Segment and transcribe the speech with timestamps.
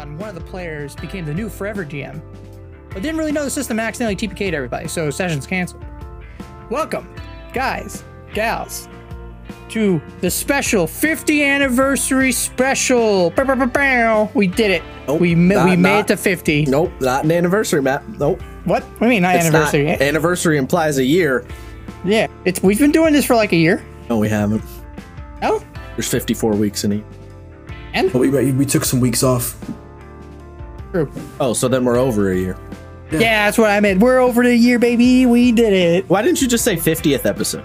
[0.00, 2.20] out and one of the players became the new forever GM,
[2.90, 5.84] but didn't really know the system accidentally TPK'd everybody, so sessions canceled.
[6.70, 7.12] Welcome,
[7.52, 8.02] guys,
[8.32, 8.88] gals,
[9.70, 13.30] to the special 50 anniversary special.
[13.30, 14.30] Bow, bow, bow, bow.
[14.34, 14.82] We did it.
[15.06, 16.64] Nope, we ma- not- we made not- it to 50.
[16.66, 18.02] Nope, not an anniversary, Mat.
[18.18, 18.40] Nope.
[18.64, 18.82] What?
[18.82, 19.84] What do you mean not It's anniversary?
[19.86, 20.00] Not.
[20.00, 21.44] Anniversary implies a year.
[22.04, 23.84] yeah, it's we've been doing this for like a year.
[24.08, 24.62] No, we haven't.
[25.42, 25.62] Oh,
[25.96, 27.04] There's 54 weeks in it.
[27.92, 29.56] and But we, we took some weeks off.
[30.92, 31.10] True.
[31.40, 32.56] Oh, so then we're over a year.
[33.10, 34.00] Yeah, that's what I meant.
[34.00, 35.26] We're over the year, baby.
[35.26, 36.08] We did it.
[36.08, 37.64] Why didn't you just say 50th episode?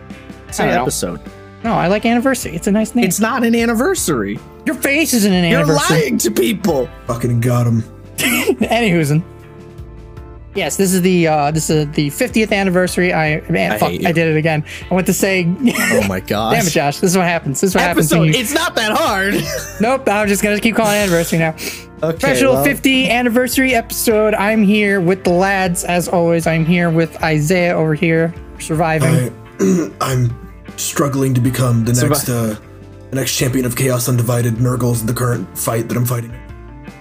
[0.52, 0.82] Say I don't know.
[0.84, 1.22] episode.
[1.64, 2.56] No, I like anniversary.
[2.56, 3.06] It's a nice name.
[3.06, 4.40] It's not an anniversary.
[4.66, 5.98] Your face isn't an You're anniversary.
[6.02, 6.90] lying to people.
[7.08, 7.82] Fucking got him.
[8.18, 9.12] Anywho's.
[10.56, 13.14] Yes, this is the uh this is the 50th anniversary.
[13.14, 14.08] I man, I fuck, hate you.
[14.08, 14.64] I did it again.
[14.90, 15.46] I went to say
[15.92, 16.54] Oh my god.
[16.54, 17.00] Damn it, Josh.
[17.00, 17.60] This is what happens.
[17.60, 18.36] This is what happens when Episode.
[18.38, 19.36] you It's not that hard.
[19.82, 21.56] Nope, I'm just gonna keep calling it anniversary now.
[22.04, 24.34] Okay, Special well, 50 anniversary episode.
[24.34, 26.46] I'm here with the lads as always.
[26.46, 29.34] I'm here with Isaiah over here, surviving.
[29.60, 30.36] I, I'm
[30.78, 32.60] struggling to become the Survi- next uh,
[33.12, 34.60] the next champion of Chaos Undivided.
[34.60, 36.34] Nurgle's the current fight that I'm fighting.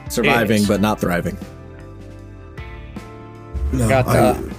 [0.09, 0.69] Surviving, Yes.
[0.69, 1.37] but not thriving.
[3.73, 4.55] No, Got I the-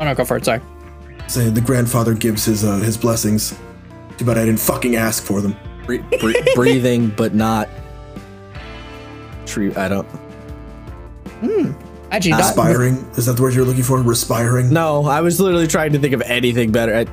[0.00, 0.60] Oh no, go for it, sorry.
[1.28, 3.56] say the grandfather gives his uh, his blessings.
[4.18, 5.54] Too bad I didn't fucking ask for them.
[5.86, 7.68] Bre- bre- breathing, but not.
[9.50, 9.72] True.
[9.76, 10.06] I don't.
[12.12, 14.02] Actually, that, Respiring is that the word you're looking for?
[14.02, 14.70] Respiring.
[14.72, 16.94] No, I was literally trying to think of anything better.
[16.94, 17.04] I-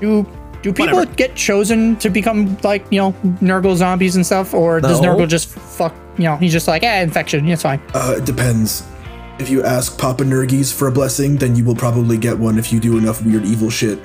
[0.00, 0.26] do
[0.62, 1.14] do people Whatever.
[1.14, 5.14] get chosen to become like you know Nurgle zombies and stuff, or does No.
[5.16, 5.94] Nurgle just fuck?
[6.18, 7.46] You know, he's just like, eh, infection.
[7.48, 7.80] It's fine.
[7.94, 8.84] Uh, it depends.
[9.38, 12.72] If you ask Papa Nurgis for a blessing, then you will probably get one if
[12.72, 13.98] you do enough weird evil shit.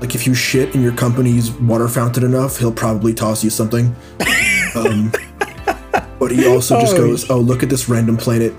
[0.00, 3.94] Like if you shit in your company's water fountain enough, he'll probably toss you something.
[4.76, 5.12] um,
[6.28, 8.54] but he also just Oh, goes, "Oh, look at this random planet.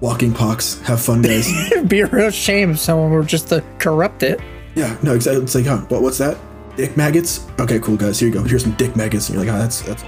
[0.00, 0.80] Walking pox.
[0.80, 4.40] Have fun, guys." It'd be a real shame if someone were just to corrupt it.
[4.74, 5.42] yeah, no, exactly.
[5.42, 6.36] It's like, huh, what, what's that?
[6.76, 7.46] Dick maggots?
[7.58, 8.18] Okay, cool, guys.
[8.18, 8.42] Here you go.
[8.42, 9.28] Here's some dick maggots.
[9.28, 10.04] And you're like, ah, that's that's.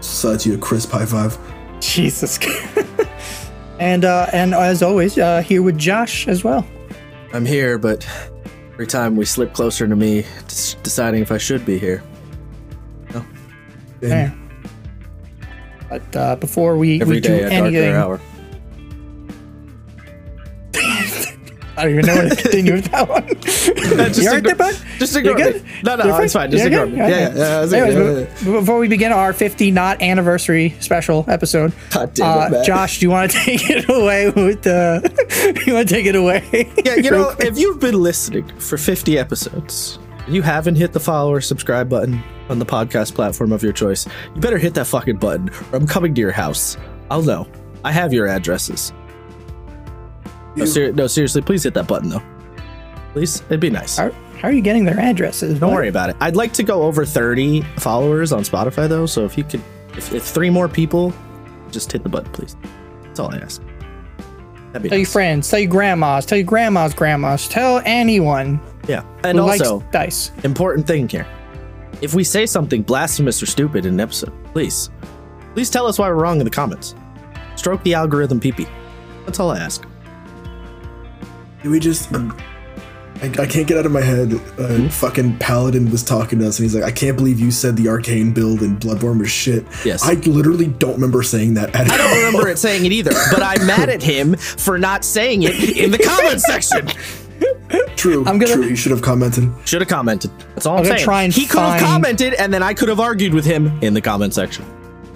[0.00, 1.36] So that's you a crisp high five.
[1.80, 2.38] Jesus.
[3.78, 6.66] and uh, and as always, uh, here with Josh as well.
[7.32, 8.06] I'm here, but
[8.72, 12.02] every time we slip closer to me, s- deciding if I should be here.
[14.02, 14.34] And There.
[15.90, 18.20] But uh, before we, Every we day do anything, hour.
[21.76, 23.26] I don't even know where to continue with that one.
[24.14, 24.76] you alright there, bud?
[24.98, 25.64] Just You ignore good?
[25.64, 25.70] me.
[25.82, 26.50] No, no, You're it's fine.
[26.50, 26.92] Just You're ignore good?
[26.92, 26.98] me.
[26.98, 27.62] Yeah, yeah, yeah.
[27.62, 27.72] it's.
[27.72, 32.64] Anyways, Yeah, before we begin our 50 not anniversary special episode, God damn it, uh,
[32.64, 35.62] Josh, do you want to take it away with the?
[35.66, 36.70] you want to take it away?
[36.84, 41.00] Yeah, you know, if you've been listening for 50 episodes, and you haven't hit the
[41.00, 44.86] follow or subscribe button on the podcast platform of your choice, you better hit that
[44.86, 46.76] fucking button, or I'm coming to your house.
[47.10, 47.48] I'll know.
[47.84, 48.92] I have your addresses.
[50.56, 52.22] No, ser- no seriously, please hit that button though.
[53.12, 53.96] Please, it'd be nice.
[53.96, 55.58] how, how are you getting their addresses?
[55.58, 56.16] Don't worry about it.
[56.20, 59.62] I'd like to go over 30 followers on Spotify though, so if you could,
[59.96, 61.12] if, if three more people,
[61.70, 62.56] just hit the button, please.
[63.02, 63.62] That's all I ask.
[64.72, 69.04] That'd be Tell your friends, tell your grandmas, tell your grandma's grandmas, tell anyone Yeah,
[69.24, 70.32] and who also likes dice.
[70.44, 71.26] important thing here.
[72.02, 74.90] If we say something blasphemous or stupid in an episode, please,
[75.54, 76.94] please tell us why we're wrong in the comments.
[77.56, 78.68] Stroke the algorithm, peepee.
[79.26, 79.84] That's all I ask.
[81.62, 82.12] Can we just?
[82.14, 82.36] Um,
[83.22, 84.32] I, I can't get out of my head.
[84.32, 84.38] Uh,
[84.76, 84.88] Hmm?
[84.88, 87.88] Fucking Paladin was talking to us, and he's like, "I can't believe you said the
[87.88, 90.02] arcane build in Bloodborne was shit." Yes.
[90.02, 91.74] I literally don't remember saying that.
[91.76, 95.04] At I don't remember it saying it either, but I'm mad at him for not
[95.04, 96.88] saying it in the comment section.
[97.96, 98.24] True.
[98.26, 98.62] I'm gonna- True.
[98.68, 99.50] He should have commented.
[99.64, 100.30] Should have commented.
[100.54, 101.00] That's all I'm, I'm saying.
[101.04, 103.70] try and he could have find- commented, and then I could have argued with him
[103.82, 104.64] in the comment section.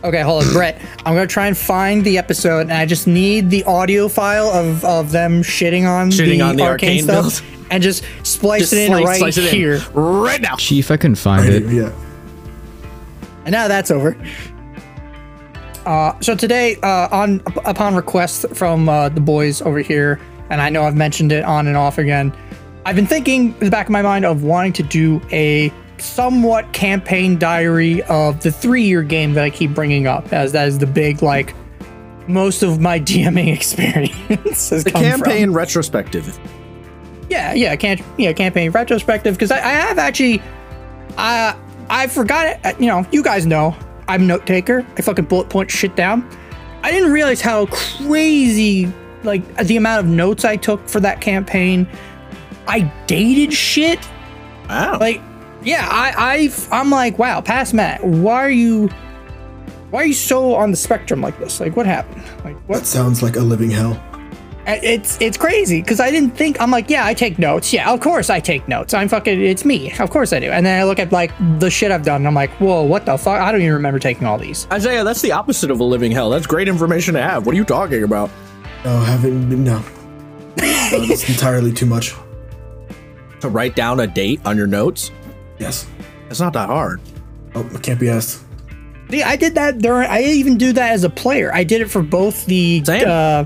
[0.04, 0.80] Okay, hold on, Brett.
[1.06, 4.84] I'm gonna try and find the episode, and I just need the audio file of,
[4.84, 8.72] of them shitting on Shitting the, on the arcane, arcane stuff, and just splice Just
[8.74, 9.78] it in slice- right slice it in here.
[9.94, 10.56] right now.
[10.56, 11.72] Chief, I can find Right it.
[11.72, 11.90] yeah.
[13.46, 14.14] And now that's over.
[15.86, 20.18] Uh, so today, uh, on upon request from uh, the boys over here,
[20.50, 22.32] and I know I've mentioned it on and off again,
[22.86, 26.72] I've been thinking in the back of my mind of wanting to do a somewhat
[26.72, 30.86] campaign diary of the three-year game that I keep bringing up, as that is the
[30.86, 31.54] big like
[32.28, 35.56] most of my DMing experience has The campaign from.
[35.56, 36.38] retrospective.
[37.30, 40.42] Yeah, yeah, can't yeah, campaign retrospective because I, I have actually,
[41.16, 41.56] I
[41.88, 42.60] I forgot it.
[42.64, 43.74] uh, You know, you guys know
[44.08, 44.84] I'm a note taker.
[44.98, 46.28] I fucking bullet point shit down.
[46.82, 48.92] I didn't realize how crazy
[49.24, 51.86] like the amount of notes I took for that campaign.
[52.66, 53.98] I dated shit.
[54.68, 54.98] Wow.
[54.98, 55.20] Like,
[55.62, 58.88] yeah, I I I'm like, wow, past Mat, why are you?
[59.90, 61.60] Why are you so on the spectrum like this?
[61.60, 62.24] Like, what happened?
[62.44, 62.86] Like, That what?
[62.86, 64.02] sounds like a living hell.
[64.66, 67.70] It's it's crazy because I didn't think I'm like, yeah, I take notes.
[67.70, 68.94] Yeah, of course I take notes.
[68.94, 69.38] I'm fucking.
[69.44, 69.92] It's me.
[69.98, 70.50] Of course I do.
[70.50, 73.04] And then I look at like the shit I've done, and I'm like, whoa, what
[73.04, 73.42] the fuck?
[73.42, 74.66] I don't even remember taking all these.
[74.72, 76.30] Isaiah, that's the opposite of a living hell.
[76.30, 77.44] That's great information to have.
[77.44, 78.30] What are you talking about?
[78.84, 79.78] No, haven't no.
[79.78, 79.84] no
[80.56, 82.14] it's entirely too much.
[83.40, 85.10] To write down a date on your notes?
[85.58, 85.86] Yes.
[86.30, 87.00] It's not that hard.
[87.54, 88.42] Oh, it can't be asked.
[89.10, 90.08] See, I did that during.
[90.08, 91.52] I even do that as a player.
[91.54, 92.82] I did it for both the.
[92.84, 93.04] Same.
[93.06, 93.44] Uh,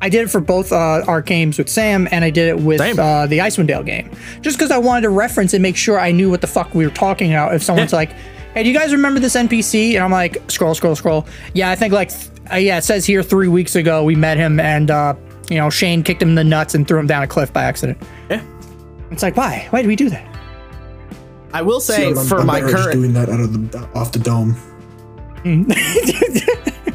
[0.00, 2.80] I did it for both uh, our games with Sam, and I did it with
[2.80, 4.10] uh, the Icewind Dale game,
[4.40, 6.84] just because I wanted to reference and make sure I knew what the fuck we
[6.86, 7.54] were talking about.
[7.54, 7.96] If someone's Yeah.
[7.98, 8.12] like,
[8.54, 11.74] "Hey, do you guys remember this NPC?" and I'm like, "Scroll, scroll, scroll." Yeah, I
[11.74, 14.90] think like, th- uh, yeah, it says here three weeks ago we met him, and
[14.90, 15.14] uh,
[15.50, 17.64] you know Shane kicked him in the nuts and threw him down a cliff by
[17.64, 17.98] accident.
[18.30, 18.42] Yeah.
[19.10, 19.66] It's like, why?
[19.70, 20.26] Why did we do that?
[21.52, 24.12] I will say See, I'm, for I'm my current doing that out of the off
[24.12, 24.54] the dome.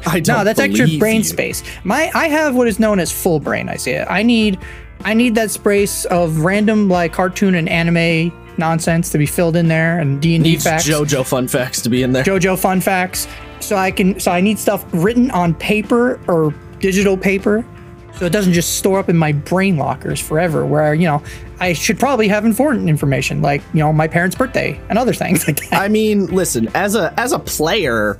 [0.06, 1.24] I don't No, that's extra brain you.
[1.24, 1.64] space.
[1.84, 3.70] My I have what is known as full brain.
[3.70, 4.06] I see it.
[4.10, 4.60] I need
[5.06, 9.68] I need that space of random like cartoon and anime nonsense to be filled in
[9.68, 12.24] there and D and D Needs facts, JoJo fun facts to be in there.
[12.24, 13.28] JoJo fun facts.
[13.64, 17.66] So I can so I need stuff written on paper or digital paper.
[18.16, 20.66] So it doesn't just store up in my brain lockers forever.
[20.66, 21.24] Where you know
[21.60, 25.48] I should probably have important information like you know my parents' birthday and other things
[25.48, 25.82] like that.
[25.82, 28.20] I mean, listen, as a as a player,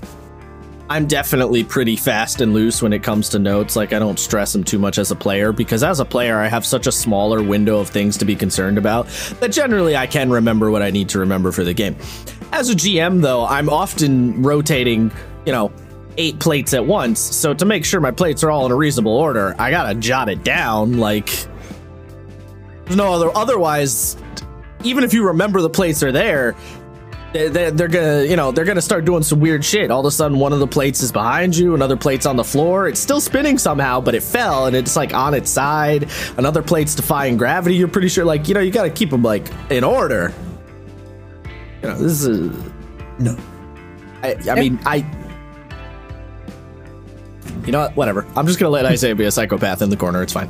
[0.90, 3.76] I'm definitely pretty fast and loose when it comes to notes.
[3.76, 6.48] Like I don't stress them too much as a player because as a player, I
[6.48, 9.08] have such a smaller window of things to be concerned about
[9.40, 11.96] that generally I can remember what I need to remember for the game.
[12.52, 15.12] As a GM though, I'm often rotating,
[15.46, 15.72] you know,
[16.18, 17.20] eight plates at once.
[17.20, 19.96] So to make sure my plates are all in a reasonable order, I got to
[19.96, 21.28] jot it down like
[22.86, 24.18] there's no other otherwise
[24.84, 26.56] even if you remember the plates are there,
[27.32, 29.90] they- they- they're gonna you know they're gonna start doing some weird shit.
[29.90, 32.44] All of a sudden one of the plates is behind you another plate's on the
[32.44, 32.88] floor.
[32.90, 36.10] It's still spinning somehow but it fell and it's like on its side.
[36.38, 37.76] Another plate's defying gravity.
[37.76, 40.32] You're pretty sure like you know you gotta keep them like in order.
[41.82, 42.52] You know this is
[43.20, 43.36] No.
[44.22, 45.04] i, I mean i
[47.66, 50.22] you know what whatever i'm just gonna let isaiah be a psychopath in the corner
[50.22, 50.50] it's fine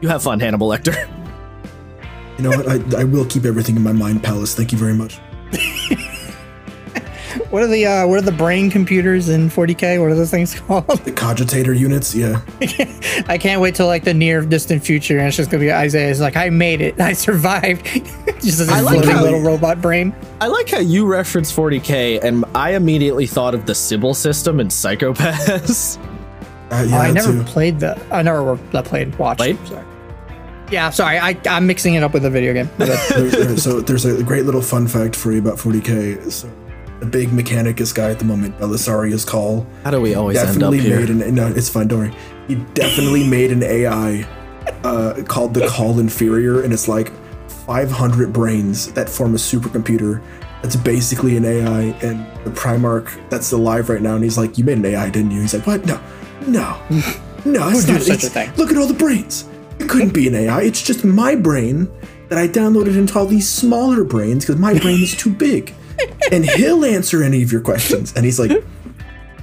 [0.00, 0.94] you have fun hannibal lecter
[2.38, 2.94] You know what?
[2.96, 4.54] I, I will keep everything in my mind palace.
[4.54, 5.18] Thank you very much.
[7.50, 10.00] what are the uh, what are the brain computers in 40k?
[10.00, 10.86] What are those things called?
[10.86, 12.40] The cogitator units, yeah.
[13.28, 16.06] I can't wait till like the near distant future, and it's just gonna be Isaiah.
[16.06, 17.84] Isaiah's like, I made it, I survived,
[18.40, 20.14] just as a I like floating how- little robot brain.
[20.40, 24.72] I like how you reference 40k, and I immediately thought of the Sibyl System and
[24.72, 25.98] Psycho-Pass.
[26.70, 27.42] Uh, yeah, Oh, I never too.
[27.44, 29.38] played the, I never uh, played watched.
[29.38, 29.66] Played?
[29.66, 29.84] Sorry.
[30.70, 32.70] Yeah, sorry, I, I'm mixing it up with a video game.
[32.78, 32.86] My.
[33.08, 36.30] There- there- so there's a great little fun fact for you about 40k.
[36.30, 36.48] So
[37.00, 40.54] the big Mechanicus guy at the moment, Belisarius Cawl, How do we always end up
[40.54, 41.00] definitely here?
[41.00, 42.14] made an no, it's fine, don't worry.
[42.46, 44.24] He definitely made an AI
[44.84, 47.10] uh, called the Cawl Inferior, and it's like
[47.66, 50.22] 500 brains that form a supercomputer.
[50.62, 54.64] That's basically an AI, and the Primarch that's alive right now, and he's like, "You
[54.64, 55.86] made an AI, didn't you?" He's like, "What?
[55.86, 55.98] No,
[56.46, 56.80] no,
[57.44, 58.02] no, it's do not.
[58.02, 58.52] such it's- a thing?
[58.56, 59.44] Look at all the brains.
[59.78, 60.62] It couldn't be an AI.
[60.62, 61.90] It's just my brain
[62.28, 65.74] that I downloaded into all these smaller brains because my brain is too big."
[66.32, 68.14] And he'll answer any of your questions.
[68.16, 68.50] And he's like,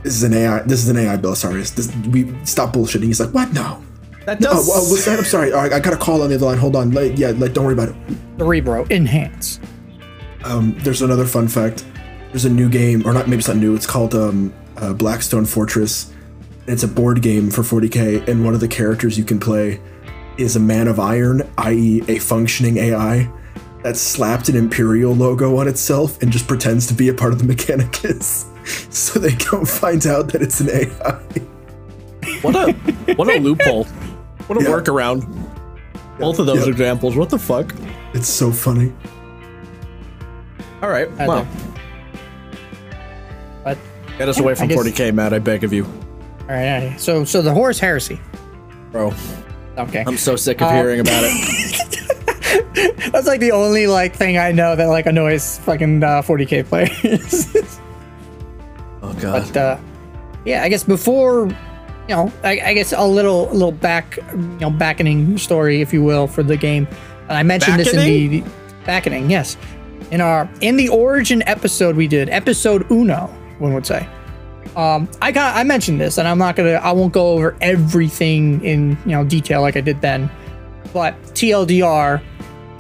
[0.02, 0.62] this is an AI.
[0.64, 1.76] This is an AI, Belisarius.
[1.76, 3.04] This we stop bullshitting.
[3.04, 3.52] He's like, what?
[3.54, 3.84] No.
[4.26, 4.68] That does.
[4.72, 5.20] oh, what's that?
[5.20, 5.54] I'm sorry.
[5.54, 6.58] Oh, I, I got a call on the other line.
[6.58, 6.92] Hold on.
[6.92, 7.96] Like, yeah, like, don't worry about it.
[8.40, 9.60] Cerebro enhance.
[10.46, 11.86] Um, there's another fun fact.
[12.32, 13.28] There's a new game, or not?
[13.28, 13.76] Maybe it's not new.
[13.76, 16.12] It's called um, uh, Blackstone Fortress.
[16.68, 19.80] And it's a board game for 40k, and one of the characters you can play
[20.38, 23.32] is a man of iron, i.e., a functioning AI
[23.84, 27.40] that slapped an imperial logo on itself and just pretends to be a part of
[27.40, 28.46] the Mechanicus,
[28.94, 31.22] so they don't find out that it's an AI.
[32.42, 32.74] what a
[33.14, 33.86] what a loophole.
[34.48, 34.70] What a Yeah.
[34.70, 35.26] workaround.
[36.20, 36.72] Both of those Yeah.
[36.72, 37.16] examples.
[37.16, 37.74] What the fuck?
[38.14, 38.92] It's so funny.
[40.82, 41.10] All right.
[41.20, 41.50] I Well, do.
[43.64, 43.78] But
[44.18, 45.34] get us away from I guess- 40k, Mat.
[45.34, 45.86] I beg of you,
[46.50, 47.00] all right, all right.
[47.02, 48.20] so so the Horus Heresy.
[48.92, 49.14] bro.
[49.78, 53.12] Okay, I'm so sick of Uh, hearing about it.
[53.12, 57.56] that's like the only like thing I know that like annoys fucking uh, 40k players.
[59.04, 59.44] Oh god.
[59.54, 59.78] but uh,
[60.44, 61.48] yeah, I guess before
[62.10, 66.04] you know, I, I guess a little little back you know backening story, if you
[66.04, 66.88] will, for the game.
[67.30, 68.44] And I mentioned this in the
[68.86, 69.56] backening, yes,
[70.10, 73.28] in our in the origin episode we did, episode uno,
[73.60, 74.08] one would say.
[74.78, 78.64] Um, I got I mentioned this, and I'm not gonna I won't go over everything
[78.64, 80.30] in you know detail like I did then,
[80.94, 82.22] but TLDR.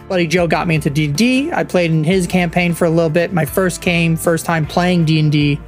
[0.07, 1.51] Buddy Joe got me into D&D.
[1.51, 3.33] I played in his campaign for a little bit.
[3.33, 5.59] My first game, first time playing D&D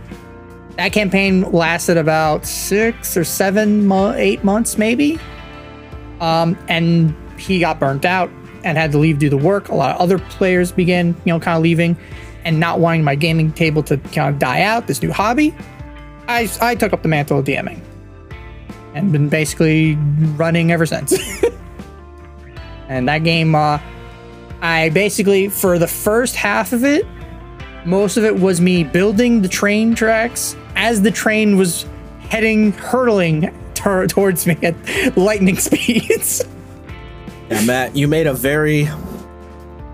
[0.80, 5.20] that campaign lasted about six or seven, mo- eight months maybe.
[6.22, 8.30] Um, and he got burnt out
[8.64, 9.68] and had to leave do the work.
[9.68, 11.98] A lot of other players began, you know, kind of leaving
[12.46, 14.88] and not wanting my gaming table to kind of die out.
[14.88, 15.54] This new hobby,
[16.30, 17.82] I I took up the mantle of DMing
[18.94, 19.96] and been basically
[20.36, 21.18] running ever since.
[22.88, 23.80] and that game, uh,
[24.62, 27.06] I basically for the first half of it,
[27.86, 31.86] most of it was me building the train tracks as the train was
[32.20, 36.44] heading, hurtling tor- towards me at lightning speeds.
[37.50, 38.88] Yeah, Mat, you made a very,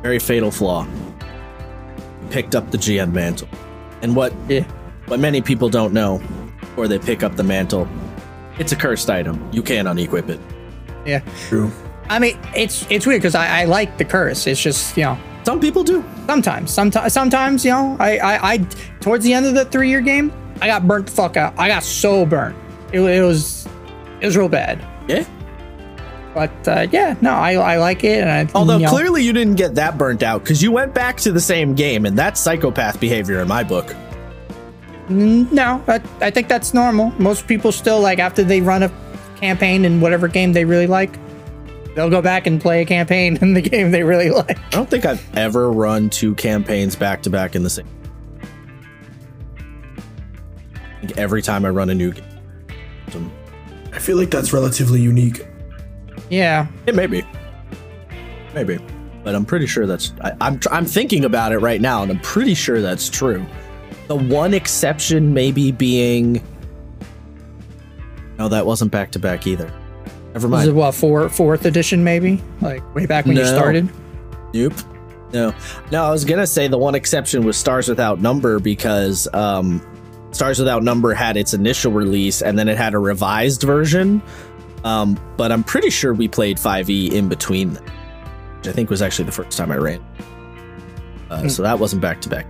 [0.01, 0.86] very fatal flaw.
[0.86, 3.48] You picked up the GM mantle.
[4.01, 4.65] And what yeah.
[5.08, 6.22] What many people don't know,
[6.78, 7.88] or they pick up the mantle,
[8.60, 9.48] it's a cursed item.
[9.52, 10.40] You can't unequip it.
[11.06, 11.20] Yeah.
[11.48, 11.72] True.
[12.10, 14.46] I mean, it's it's weird because I, I like the curse.
[14.48, 16.04] It's just you know Some people do.
[16.28, 18.58] sometimes, sometimes, sometimes you know I, I I
[19.00, 20.32] towards the end of the three year game,
[20.62, 21.54] I got burnt the fuck out.
[21.58, 22.56] I got so burnt.
[22.92, 23.68] It, it was
[24.22, 24.86] it was real bad.
[25.08, 25.26] Yeah.
[26.36, 28.20] But uh, yeah, no, I I like it.
[28.22, 30.94] And I, Although you know, clearly you didn't get that burnt out because you went
[30.94, 33.96] back to the same game, and that's psychopath behavior in my book.
[35.10, 37.12] No, I, I think that's normal.
[37.20, 38.92] Most people still like after they run a
[39.38, 41.18] campaign in whatever game they really like,
[41.96, 44.58] they'll go back and play a campaign in the game they really like.
[44.58, 47.88] I don't think I've ever run two campaigns back to back in the same.
[50.86, 53.32] I think every time I run a new game,
[53.94, 55.46] I feel like that's relatively unique.
[56.30, 57.24] Yeah, it may be,
[58.56, 58.80] maybe,
[59.24, 60.12] but I'm pretty sure that's.
[60.22, 63.46] I, I'm I'm thinking about it right now, and I'm pretty sure that's true.
[64.08, 66.42] The one exception maybe being.
[68.38, 69.72] No, that wasn't back to back either.
[70.34, 70.76] Never was it mind.
[70.78, 72.42] what four, fourth edition maybe?
[72.62, 73.90] Like way back when you started.
[74.54, 74.74] Nope.
[75.34, 75.54] No.
[75.92, 79.82] No, I was gonna say the one exception was Stars Without Number because um,
[80.32, 84.22] Stars Without Number had its initial release and then it had a revised version.
[84.84, 87.84] Um, but I'm pretty sure we played 5e in between, them,
[88.58, 90.06] which I think was actually the first time I ran.
[91.32, 92.46] Uh, So that wasn't back to back.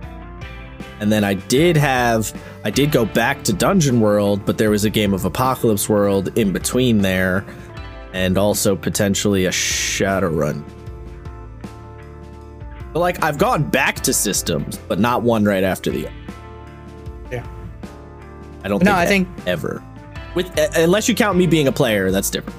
[1.00, 2.32] And then I did have,
[2.64, 6.36] I did go back to Dungeon World, but there was a game of Apocalypse World
[6.38, 7.44] in between there,
[8.14, 10.64] and also potentially a Shadowrun
[12.92, 16.16] but like I've gone back to systems, but not one right after the other.
[17.30, 17.46] Yeah.
[18.64, 19.82] I don't No, think I think- ever.
[20.34, 22.58] With uh, unless you count me being a player, that's different.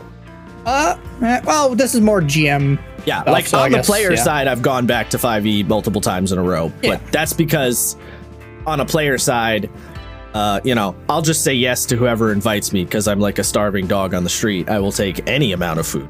[0.64, 2.78] Uh, eh, well, this is more GM.
[3.08, 4.22] Yeah, Oh, like so I on the guess, player yeah.
[4.24, 6.72] side, I've gone back to 5e multiple times in a row.
[6.84, 6.98] Yeah.
[6.98, 7.96] But that's because
[8.68, 9.70] on a player side,
[10.34, 13.44] uh, you know, I'll just say yes to whoever invites me because I'm like a
[13.44, 14.70] starving dog on the street.
[14.70, 16.08] I will take any amount of food.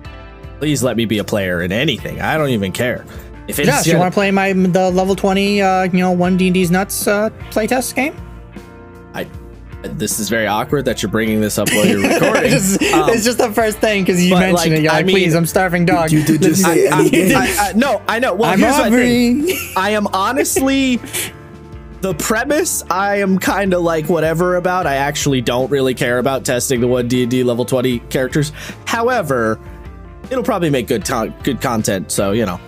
[0.60, 2.20] Please let me be a player in anything.
[2.20, 3.06] I don't even care.
[3.48, 6.36] If it's Josh, you want to play my the level twenty, uh, you know, one
[6.36, 8.14] D and D's nuts uh, playtest game?
[9.14, 9.26] I,
[9.84, 12.52] this is very awkward that you're bringing this up while you're recording.
[12.52, 14.82] it's, just, Um, it's just the first thing because you mentioned like, it.
[14.84, 16.12] You're I like, mean- please, I'm starving dog.
[16.12, 17.34] You did just This say is- any.
[17.36, 18.34] I, I, no, I know.
[18.34, 19.38] Well, I'm here's my thing.
[19.48, 19.58] hungry.
[19.78, 21.00] I am honestly
[22.02, 22.84] the premise.
[22.90, 24.86] I am kind of like whatever about.
[24.88, 28.52] I actually don't really care about testing the one D and D level twenty characters.
[28.86, 29.60] However,
[30.30, 32.12] it'll probably make good ton good content.
[32.12, 32.60] So you know,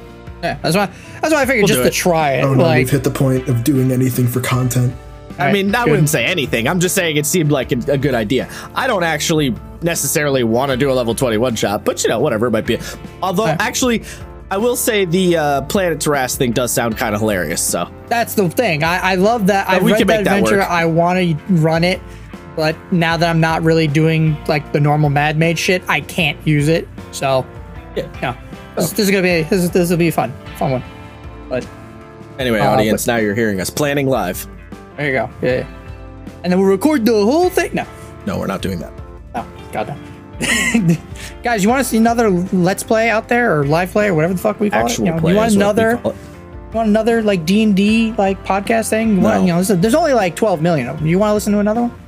[0.44, 0.88] Yeah, that's why.
[1.22, 1.94] That's why I figured We'll just to it.
[1.94, 2.44] try it.
[2.44, 4.94] Oh no, like, we've hit the point of doing anything for content.
[5.38, 5.92] I mean, I good.
[5.92, 6.68] wouldn't say anything.
[6.68, 8.50] I'm just saying it seemed like a, a good idea.
[8.76, 12.48] I don't actually necessarily want to do a level 21 shot, but you know, whatever
[12.48, 12.78] it might be.
[13.24, 13.56] Although, Right.
[13.62, 14.04] actually,
[14.52, 17.62] I will say the uh, Planet Terras thing does sound kind of hilarious.
[17.62, 18.84] So that's the thing.
[18.84, 19.70] I, I love that.
[19.70, 20.58] I read that make that adventure.
[20.58, 20.70] work.
[20.70, 22.02] I want to run it,
[22.56, 26.38] but now that I'm not really doing like the normal Mad Mage shit, I can't
[26.48, 26.88] use it.
[27.12, 27.46] So,
[27.96, 28.08] Yeah.
[28.22, 28.38] yeah,
[28.76, 30.84] this, this is gonna be this, this will be fun, fun one.
[31.48, 31.68] But
[32.40, 34.48] anyway, Uh, audience, now you're hearing us planning live.
[34.98, 35.30] there you go.
[35.44, 35.68] Yeah, yeah.
[36.44, 37.70] and then we'll record the whole thing.
[37.76, 37.86] No,
[38.26, 38.94] No, we're not doing that.
[39.36, 40.00] no, goddamn.
[41.44, 44.34] Guys, you want to see another Let's Play out there or live play or whatever
[44.34, 45.08] the fuck we call Actual it?
[45.08, 46.02] You, know, you want is what we another?
[46.04, 49.16] You want another like D and D like podcast thing?
[49.16, 49.42] You want, No.
[49.42, 51.08] you know, there's, only like 12 million of them.
[51.08, 52.00] You want to listen to another one?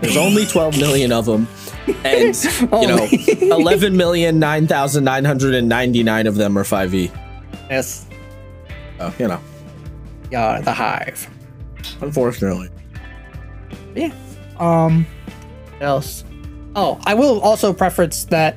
[0.00, 1.48] There's only 12 million of them,
[2.04, 3.42] and you know, Only.
[3.50, 7.10] 11 million 9,999 of them are 5e.
[7.68, 8.06] Yes.
[8.98, 9.40] So, you know,
[10.30, 11.28] Yeah, the Hive.
[12.00, 12.68] unfortunately.
[13.96, 14.12] Yeah.
[14.58, 15.04] Um.
[15.78, 16.22] What else?
[16.80, 18.56] Oh, I will also preference that.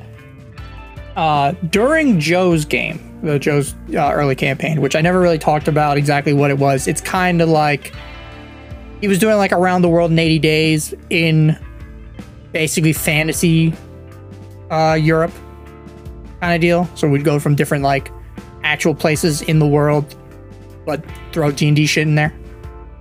[1.15, 5.97] Uh, during Joe's game, the Joe's uh, early campaign, which I never really talked about
[5.97, 6.87] exactly what it was.
[6.87, 7.95] It's kind of like
[9.01, 11.57] he was doing like around the world in 80 days in
[12.51, 13.73] basically fantasy
[14.69, 15.33] uh, Europe
[16.41, 16.87] kind of deal.
[16.93, 18.11] So we'd go from different like
[18.63, 20.15] actual places in the world,
[20.85, 22.33] but throw D and D shit in there.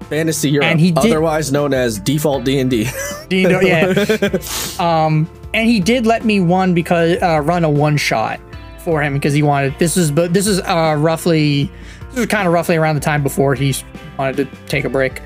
[0.09, 2.88] Fantasy Europe, And he did- otherwise known as default D and D.
[3.28, 3.61] Do you know?
[3.61, 4.38] Yeah.
[4.78, 8.40] um, and he did let me one because uh, run a one shot
[8.78, 9.78] for him because he wanted.
[9.78, 11.71] This is but this is uh, roughly
[12.11, 13.75] this was kind of roughly around the time before he
[14.19, 15.21] wanted to take a break.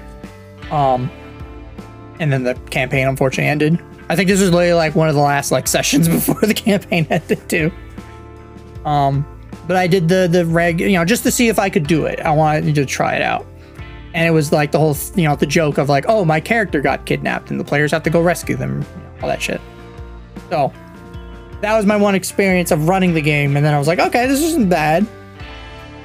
[0.70, 1.10] Um,
[2.20, 3.78] and then the campaign unfortunately ended.
[4.08, 7.06] I think this was literally like one of the last like sessions before the campaign
[7.10, 7.72] ended too.
[8.84, 9.26] Um,
[9.66, 12.04] but I did the the reg, you know, just to see if I could do
[12.04, 12.20] it.
[12.20, 13.46] I wanted to try it out
[14.14, 16.80] and it was like the whole you know the joke of like oh my character
[16.80, 18.86] got kidnapped and the players have to go rescue them
[19.20, 19.60] all that shit.
[20.48, 20.72] So
[21.60, 24.26] that was my one experience of running the game and then i was like okay
[24.26, 25.06] this isn't bad.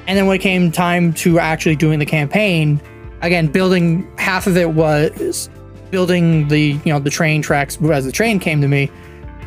[0.06, 2.80] And then when it came time to actually doing the campaign
[3.22, 5.48] again building half of it was
[5.90, 8.90] building the you know the train tracks as the train came to me.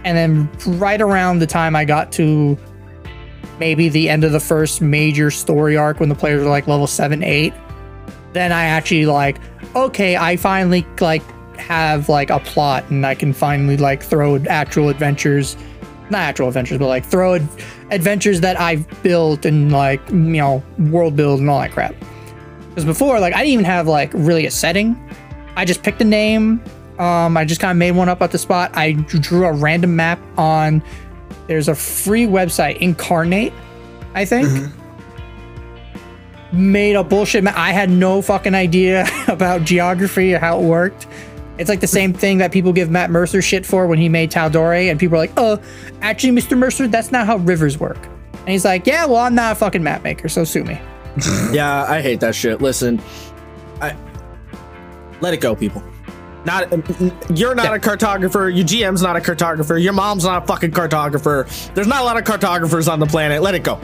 [0.06, 2.58] And then right around the time i got to
[3.60, 6.88] maybe the end of the first major story arc when the players were like level
[6.88, 7.54] 7 8
[8.34, 9.38] then I actually like,
[9.76, 11.24] okay, I finally like
[11.58, 15.56] have like a plot and I can finally like throw actual adventures,
[16.10, 17.48] not actual adventures, but like throw ad-
[17.92, 21.96] adventures that I've built and like, you know, world build and all that crap.
[22.70, 24.98] Because before, like, I didn't even have like really a setting.
[25.56, 26.62] I just picked a name.
[26.98, 28.72] Um, I just kind of made one up at the spot.
[28.76, 30.82] I drew a random map on.
[31.48, 33.54] There's a free website, Inkarnate,
[34.16, 34.72] I think
[36.54, 37.58] made a bullshit map.
[37.58, 41.08] I had no fucking idea about geography or how it worked.
[41.58, 44.32] It's like the same thing that people give Matt Mercer shit for when he made
[44.32, 45.60] Taldore, and people are like, "Oh,
[46.02, 46.58] actually, Mr.
[46.58, 48.00] Mercer, that's not how rivers work."
[48.40, 50.80] And he's like, "Yeah, well, I'm not a fucking map maker, so sue me."
[51.52, 52.60] yeah, I hate that shit.
[52.60, 53.00] Listen,
[53.82, 53.96] I
[55.22, 55.84] let it go, people.
[56.44, 56.70] Not
[57.38, 57.76] you're not Yeah.
[57.76, 58.54] a cartographer.
[58.54, 59.82] Your GM's not a cartographer.
[59.82, 61.48] Your mom's not a fucking cartographer.
[61.76, 63.42] There's not a lot of cartographers on the planet.
[63.44, 63.80] Let it go.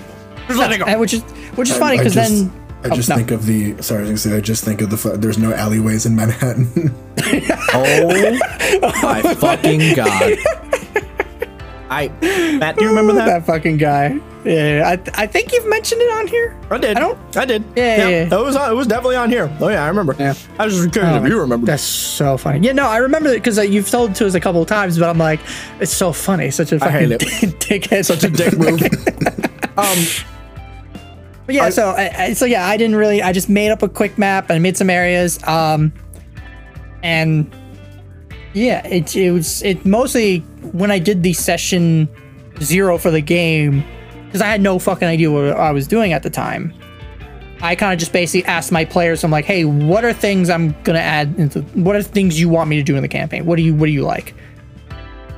[0.49, 0.99] Just let it go.
[0.99, 1.21] Which is
[1.55, 2.51] which is I- funny because then
[2.83, 3.15] I Oh, just no.
[3.17, 3.81] think of the.
[3.81, 4.37] Sorry, I was gonna say.
[4.37, 5.17] I just think of the.
[5.17, 6.93] There's no alleyways in Manhattan.
[7.71, 10.37] Oh my fucking god.
[11.91, 12.07] I
[12.59, 13.25] Mat, do you remember that?
[13.25, 14.19] that fucking guy.
[14.45, 14.83] Yeah,
[15.15, 16.55] I I think you've mentioned it on here.
[16.71, 16.95] I did.
[16.97, 17.63] I don't- I did.
[17.75, 18.39] Yeah, yeah, yeah.
[18.39, 19.51] It was on, it was definitely on here.
[19.59, 20.15] Oh yeah, I remember.
[20.17, 20.33] Yeah.
[20.57, 21.65] I was just curious if you remember.
[21.65, 22.59] That's so funny.
[22.65, 24.67] Yeah, no, I remember it because uh, you've told it to us a couple of
[24.67, 25.39] times, but I'm like,
[25.81, 26.51] it's so funny.
[26.51, 27.21] Such a I fucking hate it.
[27.59, 28.05] dickhead.
[28.05, 28.81] Such a dick move.
[29.77, 29.97] um,
[31.49, 33.23] But yeah, so I, I- so yeah, I didn't really.
[33.23, 35.39] I just made up a quick map and I made some areas.
[35.47, 35.91] Um,
[37.01, 37.51] and
[38.53, 40.39] yeah, it it was it mostly
[40.73, 42.07] when I did the session
[42.61, 43.83] zero for the game
[44.25, 46.71] because I had no fucking idea what I was doing at the time.
[47.61, 49.23] I kind of just basically asked my players.
[49.23, 51.61] I'm like, hey, what are things I'm gonna add into?
[51.73, 53.45] What are things you want me to do in the campaign?
[53.47, 54.35] What do you What do you like?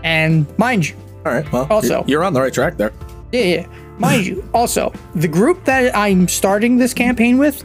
[0.04, 0.95] And mind you,
[1.26, 1.50] all right.
[1.54, 2.91] Well, Also- you're on the right track there.
[3.32, 3.67] yeah, yeah.
[4.02, 7.64] Mind you, also, the group that I'm starting this campaign with,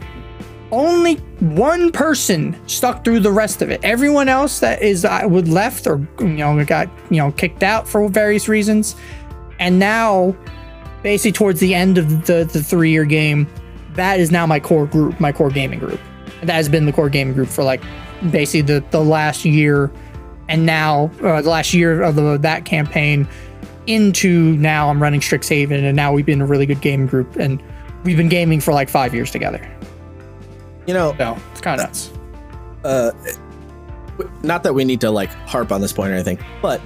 [0.71, 3.79] only one person stuck through the rest of it.
[3.83, 7.87] Everyone else that is I would left or you know got you know kicked out
[7.87, 8.95] for various reasons,
[9.57, 10.35] and now,
[11.01, 13.47] basically towards the end of the the three year game,
[13.93, 15.99] that is now my core group, my core gaming group.
[16.43, 17.81] That has been the core gaming group for like
[18.29, 19.91] basically the the last year,
[20.49, 23.27] and now uh, the last year of the that campaign
[23.87, 27.61] into now I'm running Strixhaven, and now we've been a really good gaming group, and
[28.03, 29.59] we've been gaming for like five years together.
[30.85, 32.11] You know, So it's kind of nuts.
[34.43, 36.81] not that we need to like harp on this point or anything, but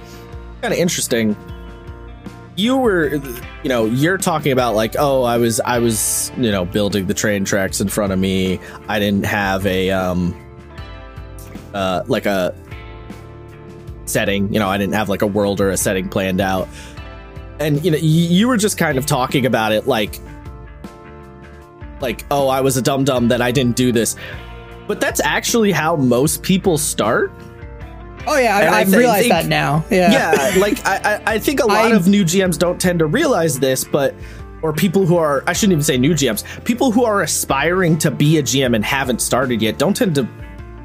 [0.60, 1.36] kind of interesting.
[2.54, 6.66] You were, you know, you're talking about like, oh, I was, I was, you know,
[6.66, 8.60] building the train tracks in front of me.
[8.88, 10.38] I didn't have a, um,
[11.72, 12.54] uh, like a
[14.04, 14.52] setting.
[14.52, 16.68] You know, I didn't have like a world or a setting planned out.
[17.62, 20.18] And you know, you were just kind of talking about it like,
[22.00, 24.16] like, oh, I was a dum dum that I didn't do this.
[24.88, 27.30] But that's actually how most people start.
[28.26, 29.84] Oh yeah, I, thi- realized think- that now.
[29.90, 30.12] Yeah.
[30.12, 30.96] yeah like I,
[31.26, 34.14] I I think a lot I- of new gms don't tend to realize this but
[34.62, 38.12] or people who are i shouldn't even say new gms people who are aspiring to
[38.12, 40.28] be a gm and haven't started yet don't tend to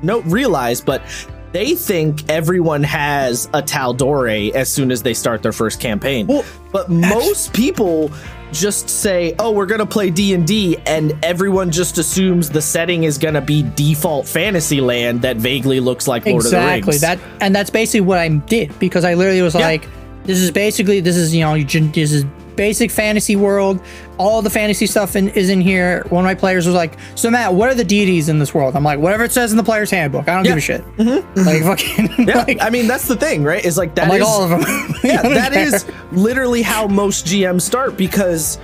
[0.01, 1.03] no realize but
[1.51, 6.27] they think everyone has a Taldore as soon as they start their first campaign.
[6.27, 8.12] Well, but most people
[8.51, 13.17] just say, "Oh, we're going to play D&D," and everyone just assumes the setting is
[13.17, 16.88] going to be default fantasy land that vaguely looks like Lord of the Rings.
[16.88, 19.62] exactly that and that's basically what i did because i literally was Yeah.
[19.62, 19.88] like
[20.23, 22.25] this is basically this is you know you this is
[22.58, 23.80] basic fantasy world.
[24.17, 26.04] All the fantasy stuff in, is in here.
[26.10, 28.76] One of my players was like so mat what are the deities in this world?
[28.76, 30.28] I'm like whatever it says in the player's handbook.
[30.28, 30.84] I don't give a shit.
[30.98, 32.22] Like fucking Mm-hmm.
[32.30, 33.63] yeah, like, I mean that's the thing, right?
[33.63, 34.62] Is like that I'm like is- all of them
[35.04, 38.60] yeah, that is literally how most GMs start because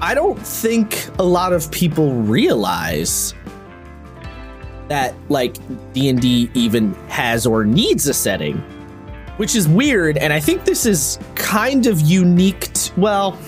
[0.00, 3.34] I don't think a lot of people realize
[4.88, 5.56] that like
[5.94, 8.62] D&D even has or needs a setting,
[9.36, 13.38] which is weird and I think this is kind of unique well,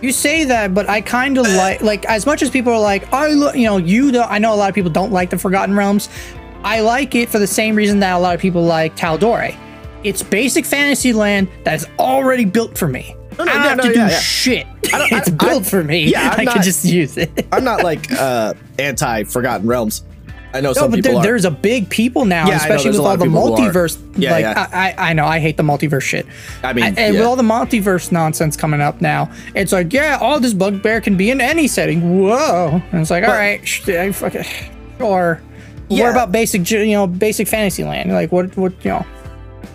[0.00, 3.10] You say that, but I kind of like like as much as people are like,
[3.12, 4.12] I lo-, you know you.
[4.12, 6.08] Don't, I know a lot of people don't like the Forgotten Realms.
[6.62, 9.54] I like it for the same reason that a lot of people like Taldore.
[10.02, 13.16] It's basic fantasy land that's already built for me.
[13.38, 14.18] no, I don't yeah, have no, to do yeah, yeah.
[14.18, 14.66] shit.
[14.82, 16.10] it's built I- for me.
[16.10, 17.46] yeah, I'm I can not- just use it.
[17.52, 20.04] I'm not like uh anti Forgotten Realms.
[20.54, 23.00] I know No, some but people there, there's a big people now, Yeah, especially with
[23.00, 23.70] all the people who are.
[23.70, 23.98] multiverse.
[24.16, 24.68] Yeah, like yeah.
[24.72, 26.26] I, I, I know I hate the multiverse shit.
[26.62, 27.10] I mean, and yeah.
[27.10, 31.16] with all the multiverse nonsense coming up now, it's like, yeah, all this bugbear can
[31.16, 32.20] be in any setting.
[32.20, 34.44] Whoa, and it's like, all But- right, sh- I fucking,
[34.98, 35.42] sure.
[35.88, 36.04] Yeah.
[36.04, 38.10] What about basic, you know, basic fantasy land?
[38.12, 39.04] Like, what, what, you know?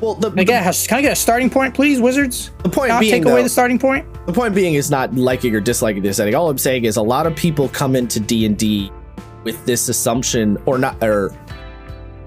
[0.02, 2.52] well, the, Can I get a, can I get a starting point, please, wizards?
[2.64, 4.06] The point Not being, take away though- the starting point.
[4.26, 6.34] the point being is not liking or disliking this setting.
[6.36, 8.92] All I'm saying is a lot of people come into D and D
[9.44, 11.34] with this assumption, or not, or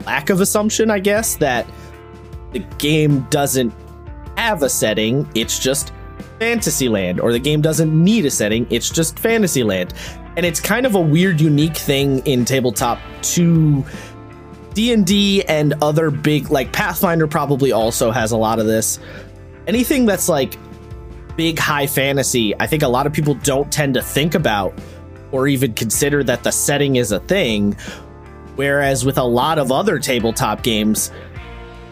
[0.06, 1.66] lack of assumption, I guess, that
[2.52, 3.72] the game doesn't
[4.36, 5.28] have a setting.
[5.34, 5.92] It's just
[6.38, 8.66] Fantasyland, or the game doesn't need a setting.
[8.70, 9.94] It's just Fantasyland,
[10.36, 13.84] and it's kind of a weird, unique thing in tabletop to
[14.74, 18.98] D&D and other big like Pathfinder probably also has a lot of this.
[19.66, 20.56] Anything that's like
[21.36, 24.74] big high fantasy, I think a lot of people don't tend to think about
[25.32, 27.72] or even consider that the setting is a thing.
[28.56, 31.10] Whereas with a lot of other tabletop games,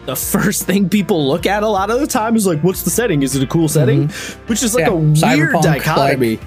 [0.05, 2.89] the first thing people look at a lot of the time is like, what's the
[2.89, 3.23] setting?
[3.23, 4.09] Is it a cool setting?
[4.47, 5.13] Which is like Mm-hmm.
[5.15, 6.39] Yeah, a weird cyberpunk, dichotomy.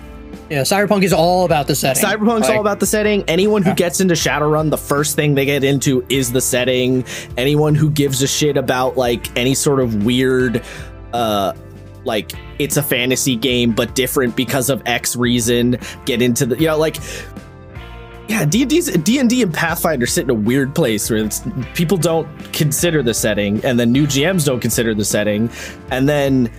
[0.50, 2.02] Yeah, Cyberpunk is all about the setting.
[2.02, 3.24] Cyberpunk's Like, all about the setting.
[3.28, 7.04] Anyone who gets into Shadowrun, the first thing they get into is the setting.
[7.38, 10.62] Anyone who gives a shit about like any sort of weird
[11.14, 11.54] uh
[12.04, 16.66] like it's a fantasy game but different because of X reason, get into the you
[16.66, 16.96] know like
[18.26, 21.42] yeah, D&D's D&D and Pathfinder sit in a weird place where it's,
[21.74, 25.50] people don't consider the setting and then new GMs don't consider the setting
[25.90, 26.50] and then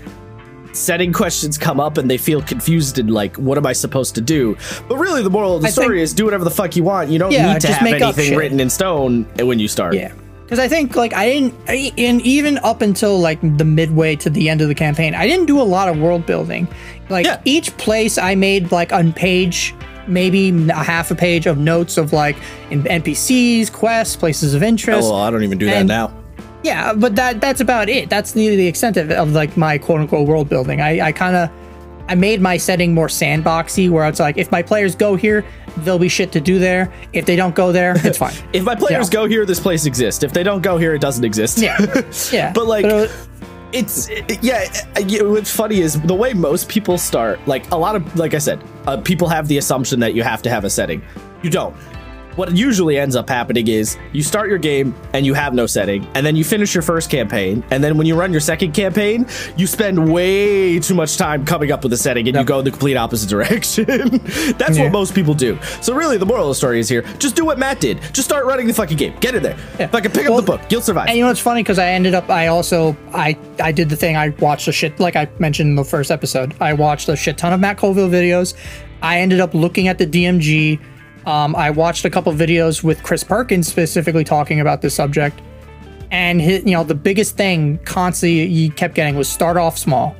[0.73, 4.21] setting questions come up and they feel confused and like what am I supposed to
[4.21, 4.55] do?
[4.87, 6.83] But really the moral of the I think- story is do whatever the fuck you
[6.83, 7.09] want.
[7.09, 9.95] You don't Yeah, need to have make anything written in stone when you start.
[9.95, 10.13] Yeah.
[10.45, 14.29] Because I think, like, I didn't, I, and even up until like the midway to
[14.29, 16.67] the end of the campaign, I didn't do a lot of world building.
[17.09, 17.41] Like, Yeah.
[17.45, 19.73] each place I made like a page,
[20.07, 22.35] maybe a half a page of notes of like
[22.69, 25.09] in NPCs, quests, places of Oh, interest.
[25.09, 26.11] well, I don't even do that now.
[26.61, 28.09] Yeah, but that that's about it.
[28.09, 30.79] That's the the extent of, of like my quote unquote world building.
[30.81, 31.49] I, I kind of
[32.07, 35.43] I made my setting more sandboxy, where it's like if my players go here,
[35.77, 36.91] there'll be shit to do there.
[37.13, 38.33] If they don't go there, it's fine.
[38.53, 39.13] If my players Yeah.
[39.13, 40.23] go here, this place exists.
[40.23, 41.57] If they don't go here, it doesn't exist.
[41.59, 41.77] Yeah,
[42.31, 42.53] yeah.
[42.53, 43.27] But, like, it was-
[43.71, 44.63] it's it- yeah,
[44.95, 48.33] uh, yeah, what's funny is the way most people start like a lot of like
[48.33, 51.01] i said uh, people have the assumption that you have to have a setting
[51.41, 51.75] you don't
[52.35, 56.05] what usually ends up happening is you start your game and you have no setting
[56.15, 59.25] and then you finish your first campaign and then when you run your second campaign
[59.57, 62.65] you spend way too much time coming up with a setting and you go in
[62.65, 63.85] the complete opposite direction
[64.57, 64.83] that's Yeah.
[64.83, 67.45] what most people do so really the moral of the story is here just do
[67.45, 69.87] what mat did just start running the fucking game get in there Yeah.
[69.87, 71.63] fucking pick Well, up the book you'll survive And you know what's funny?
[71.63, 74.15] Because I ended up, I also, I, I did the thing.
[74.17, 76.53] I watched a shit, like I mentioned in the first episode.
[76.59, 78.53] I watched a shit ton of Matt Colville videos.
[79.01, 80.79] I ended up looking at the DMG.
[81.25, 85.41] Um, I watched a couple videos with Chris Perkins specifically talking about this subject.
[86.11, 90.15] And his, you know, the biggest thing constantly he kept getting was start off small.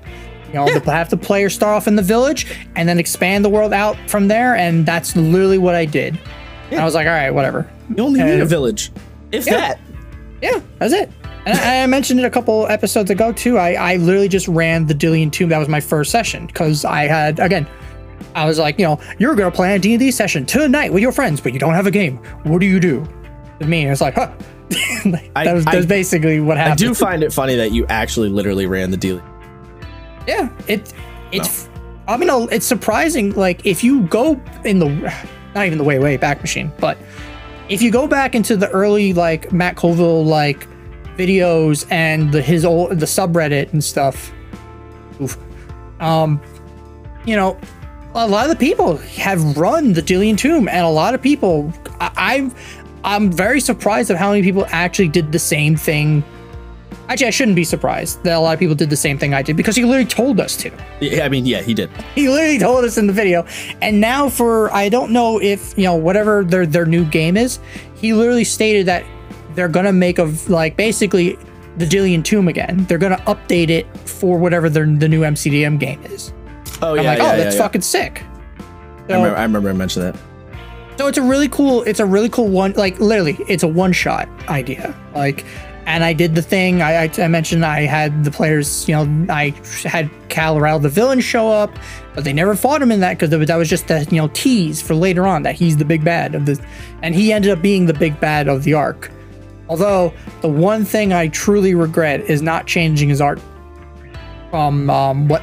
[0.47, 3.49] You know, the, have the player start off in the village and then expand the
[3.49, 4.55] world out from there.
[4.55, 6.19] And that's literally what I did.
[6.71, 7.69] And I was like, all right, whatever.
[7.95, 8.91] you only need a village
[9.31, 9.57] if yeah.
[9.57, 9.79] that
[10.41, 11.11] Yeah, that's it.
[11.45, 13.57] And I, I mentioned it a couple episodes ago too.
[13.57, 15.49] I, I literally just ran the Delian Tomb.
[15.49, 17.67] That was my first session because I had again.
[18.35, 21.39] I was like, you know, you're gonna play a D&D session tonight with your friends,
[21.41, 22.17] but you don't have a game.
[22.43, 22.99] What do you do?
[23.59, 24.31] With me, it's like, huh.
[25.05, 26.73] Like, I- that was I- basically what happened.
[26.73, 29.21] I do find it funny that you actually literally ran the deal.
[30.27, 30.93] Yeah, it
[31.31, 31.69] it's.
[32.07, 33.31] I mean, it's surprising.
[33.35, 34.89] Like if you go in the,
[35.55, 36.97] not even the way way back machine, but
[37.69, 40.67] if you go back into the early like Matt Colville like
[41.15, 44.31] videos and the his old the subreddit and stuff,
[45.21, 45.37] oof,
[46.01, 46.41] um,
[47.25, 47.57] you know,
[48.15, 51.71] a lot of the people have run the Delian Tomb, and a lot of people,
[51.99, 52.53] I, I'm
[53.03, 56.23] I'm very surprised of how many people actually did the same thing.
[57.07, 59.43] Actually, I shouldn't be surprised that a lot of people did the same thing I
[59.43, 60.71] did because he literally told us to.
[61.01, 61.91] Yeah, I mean, yeah, he did.
[62.15, 63.45] He literally told us in the video.
[63.81, 67.59] And now for I don't know if, you know, whatever their their new game is,
[67.95, 69.05] he literally stated that
[69.53, 71.37] they're gonna make a like basically
[71.77, 72.85] the Delian Tomb again.
[72.85, 76.33] They're gonna update it for whatever their the new MCDM game is.
[76.81, 77.61] Oh I'm yeah, like, yeah, oh, yeah, that's yeah.
[77.61, 78.23] fucking sick.
[79.07, 80.19] I remember, I remember I mentioned that.
[80.97, 81.83] So it's a really cool.
[81.83, 82.73] It's a really cool one.
[82.73, 84.95] Like literally, it's a one shot idea.
[85.13, 85.45] Like,
[85.85, 86.81] and I did the thing.
[86.81, 88.87] I, I, I mentioned I had the players.
[88.87, 89.49] You know, I
[89.83, 91.71] had Kalarel, the villain, show up,
[92.13, 94.81] but they never fought him in that because that was just the you know tease
[94.81, 96.63] for later on that he's the big bad of the,
[97.01, 99.11] and he ended up being the big bad of the arc.
[99.67, 103.41] Although the one thing I truly regret is not changing his art
[104.51, 105.41] from um, what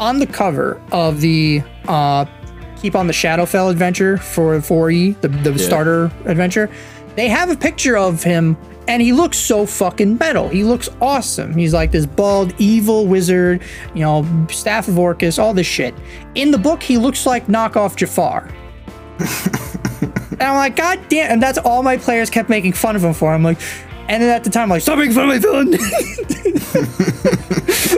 [0.00, 2.24] on the cover of the uh,
[2.80, 6.70] keep on the Shadowfell adventure for 4E, the, the starter adventure,
[7.16, 8.56] they have a picture of him
[8.86, 10.48] and he looks so fucking metal.
[10.48, 11.54] He looks awesome.
[11.54, 13.62] He's like this bald, evil wizard,
[13.94, 15.94] you know, staff of Orcus, all this shit.
[16.34, 18.48] In the book, he looks like knockoff Jafar.
[20.30, 21.32] and I'm like, God damn.
[21.32, 23.34] And that's all my players kept making fun of him for.
[23.34, 23.58] I'm like,
[24.08, 25.72] and then at the time, I'm like, stop making fun of my villain.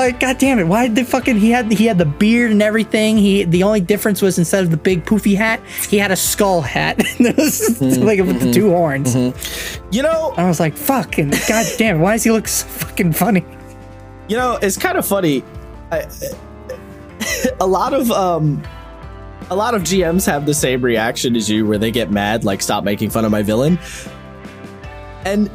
[0.00, 0.64] like, God damn it!
[0.64, 3.16] Why did the fucking he had he had the beard and everything?
[3.16, 6.60] He the only difference was instead of the big poofy hat, he had a skull
[6.60, 9.14] hat, mm-hmm, like with the two horns.
[9.14, 9.92] Mm-hmm.
[9.92, 11.96] You know, I was like, fucking god damn!
[11.96, 13.44] it, Why does he look so fucking funny?
[14.30, 15.42] you know, it's kind of funny.
[15.90, 16.06] I,
[17.60, 18.62] a lot of um,
[19.50, 22.62] a lot of GMs have the same reaction as you, where they get mad, like
[22.62, 23.78] "Stop making fun of my villain,"
[25.24, 25.50] and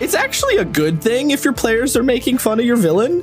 [0.00, 3.22] it's actually a good thing if your players are making fun of your villain.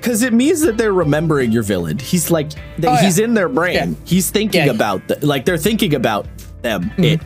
[0.00, 1.98] Because it means that they're remembering your villain.
[1.98, 3.02] He's like, they, Oh, yeah.
[3.02, 3.74] he's in their brain.
[3.74, 3.86] Yeah.
[4.04, 4.66] He's thinking Yeah.
[4.68, 4.76] Mm-hmm.
[4.76, 6.26] about, the, like, they're thinking about
[6.62, 7.20] them, it,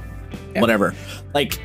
[0.54, 0.60] Yeah.
[0.60, 0.94] whatever.
[1.34, 1.58] Like,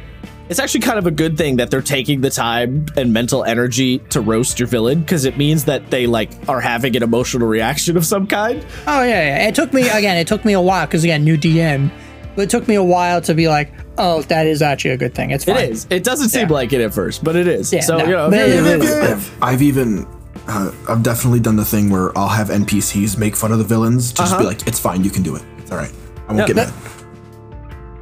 [0.50, 4.00] it's actually kind of a good thing that they're taking the time and mental energy
[4.10, 7.96] to roast your villain because it means that they like are having an emotional reaction
[7.98, 8.66] of some kind.
[8.88, 9.48] Oh yeah, yeah.
[9.48, 10.18] It took me again.
[10.18, 11.92] It took me a while because again, new DM.
[12.36, 15.14] But it took me a while to be like, oh, that is actually a good
[15.14, 15.30] thing.
[15.30, 15.58] It's fine.
[15.58, 15.88] It is.
[15.92, 16.54] It doesn't seem Yeah.
[16.54, 17.72] like it at first, but it is.
[17.72, 18.06] Yeah, so no.
[18.06, 20.08] you know, But if it- you're- it- I've, I've even
[20.50, 24.12] uh, I've definitely done the thing where I'll have NPCs make fun of the villains,
[24.14, 25.44] to just be like, "It's fine, you can do it.
[25.60, 25.92] It's all right.
[26.28, 26.42] I won't Uh-huh.
[26.42, 26.84] Yeah, get that- mad."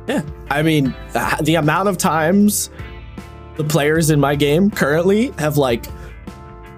[0.07, 0.21] Yeah.
[0.49, 0.95] I mean,
[1.41, 2.69] the amount of times
[3.57, 5.85] the players in my game currently have like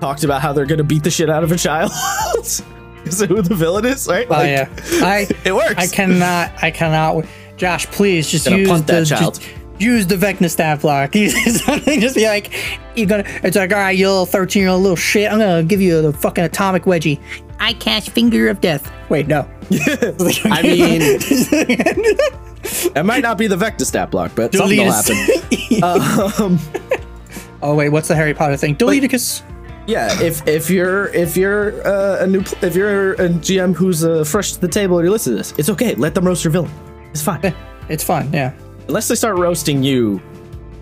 [0.02, 1.92] talked about how they're going to beat the shit out of a child.
[3.06, 4.28] Is it who the villain is, right?
[4.30, 4.70] Oh Like, yeah.
[5.04, 5.76] I It works.
[5.78, 6.52] I cannot.
[6.62, 7.26] I cannot.
[7.58, 9.36] Josh, please just use punt that the child.
[9.40, 9.48] just
[9.80, 10.84] use the Vecna staff
[11.66, 12.00] something.
[12.02, 12.52] Just be like,
[12.96, 13.24] you're gonna.
[13.44, 15.32] It's like, all right, you little thirteen year old little shit.
[15.32, 17.20] I'm gonna give you the fucking atomic wedgie.
[17.60, 18.92] I cast finger of death.
[19.10, 19.40] Wait, no.
[19.72, 21.02] I mean,
[22.96, 25.16] it might not be the Vecna stat block, but something will happen.
[25.16, 26.60] Deletus.
[27.62, 28.76] oh wait, what's the Harry Potter thing?
[28.76, 29.44] Deleticus.
[29.88, 34.04] Yeah, if if you're if you're uh, a new pl- if you're a GM who's
[34.06, 35.96] uh, fresh to the table and you listen to this, it's okay.
[35.96, 36.72] Let them roast your villain.
[37.12, 37.44] It's fine.
[37.44, 37.52] Eh,
[37.90, 38.32] It's fine.
[38.32, 38.54] Yeah.
[38.90, 40.22] Unless they start roasting you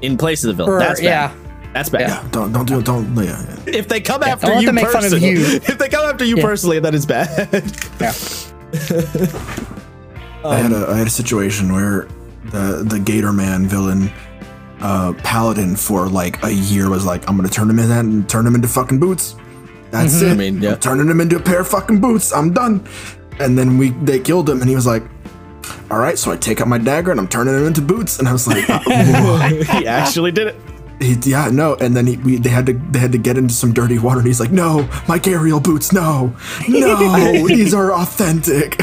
[0.02, 0.74] in place of the villain.
[0.74, 1.06] Or- That's bad.
[1.06, 1.34] yeah.
[1.74, 2.02] That's bad.
[2.10, 2.28] Yeah.
[2.32, 2.86] Don't don't do it.
[2.86, 3.14] Don't.
[3.16, 3.58] Yeah, yeah.
[3.68, 5.38] If they come after don't you them make fun of personally, you.
[5.56, 7.28] if they come after you personally, that is bad.
[8.02, 8.14] Yeah.
[10.46, 12.08] I had a I had a situation where
[12.46, 14.10] the the Gator Man villain,
[14.80, 18.48] uh, Paladin for like a year was like, I'm gonna turn him in and turn
[18.48, 19.36] him into fucking boots.
[19.92, 20.26] That's Mm-hmm.
[20.28, 20.32] it.
[20.32, 20.72] I mean, yeah.
[20.74, 22.34] I'm turning him into a pair of fucking boots.
[22.34, 22.88] I'm done.
[23.40, 25.04] And then we they killed him, and he was like,
[25.92, 28.20] "All right." So I take out my dagger and I'm turning him into boots.
[28.20, 28.80] And I was like, uh,
[29.80, 30.56] he actually did it.
[31.00, 33.54] he, "Yeah, no." And then he, we, they had to they had to get into
[33.54, 36.34] some dirty water, and he's like, "No, my Gharial boots, no,
[36.68, 38.82] no, these are authentic."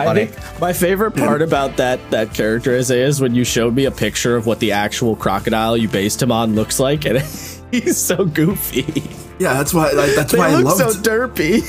[0.00, 3.84] I think my favorite part about that that character Isaiah is when you showed me
[3.86, 7.18] a picture of what the actual crocodile you based him on looks like, and
[7.72, 9.02] he's so goofy.
[9.40, 11.04] yeah, that's why like, that's They why I look loved.
[11.04, 11.62] so derpy.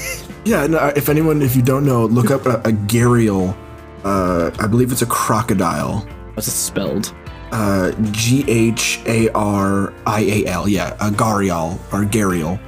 [0.45, 3.55] Yeah, no, if anyone, if you don't know, look up a, a Gharial.
[4.03, 6.07] Uh, I believe it's a crocodile.
[6.33, 7.13] What's it spelled?
[7.51, 10.67] Uh, G H A R I A L.
[10.67, 12.59] Yeah, a Garial or Gariel.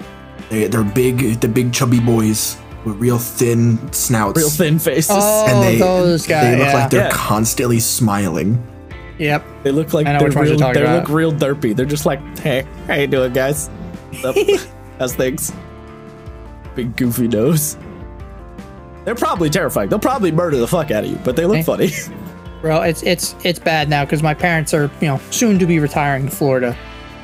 [0.50, 4.38] They, they're big, the big chubby boys with real thin snouts.
[4.38, 5.16] Real thin faces.
[5.18, 6.44] Oh, and they, those guys.
[6.44, 6.74] they look yeah.
[6.74, 7.12] like they're Yeah.
[7.12, 8.62] constantly smiling.
[9.20, 9.46] Yep.
[9.64, 11.76] They look like they're real, you're they talking look real derpy.
[11.76, 13.68] They're just like, hey, how you doing, guys?
[14.22, 14.68] What's?
[14.98, 15.54] How's things?
[16.76, 17.78] Big goofy nose.
[19.06, 19.90] They're probably terrifying.
[19.90, 21.64] They'll probably murder the fuck out of you, but they look Eh.
[21.64, 21.92] funny.
[22.62, 25.80] Bro, it's it's it's bad now because my parents are you know soon to be
[25.80, 26.78] retiring to Florida,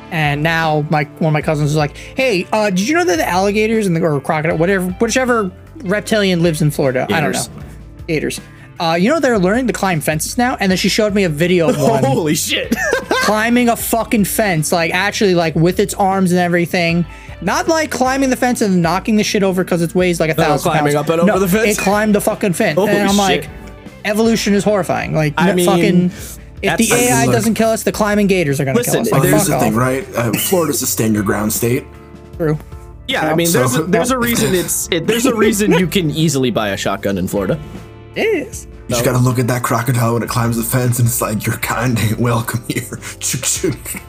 [0.10, 3.18] and now my one of my cousins is like, "Hey, uh, did you know that
[3.18, 5.52] the alligators and the or crocodile, whatever, whichever
[5.84, 7.63] reptilian lives in Florida, I don't know,
[8.08, 8.42] gators,
[8.80, 11.30] uh, you know they're learning to climb fences now." And then she showed me a
[11.30, 12.76] video of one Holy shit.
[13.22, 17.06] climbing a fucking fence, like actually like with its arms and everything.
[17.41, 20.34] Not like climbing the fence and knocking the shit over because it weighs like a
[20.34, 20.95] thousand climbing pounds.
[20.95, 21.78] up and over No, the fence?
[21.78, 23.47] It climbed the fucking fence, Holy and I'm like,
[24.06, 25.13] evolution is horrifying.
[25.13, 27.36] Like, I n- mean, fucking, if that's- the AI Look.
[27.36, 29.12] doesn't kill us, the climbing gators are gonna Listen, kill us.
[29.12, 30.08] Like, There's here's fuck the thing, right?
[30.15, 31.86] Uh, Florida's a stand your ground state.
[32.38, 32.58] True.
[33.08, 35.86] Yeah, I mean, there's a, So- there's a reason it's it, there's a reason you
[35.88, 37.60] can easily buy a shotgun in Florida.
[38.15, 38.65] It is.
[38.65, 41.45] You just gotta look at that crocodile when it climbs the fence, and it's like
[41.45, 42.97] your kind ain't welcome here.
[43.19, 44.02] Chook, chook.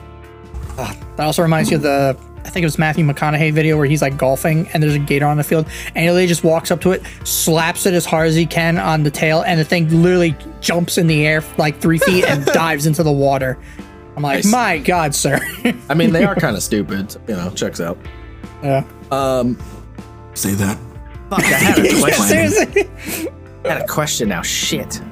[0.77, 2.17] That also reminds you of the
[2.49, 5.27] I think it was Matthew McConaughey video where he's like golfing and there's a gator
[5.27, 8.27] on the field and he literally just walks up to it, slaps it as hard
[8.27, 11.79] as he can on the tail, and the thing literally jumps in the air like
[11.79, 13.59] three feet and dives into the water.
[14.17, 14.47] I'm like, Nice.
[14.51, 15.39] my God, sir.
[15.91, 17.15] I mean, they are kind of stupid.
[17.29, 17.99] You know, checks out.
[18.63, 18.83] yeah.
[19.11, 19.59] Um,
[20.33, 20.79] Say that.
[21.29, 22.49] fuck, I had a question.
[22.49, 23.31] Seriously.
[23.67, 24.41] I had a question now.
[24.41, 25.03] Shit.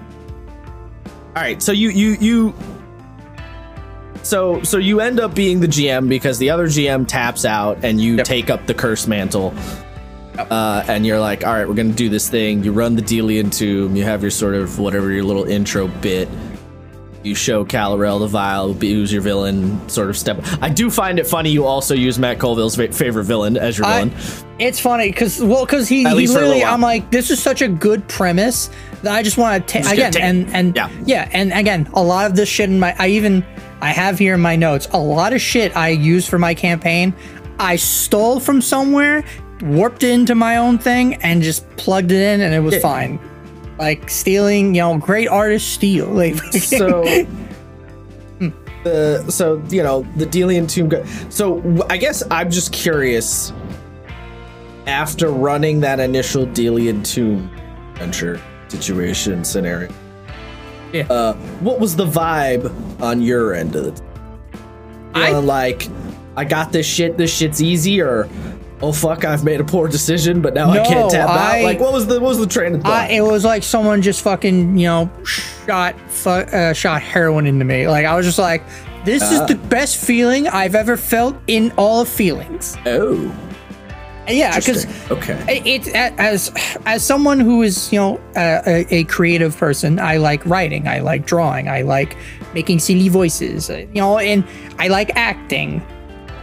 [1.37, 2.55] All right, so you you you.
[4.26, 8.00] So so you end up being the GM because the other GM taps out and
[8.00, 9.54] you take up the curse mantle.
[10.36, 12.64] Uh, and you're like, all right, we're gonna do this thing.
[12.64, 13.94] You run the Delian tomb.
[13.94, 16.28] You have your sort of whatever your little intro bit.
[17.22, 20.40] You show Kalarel the vial, who's your villain, sort of step.
[20.60, 23.86] I do find it funny you also use Matt Colville's fa- favorite villain as your
[23.86, 24.14] I- villain.
[24.58, 26.64] It's funny because well, because he, he least for a literally.
[26.64, 28.70] I'm like, this is such a good premise
[29.02, 30.90] that I just want to take again and and Yeah.
[31.04, 33.44] yeah, and again, a lot of this shit in my, I even
[33.80, 37.14] I have here in my notes a lot of shit I used for my campaign.
[37.58, 39.24] I stole from somewhere,
[39.62, 42.80] warped it into my own thing, and just plugged it in, and it was Yeah.
[42.80, 43.20] fine.
[43.78, 46.06] Like stealing, you know, great artists steal.
[46.10, 47.02] Like, so
[48.38, 48.48] hmm.
[48.84, 53.52] the so you know the Delian tomb go- so I guess i'm just curious
[54.86, 57.50] after running that initial Delian tomb
[57.94, 59.90] adventure situation scenario
[60.92, 61.07] Yeah.
[61.11, 62.70] uh what was the vibe
[63.01, 64.03] on your end of it
[65.14, 65.88] I- uh, like
[66.37, 68.29] i got this shit this shit's easy or
[68.83, 71.81] oh fuck i've made a poor decision but now i can't tap I- out like
[71.81, 74.22] what was the what was the train of thought I, it was like someone just
[74.22, 77.88] fucking, you know, shot fu- uh, shot heroin into me.
[77.88, 78.62] Like I was just like,
[79.05, 79.46] this is Ah.
[79.46, 82.77] the best feeling I've ever felt in all of feelings.
[82.87, 83.35] oh
[84.28, 86.52] Yeah, because okay it's as
[86.84, 91.26] as someone who is you know a, a, creative person, I like writing, I like
[91.26, 92.16] drawing, I like
[92.54, 94.44] making silly voices, uh, you know, and
[94.78, 95.82] I like acting.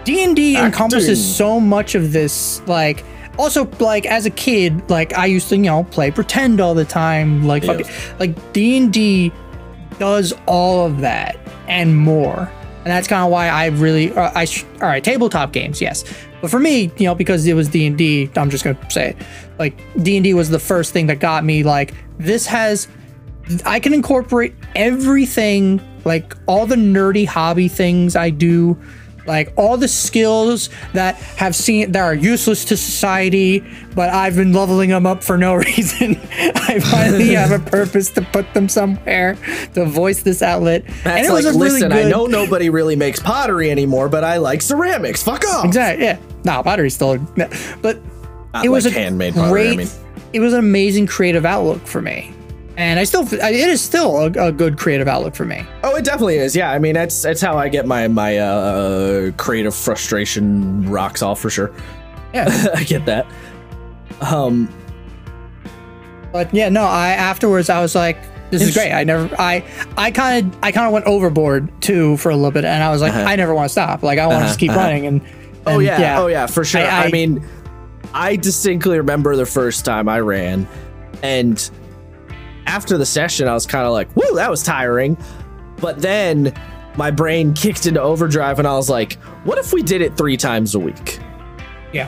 [0.05, 3.03] D and D encompasses so much of this, like.
[3.39, 6.85] Also, like as a kid, like I used to, you know, play pretend all the
[6.85, 7.47] time.
[7.47, 7.87] Like, fucking,
[8.19, 9.31] like D and D
[9.97, 11.35] does all of that
[11.67, 12.47] and more.
[12.83, 16.03] And that's kind of why I really, uh, I sh- all right, tabletop games, yes,
[16.43, 19.11] but for me, you know, because it was D and D, I'm just gonna say,
[19.11, 19.17] it,
[19.57, 21.63] like D and D was the first thing that got me.
[21.63, 22.89] Like this has,
[23.65, 28.77] I can incorporate everything, like all the nerdy hobby things I do.
[29.25, 33.63] Like all the skills that have seen that are useless to society,
[33.95, 36.19] but I've been leveling them up for no reason.
[36.31, 39.37] I finally have a purpose to put them somewhere
[39.73, 40.83] to voice this outlet.
[41.03, 45.23] That's like, listen, I know nobody really makes pottery anymore, but I like ceramics.
[45.23, 45.65] Fuck off.
[45.65, 46.05] Exactly.
[46.05, 46.19] Yeah.
[46.43, 47.17] No, pottery's still,
[47.81, 47.99] but
[48.53, 49.73] Not it was like a handmade pottery, great.
[49.73, 49.87] I mean.
[50.33, 52.33] It was an amazing creative outlook for me,
[52.77, 55.65] and I still, it is still a, a good creative outlook for me.
[55.83, 56.55] Oh, it definitely is.
[56.55, 61.39] Yeah, I mean, that's that's how I get my my uh, creative frustration rocks off
[61.39, 61.71] for sure.
[62.33, 62.67] Yeah.
[62.75, 63.25] I get that.
[64.21, 64.69] Um,
[66.31, 68.17] But yeah, no, I afterwards I was like,
[68.49, 68.91] this is great.
[68.91, 69.63] I never, I,
[69.97, 72.91] I kind of, I kind of went overboard too for a little bit, and I
[72.91, 74.03] was like, I never want to stop.
[74.03, 74.87] Like I want to just keep Uh-huh, uh-huh.
[74.89, 75.07] running.
[75.07, 75.21] And,
[75.67, 76.81] oh and, yeah, oh yeah, for sure.
[76.81, 77.43] I, I- I- mean,
[78.15, 80.67] I distinctly remember the first time I ran,
[81.23, 81.69] and
[82.65, 85.17] after the session, I was kind of like, "Woo, that was tiring,"
[85.77, 86.53] but then
[86.97, 90.37] my brain kicked into overdrive, and I was like, "What if we did it three
[90.37, 91.19] times a week?"
[91.91, 92.07] yeah,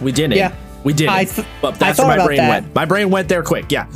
[0.00, 0.36] We didn't.
[0.36, 0.54] Yeah.
[0.84, 1.14] We didn't.
[1.14, 2.48] I th- but that's where my brain that.
[2.48, 2.74] went.
[2.74, 3.70] My brain went there quick.
[3.70, 3.86] Yeah.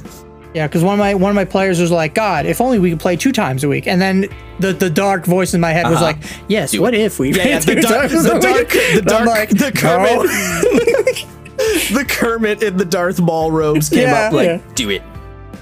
[0.55, 2.90] yeah, because one of my one of my players was like, God, if only we
[2.90, 3.87] could play two times a week.
[3.88, 4.27] And then
[4.61, 6.05] the the dark voice in my head was Uh-huh.
[6.05, 7.33] like, Yes, what if we?
[7.35, 10.16] Yeah, yeah, the dark- the dark- the dark- like, the Kermit.
[10.16, 14.59] "No." the Kermit in the Darth Maul robes came Yeah, up like, yeah.
[14.77, 15.03] do it.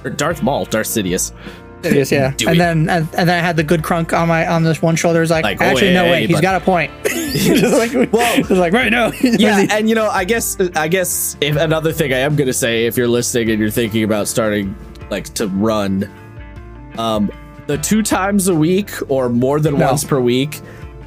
[0.04, 1.32] Or Darth Maul, Darth Sidious.
[1.82, 2.32] Is, yeah.
[2.34, 2.58] Do and it.
[2.58, 5.20] then and, and then I had the good crunk on my on this one shoulder.
[5.20, 6.90] It's like, Like, actually, no wait, way, he's but- got a point.
[7.04, 9.12] just like, Well- just like right now.
[9.20, 12.86] Yeah, and you know, I guess I guess if another thing I am gonna say,
[12.86, 14.74] if you're listening and you're thinking about starting
[15.10, 16.10] like to run,
[16.96, 17.30] um,
[17.66, 19.86] the two times a week or more than No.
[19.88, 20.60] once per week,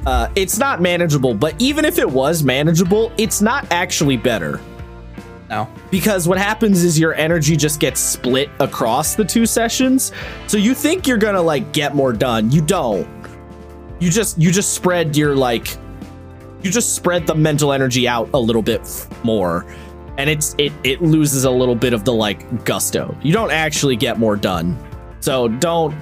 [0.06, 1.34] uh, it's not manageable.
[1.34, 4.60] But even if it was manageable, it's not actually better.
[5.48, 5.68] No.
[5.90, 10.12] because what happens is your energy just gets split across the two sessions.
[10.46, 12.50] So you think you're gonna like get more done.
[12.50, 13.08] You don't.
[13.98, 15.76] You just you just spread your like
[16.62, 19.64] you just spread the mental energy out a little bit more.
[20.18, 23.16] And it's it it loses a little bit of the like gusto.
[23.22, 24.76] You don't actually get more done.
[25.20, 25.94] So don't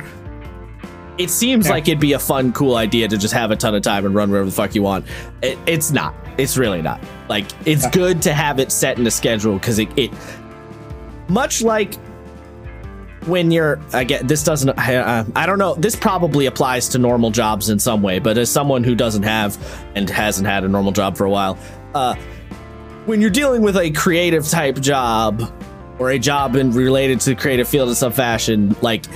[1.18, 1.72] it seems Yeah.
[1.72, 4.14] like it'd be a fun cool idea to just have a ton of time and
[4.14, 5.04] run wherever the fuck you want
[5.42, 7.90] it, it's not it's really not like it's Yeah.
[7.90, 10.10] good to have it set in a schedule because it, it
[11.28, 11.94] much like
[13.26, 17.30] when you're again this doesn't I, uh, I don't know this probably applies to normal
[17.30, 19.58] jobs in some way but as someone who doesn't have
[19.96, 21.58] and hasn't had a normal job for a while
[21.94, 22.14] uh
[23.06, 25.52] when you're dealing with a creative type job
[25.98, 29.06] or a job in related to the creative field in some fashion like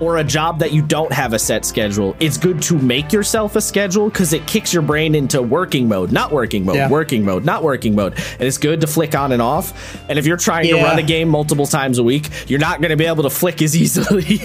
[0.00, 3.56] or a job that you don't have a set schedule it's good to make yourself
[3.56, 6.88] a schedule because it kicks your brain into working mode not working mode Yeah.
[6.88, 8.14] working mode not working mode.
[8.14, 9.98] And it's good to flick on and off.
[10.08, 12.90] And if you're trying to run a game multiple times a week you're not going
[12.90, 14.40] to be able to flick as easily.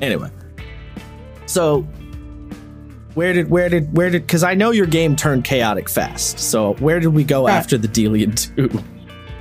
[0.00, 0.30] Anyway.
[1.46, 1.82] So
[3.14, 6.38] where did where did where did because i know your game turned chaotic fast.
[6.40, 8.84] So where did we go after the Delian Tomb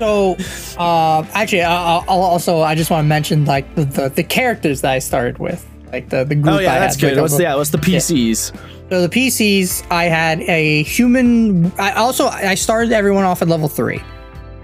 [0.04, 0.36] So,
[0.78, 4.82] uh, actually, I'll, I'll also I just want to mention like the, the the characters
[4.82, 6.56] that I started with, like the the group.
[6.56, 8.54] oh yeah I that's had, good like, what's the, yeah what's the pcs
[8.89, 11.72] So the PCs, I had a human.
[11.80, 14.01] I also I started everyone off at level three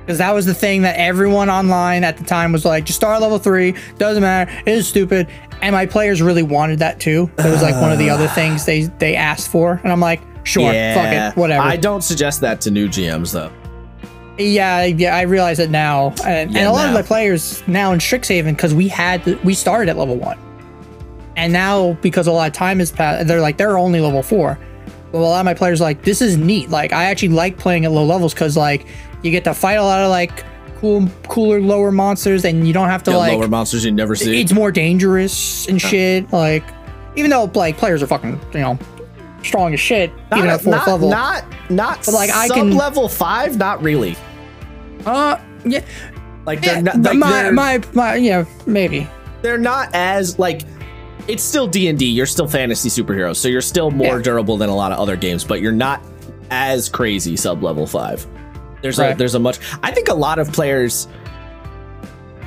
[0.02, 3.16] because that was the thing that everyone online at the time was like, just start
[3.16, 3.76] at level three.
[3.98, 4.52] Doesn't matter.
[4.66, 5.28] It is stupid.
[5.62, 7.30] And my players really wanted that too.
[7.38, 10.22] It was like one of the other things they they asked for, and I'm like,
[10.44, 11.62] sure, fuck it, whatever.
[11.62, 13.52] i don't suggest that to new gms though
[14.40, 17.00] Yeah, yeah, I realize it now, and, Yeah, and a lot of now.
[17.00, 20.38] my players now in Strixhaven because we had we started at level one,
[21.36, 24.58] and now because a lot of time has passed, they're like they're only level four.
[25.12, 26.70] But a lot of my players are like this is neat.
[26.70, 28.86] Like I actually like playing at low levels because like
[29.24, 30.46] you get to fight a lot of like
[30.78, 34.16] cool, cooler lower monsters, and you don't have to Yeah, like lower monsters you never
[34.16, 36.32] see it's more dangerous and shit.
[36.32, 36.64] Like
[37.18, 38.80] even though like players are fucking you know
[39.44, 41.10] strong as shit, even at fourth not, level.
[41.10, 44.16] not not But, like, I sub can- level five not really
[45.06, 45.84] uh yeah,
[46.46, 49.08] like they're not like my, they're, my my yeah maybe.
[49.42, 50.62] they're not as like
[51.28, 54.22] it's still d&d you're still fantasy superheroes so you're still more Yeah.
[54.24, 56.02] durable than a lot of other games but you're not
[56.50, 58.26] as crazy sub level 5
[58.82, 61.08] there's a there's a much i think a lot of players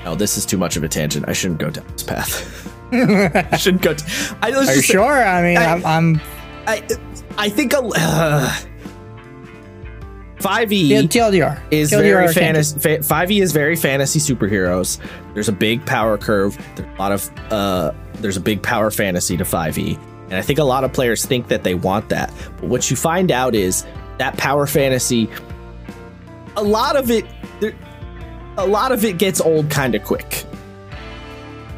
[0.05, 3.57] no this is too much of a tangent i shouldn't go down this path i
[3.57, 4.05] shouldn't go t-
[4.43, 5.03] I, Are you sure?
[5.25, 6.21] I mean, I- am I'm
[6.67, 6.83] I,
[7.39, 8.55] I think a uh,
[10.43, 11.61] 5e yeah, TLDR.
[11.71, 12.79] is TLDR very fantasy.
[12.79, 14.99] Fa- 5e is very fantasy superheroes.
[15.35, 16.57] There's a big power curve.
[16.77, 20.59] There's a lot of uh, there's a big power fantasy to 5e, and I think
[20.59, 22.33] a lot of players think that they want that.
[22.61, 23.87] But what you find out is
[24.19, 25.29] that power fantasy,
[26.57, 27.25] a lot of it,
[27.61, 27.75] there,
[28.57, 30.45] a lot of it gets old kind of quick.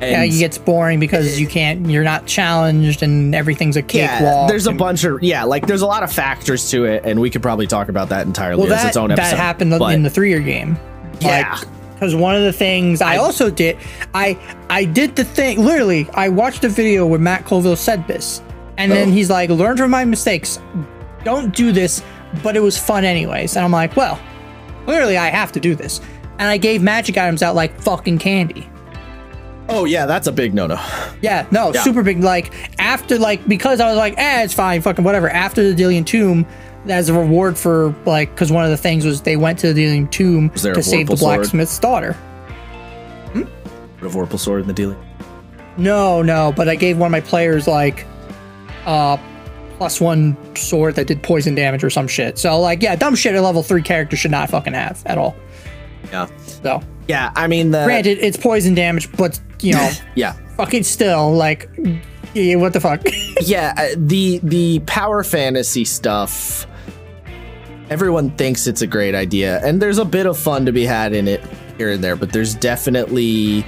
[0.04, 1.88] And Yeah, it gets boring because you can't.
[1.90, 4.48] You're not challenged, and everything,'s a cakewalk.
[4.48, 7.20] there's a and- bunch of yeah, like there's a lot of factors to it, and
[7.20, 9.30] we could probably talk about that entirely Well, as that its own episode.
[9.30, 10.76] that happened but- in the three-year game.
[11.20, 11.58] Yeah.
[11.94, 13.76] because one of the things I, also did,
[14.14, 14.36] I
[14.68, 15.64] I did the thing.
[15.64, 18.42] Literally, I watched a video where Matt Colville said this,
[18.76, 19.12] and then Oh.
[19.12, 20.58] he's like, "Learn from my mistakes.
[21.24, 22.02] Don't do this."
[22.42, 24.18] But it was fun anyways, and I'm like, "Well,
[24.86, 26.00] clearly I have to do this."
[26.40, 28.68] And I gave magic items out like fucking candy.
[29.68, 30.74] Oh yeah, that's a big no no.
[31.22, 31.82] Yeah, no, Yeah.
[31.82, 32.22] super big.
[32.22, 35.28] Like after, like because I was like, eh, it's fine, fucking whatever.
[35.30, 36.46] After the Delian Tomb,
[36.86, 39.82] as a reward for like, because one of the things was they went to the
[39.84, 41.36] Delian Tomb to save the Vorpal sword?
[41.38, 42.16] blacksmith's daughter.
[43.32, 43.46] Put
[44.06, 44.98] a Vorpal sword in the Delian.
[45.76, 48.04] No, no, but I gave one of my players like,
[48.84, 49.16] uh,
[49.78, 52.38] plus one sword that did poison damage or some shit.
[52.38, 55.34] So like, yeah, dumb shit a level three character should not fucking have at all.
[56.12, 56.28] Yeah.
[56.44, 60.32] So Yeah, I mean the granted, it's poison damage, but you know, yeah.
[60.56, 61.68] fucking still like,
[62.34, 63.02] yeah, what the fuck?
[63.40, 66.66] Yeah, uh, the the power fantasy stuff
[67.90, 71.12] everyone thinks it's a great idea and there's a bit of fun to be had
[71.12, 71.42] in it
[71.76, 73.64] here and there, but there's definitely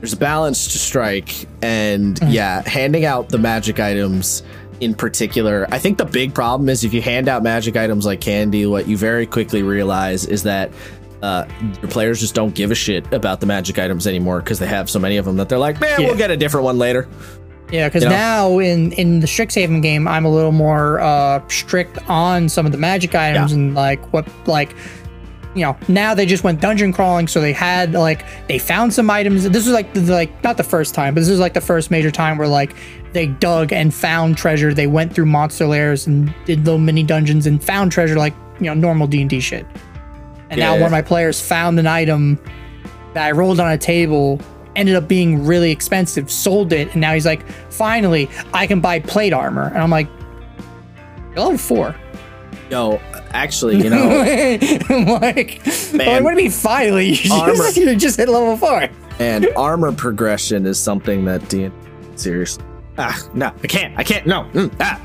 [0.00, 4.42] there's a balance to strike and yeah, handing out the magic items
[4.80, 5.66] in particular.
[5.70, 8.88] I think the big problem is if you hand out magic items like candy, what
[8.88, 10.72] you very quickly realize is that
[11.22, 11.46] uh,
[11.80, 14.90] your players just don't give a shit about the magic items anymore because they have
[14.90, 16.08] so many of them that they're like, man, Yeah.
[16.08, 17.08] we'll get a different one later.
[17.70, 18.14] Yeah, because You know?
[18.16, 22.72] now in in the Strixhaven game, I'm a little more uh, strict on some of
[22.72, 23.58] the magic items Yeah.
[23.58, 24.74] and like what like
[25.54, 29.08] you know now they just went dungeon crawling, so they had like they found some
[29.08, 29.44] items.
[29.44, 31.90] This was like the, like not the first time, but this is like the first
[31.90, 32.74] major time where like
[33.12, 34.74] they dug and found treasure.
[34.74, 38.66] They went through monster lairs and did little mini dungeons and found treasure like you
[38.66, 39.66] know normal D and D shit.
[40.52, 42.38] And now one of my players found an item
[43.14, 44.40] that I rolled on a table,
[44.76, 49.00] ended up being really expensive, sold it, and now he's like, finally, I can buy
[49.00, 49.68] plate armor.
[49.68, 50.08] And I'm like,
[51.36, 51.96] level four.
[52.70, 53.00] Yo,
[53.30, 53.98] actually, you know,
[54.90, 55.60] I'm like,
[55.94, 56.22] Man.
[56.24, 57.12] what do you mean finally?
[57.22, 57.54] You Armor.
[57.54, 58.88] just, you just hit level four.
[59.18, 61.70] and armor progression is something that D
[62.16, 62.64] seriously.
[62.98, 63.98] Ah, no, I can't.
[63.98, 64.26] I can't.
[64.26, 64.44] No.
[64.52, 65.00] Mm, ah.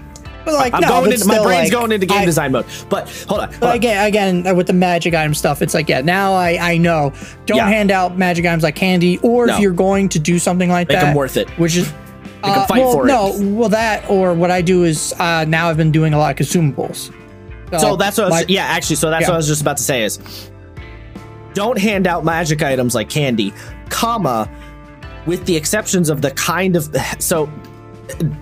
[0.48, 2.52] But like, I'm no, going but into my brain's like, going into game I- design
[2.54, 2.66] mode.
[2.89, 3.50] But hold on.
[3.50, 3.76] hold But on.
[3.76, 7.12] again, again, with the magic item stuff, it's like, yeah, now I, I know.
[7.45, 7.68] Don't Yeah.
[7.68, 9.54] hand out magic items like candy, or No.
[9.56, 10.93] if you're going to do something like that.
[10.93, 11.50] Make that, 'em worth it.
[11.60, 11.91] Which is,
[12.43, 13.08] uh, fight well, for it.
[13.10, 16.32] no, well that, or what I do is uh, now I've been doing a lot
[16.39, 17.12] of consumables.
[17.80, 19.28] So that's what I was, like- yeah, actually, so that's Yeah.
[19.30, 20.20] what I was just about to say is
[21.54, 23.54] don't hand out magic items like candy,
[23.89, 24.50] comma,
[25.26, 26.89] with the exceptions of the kind of
[27.20, 27.50] so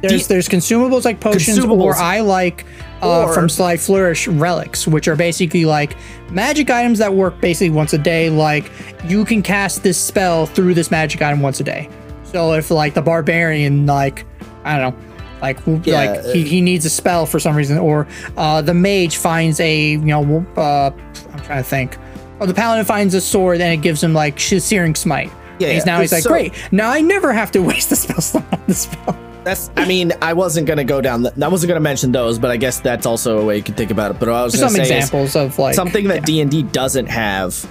[0.02, 2.66] There's there's consumables like potions, or I like
[3.02, 5.96] uh, Or- from Sly Flourish relics, which are basically like
[6.30, 8.30] magic items that work basically once a day.
[8.30, 8.72] Like
[9.06, 11.90] you can cast this spell through this magic item once a day.
[12.26, 14.26] So if like the barbarian, like
[14.64, 15.06] I don't know,
[15.42, 18.08] like Yeah, like he, he needs a spell for some reason, or
[18.38, 20.92] uh, the mage finds a you know uh,
[21.34, 21.98] I'm trying to think.
[22.40, 25.32] Or the paladin finds a sword and it gives him like searing smite.
[25.58, 25.94] Yeah, And he's yeah.
[25.96, 26.54] now he's like, So- great.
[26.74, 29.18] Now I never have to waste the spell slot on this spell.
[29.46, 29.70] That's.
[29.78, 31.22] I mean, I wasn't gonna go down.
[31.22, 33.76] The, I wasn't gonna mention those, but I guess that's also a way you can
[33.76, 34.20] think about it.
[34.20, 37.66] But I was gonna Some examples of like something that D and D doesn't have,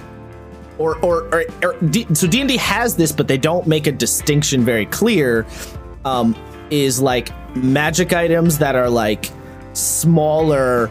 [0.77, 3.87] or or, or, or D, so D and D has this, but they don't make
[3.87, 5.45] a distinction very clear.
[6.05, 6.35] Um,
[6.69, 9.29] is like magic items that are like
[9.73, 10.89] smaller.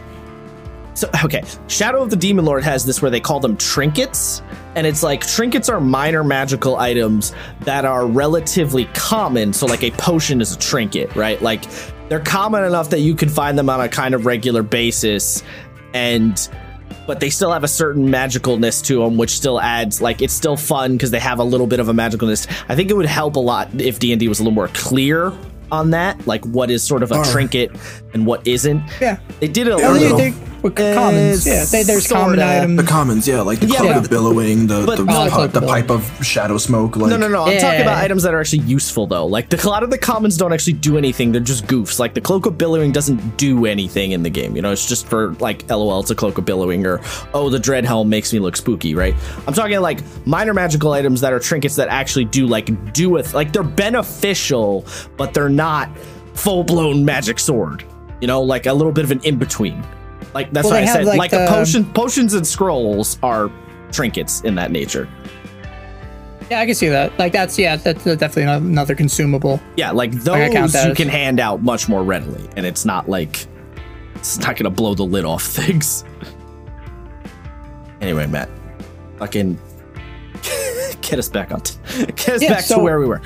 [0.93, 4.41] So okay, Shadow of the Demon Lord has this where they call them trinkets,
[4.75, 9.53] and it's like trinkets are minor magical items that are relatively common.
[9.53, 11.41] So like a potion is a trinket, right?
[11.41, 11.63] Like
[12.09, 15.43] they're common enough that you can find them on a kind of regular basis,
[15.93, 16.49] and
[17.07, 20.57] but they still have a certain magicalness to them, which still adds like it's still
[20.57, 22.47] fun because they have a little bit of a magicalness.
[22.67, 24.69] I think it would help a lot if D and D was a little more
[24.69, 25.31] clear
[25.71, 27.71] on that, like what is sort of a Or- trinket
[28.15, 28.81] and what isn't.
[28.99, 29.17] Yeah.
[29.39, 30.17] They did it a little.
[30.17, 31.45] they, they, with eh, commons.
[31.45, 32.57] Yeah, they, there's common sorta.
[32.61, 32.77] items.
[32.81, 35.41] The commons, yeah, like the Yeah, cloud of billowing, the but- the, Oh, it's pu-
[35.41, 36.95] like the pipe of shadow smoke.
[36.95, 37.43] Like, No, no, no.
[37.43, 37.59] I'm Yeah.
[37.59, 39.27] talking about items that are actually useful, though.
[39.27, 41.99] Like the, a lot of the commons don't actually do anything; they're just goofs.
[41.99, 44.55] Like the cloak of billowing doesn't do anything in the game.
[44.55, 46.99] You know, it's just for like, lol, it's a cloak of billowing, or
[47.35, 49.13] oh, the dread helm makes me look spooky, right?
[49.45, 53.35] I'm talking like minor magical items that are trinkets that actually do like do with
[53.35, 54.85] like they're beneficial,
[55.17, 55.89] but they're not
[56.33, 57.83] full blown magic sword.
[58.25, 59.85] You know, like a little bit of an in between.
[60.33, 61.05] Like that's Well, what I said.
[61.05, 63.51] like, Like, a potion, potions and scrolls are
[63.91, 65.07] trinkets in that nature.
[66.49, 67.15] Yeah, I can see that.
[67.19, 69.61] Like that's yeah, that's definitely another consumable.
[69.77, 73.07] Yeah, like those that you as- can hand out much more readily, and it's not
[73.07, 73.45] like
[74.15, 76.03] it's not gonna blow the lid off things.
[78.01, 78.49] anyway, Mat,
[79.19, 79.59] fucking
[81.01, 81.75] get us back on, t-
[82.07, 83.21] get us Yeah, back so- to where we were.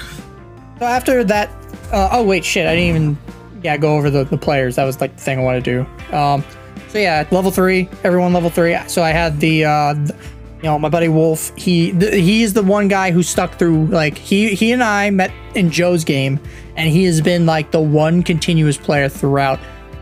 [0.80, 1.50] So after that,
[1.94, 3.18] uh, oh wait, shit, I didn't even
[3.64, 4.76] yeah go over the, the players.
[4.76, 6.16] That was like the thing I wanted to do.
[6.16, 6.44] Um,
[6.90, 8.78] so yeah, level three, everyone level three.
[8.88, 10.10] So I had the, uh, th-
[10.58, 11.56] you know, my buddy Wolf.
[11.56, 13.86] He th- he's the one guy who stuck through.
[13.88, 16.40] Like he he and I met in Joe's game,
[16.76, 19.60] and he has been like the one continuous player throughout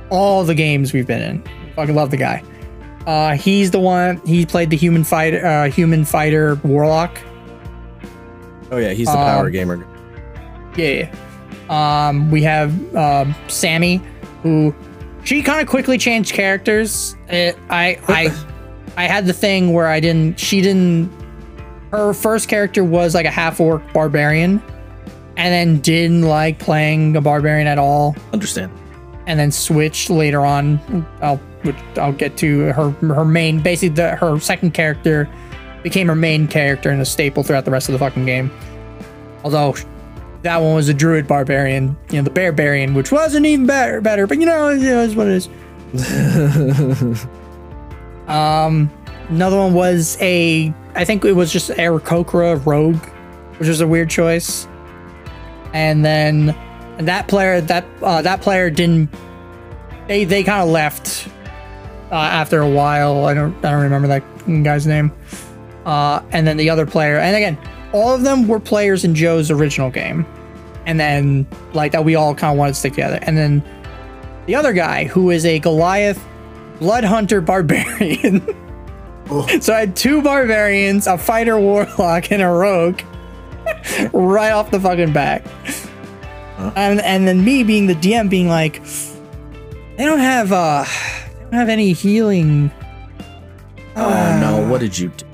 [0.09, 1.43] all the games we've been in.
[1.75, 2.41] Fucking love the guy.
[3.05, 4.17] Uh, he's the one.
[4.25, 7.17] He played the human fighter, uh, human fighter warlock.
[8.71, 9.85] Oh yeah, he's the Um, power gamer.
[10.75, 11.13] Yeah.
[11.70, 14.01] Um, we have um, Sammy,
[14.43, 14.74] who
[15.24, 17.15] she kind of quickly changed characters.
[17.28, 18.36] It, I I
[18.95, 20.39] I had the thing where I didn't.
[20.39, 21.11] She didn't.
[21.91, 24.61] Her first character was like a half orc barbarian,
[25.36, 28.72] and then didn't like playing a barbarian at all, Understand?
[29.26, 31.05] and then switched later on.
[31.22, 35.28] I'll which I'll get to her her main basically the, her second character
[35.84, 38.51] became her main character and a staple throughout the rest of the fucking game.
[39.43, 39.76] Although
[40.47, 44.25] that one was a druid barbarian, you know, the barbarian, which wasn't even better, better,
[44.25, 45.45] but you know, it is what it
[45.93, 47.27] is.
[48.29, 48.89] um,
[49.27, 53.03] another one was a, I think it was just Aarakocra rogue,
[53.57, 54.69] which was a weird choice.
[55.73, 56.55] And then
[56.99, 59.09] that player, that uh, that player didn't.
[60.07, 61.27] They they kind of left
[62.09, 63.25] uh, after a while.
[63.25, 65.11] I don't I don't remember that guy's name.
[65.85, 67.57] Uh, and then the other player, and again,
[67.91, 70.25] all of them were players in Joe's original game,
[70.88, 73.19] and then like that we all kind of wanted to stick together.
[73.21, 73.63] And then
[74.47, 76.25] the other guy, who is a Goliath
[76.79, 78.41] blood hunter barbarian.
[79.59, 83.01] So I had two barbarians, a fighter warlock, and a rogue,
[84.13, 85.45] right off the fucking back.
[86.77, 88.81] And and then me being the DM, being like,
[89.97, 92.71] they don't have uh, they don't have any healing.
[93.97, 95.25] Oh no, what did you do?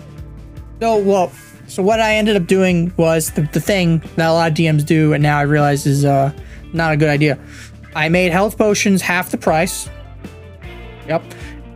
[0.82, 1.32] So well,
[1.74, 4.86] so what I ended up doing was the, the thing that a lot of DMs
[4.86, 6.32] do, and now I realize is uh
[6.71, 7.39] not a good idea.
[7.95, 9.89] I made health potions half the price.
[11.07, 11.24] Yep.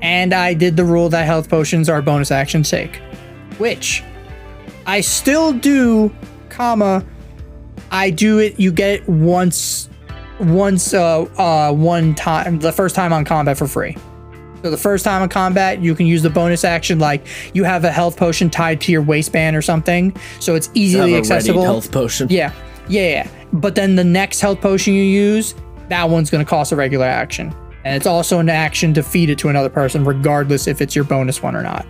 [0.03, 2.97] And I did the rule that health potions are bonus action take,
[3.57, 4.03] which
[4.85, 6.13] I still do,
[6.49, 7.03] comma,
[7.89, 9.89] I do it, you get it once
[10.39, 13.97] once uh, uh, one time, the first time on combat for free.
[14.63, 17.83] So the first time on combat, you can use the bonus action like you have
[17.83, 21.63] a health potion tied to your waistband or something, so it's easily accessible.
[21.63, 22.27] health potion.
[22.29, 22.51] Yeah,
[22.89, 23.29] yeah, yeah.
[23.53, 25.55] But then the next health potion you use,
[25.89, 27.55] that one's going to cost a regular action.
[27.85, 31.05] And it's also an action to feed it to another person, regardless if it's your
[31.05, 31.85] bonus one or not.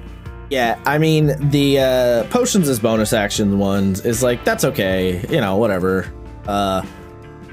[0.49, 5.41] Yeah, I mean the uh, potions as bonus action ones is like that's okay, you
[5.41, 6.11] know, whatever.
[6.47, 6.85] Uh,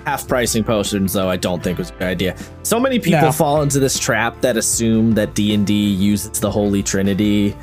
[0.04, 2.36] half pricing potions though, I don't think was a good idea.
[2.62, 3.32] So many people No.
[3.32, 7.56] fall into this trap that assume that D and D uses the Holy Trinity,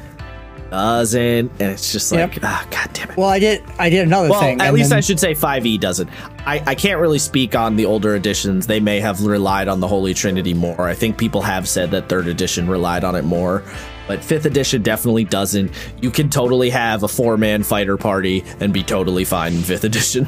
[0.69, 2.43] doesn't, and it's just like Yep.
[2.43, 3.17] ah, god damn it.
[3.17, 3.61] Well, I did.
[3.77, 4.61] I did another Well, thing.
[4.61, 6.09] at least then- I should say 5e doesn't.
[6.45, 8.67] I, I can't really speak on the older editions.
[8.67, 10.87] They may have relied on the Holy Trinity more.
[10.87, 13.63] I think people have said that third edition relied on it more,
[14.07, 15.71] but fifth edition definitely doesn't.
[16.01, 19.83] You can totally have a four man fighter party and be totally fine in fifth
[19.91, 20.25] edition.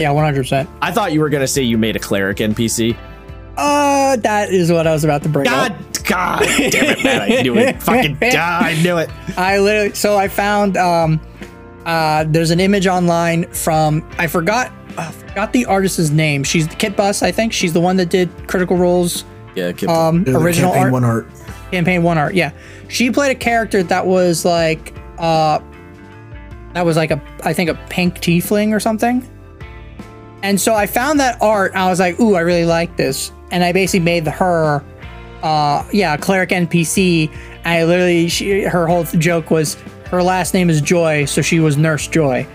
[0.00, 0.68] Yeah, one hundred percent.
[0.82, 2.96] I thought you were going to say you made a cleric NPC.
[3.56, 5.68] Uh, that is what I was about to bring up.
[5.68, 7.20] God, God damn it, man.
[7.22, 7.82] I knew it.
[7.82, 9.08] Fucking, ah, I knew it.
[9.38, 11.20] I literally so I found um
[11.86, 16.42] uh there's an image online from I forgot I forgot the artist's name.
[16.44, 17.52] She's the Kit Buss, I think.
[17.52, 19.24] She's the one that did Critical Role's
[19.54, 21.26] Yeah, keep um Yeah, original campaign art one art.
[21.70, 22.34] campaign one art.
[22.34, 22.50] Yeah.
[22.88, 25.60] She played a character that was like uh
[26.72, 29.26] that was like a I think a pink tiefling or something.
[30.44, 33.32] And so I found that art I was like, ooh, I really like this.
[33.50, 34.84] And I basically made her
[35.42, 37.34] uh yeah, cleric NPC.
[37.64, 39.74] I literally she, her whole joke was
[40.10, 42.46] her last name is Joy, so she was Nurse Joy.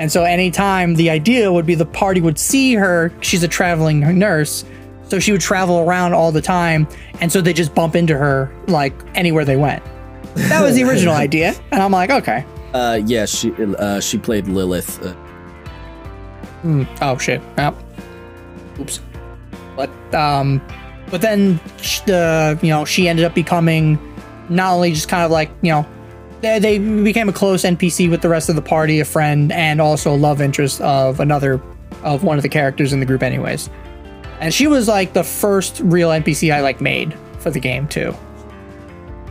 [0.00, 4.00] And so anytime the idea would be the party would see her, she's a traveling
[4.18, 4.64] nurse,
[5.08, 6.86] so she would travel around all the time,
[7.20, 9.82] and so they just bump into her like anywhere they went.
[10.34, 12.44] That was the original idea, and I'm like, okay.
[12.74, 15.00] Uh, yeah, she uh, she played Lilith.
[15.02, 15.14] Uh,
[17.00, 17.40] Oh shit.
[17.58, 17.74] Yep.
[18.80, 19.00] Oops.
[19.76, 20.60] But um,
[21.10, 21.56] but then
[22.06, 23.98] the you know she ended up becoming
[24.48, 25.86] not only just kind of like you know
[26.40, 29.80] they, they became a close NPC with the rest of the party, a friend, and
[29.80, 31.60] also a love interest of another
[32.02, 33.70] of one of the characters in the group, anyways.
[34.40, 38.14] And she was like the first real NPC I like made for the game too.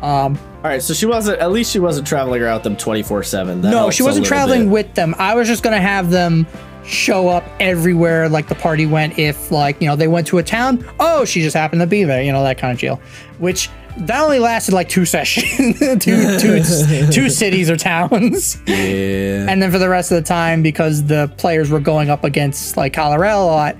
[0.02, 1.40] Um, All right, so she wasn't.
[1.40, 3.62] At least she wasn't traveling around them twenty four seven.
[3.62, 5.16] no, she wasn't traveling with them.
[5.18, 6.48] I was just gonna have them
[6.86, 10.44] show up everywhere like the party went if like you know they went to a
[10.44, 12.98] town oh she just happened to be there you know that kind of deal
[13.40, 19.48] which that only lasted like two sessions two, two, two cities or towns Yeah.
[19.50, 22.78] and then for the rest of the time because the players were going up against
[22.78, 23.76] like Kalarel a lot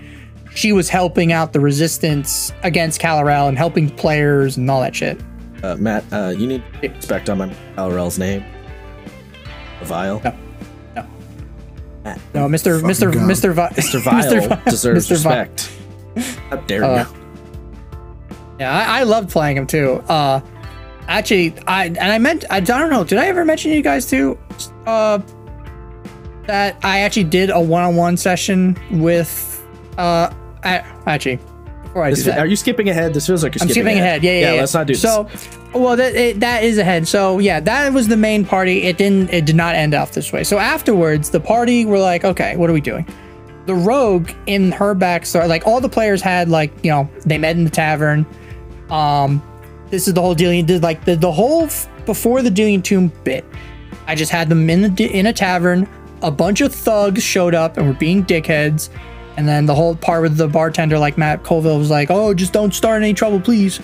[0.56, 5.20] she was helping out the resistance against Kalarel and helping players and all that shit
[5.64, 8.44] Uh, Mat, uh, you need to respect on my Alrel's name.
[9.84, 10.22] Vile.
[10.24, 10.34] No.
[12.34, 12.82] No Mr.
[12.82, 13.14] Fucking Mr.
[13.14, 13.24] God.
[13.30, 13.54] Mr.
[13.54, 14.02] Vi- Mr.
[14.02, 15.12] Vile Vi- deserves Mr.
[15.12, 15.72] Respect.
[16.50, 17.08] How dare Uh, you?
[18.60, 20.02] Yeah, I, I loved playing him too.
[20.08, 20.40] Uh,
[21.08, 23.04] actually, I and I meant I don't know.
[23.04, 24.38] Did I ever mention to you guys too?
[24.86, 25.20] Uh,
[26.48, 29.52] that I actually did a one-on-one session with.
[29.98, 30.32] Uh,
[30.64, 31.40] I, actually,
[31.96, 33.14] before I do This, that, are you skipping ahead?
[33.14, 34.22] This feels like you're I'm skipping ahead.
[34.22, 34.54] Yeah, yeah.
[34.54, 34.60] yeah.
[34.60, 35.58] let's not do so, this.
[35.74, 37.08] well, that it, that is ahead.
[37.08, 38.84] So yeah, that was the main party.
[38.84, 39.30] It didn't.
[39.30, 40.44] It did not end off this way.
[40.44, 43.08] So afterwards, the party were like, okay, what are we doing?
[43.66, 47.56] The rogue in her backstory, like all the players had, like you know, they met
[47.56, 48.26] in the tavern.
[48.90, 49.42] Um,
[49.90, 50.66] this is the whole Delian.
[50.66, 51.70] Did like the the whole
[52.06, 53.46] before the Delian Tomb bit.
[54.08, 55.88] I just had them in the in a tavern.
[56.22, 58.90] A bunch of thugs showed up and were being dickheads.
[59.38, 62.54] And then the whole part with the bartender, like Matt Colville, was like, "Oh, just
[62.54, 63.82] don't start any trouble, please."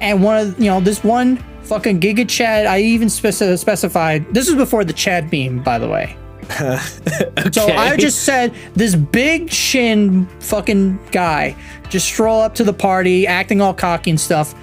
[0.00, 2.66] And one of you know this one fucking Giga Chad.
[2.66, 6.16] I even speci- specified this was before the Chad meme, by the way.
[6.60, 6.78] okay.
[7.52, 11.56] So I just said this big shin fucking guy
[11.88, 14.54] just stroll up to the party, acting all cocky and stuff.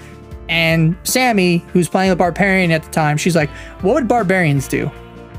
[0.50, 3.50] And Sammy, who's playing the barbarian at the time, she's like,
[3.82, 4.92] "What would barbarians do?"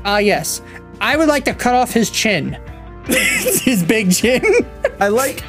[0.05, 0.61] Ah, yes,
[0.99, 2.57] I would like to cut off his chin,
[3.61, 4.43] his big chin.
[4.99, 5.43] I like.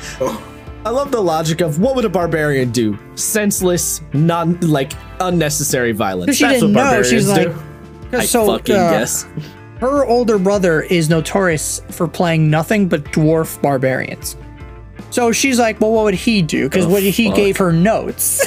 [0.85, 2.99] I love the logic of what would a barbarian do?
[3.15, 6.37] Senseless, non like unnecessary violence.
[6.37, 6.91] She That's didn't what know.
[6.91, 7.49] barbarians She's like,
[8.13, 9.27] I so fucking uh, guess.
[9.79, 14.37] her older brother is notorious for playing nothing but dwarf barbarians.
[15.13, 16.69] So she's like, well, what would he do?
[16.69, 17.37] Because Oh, what he fuck.
[17.37, 18.41] gave her notes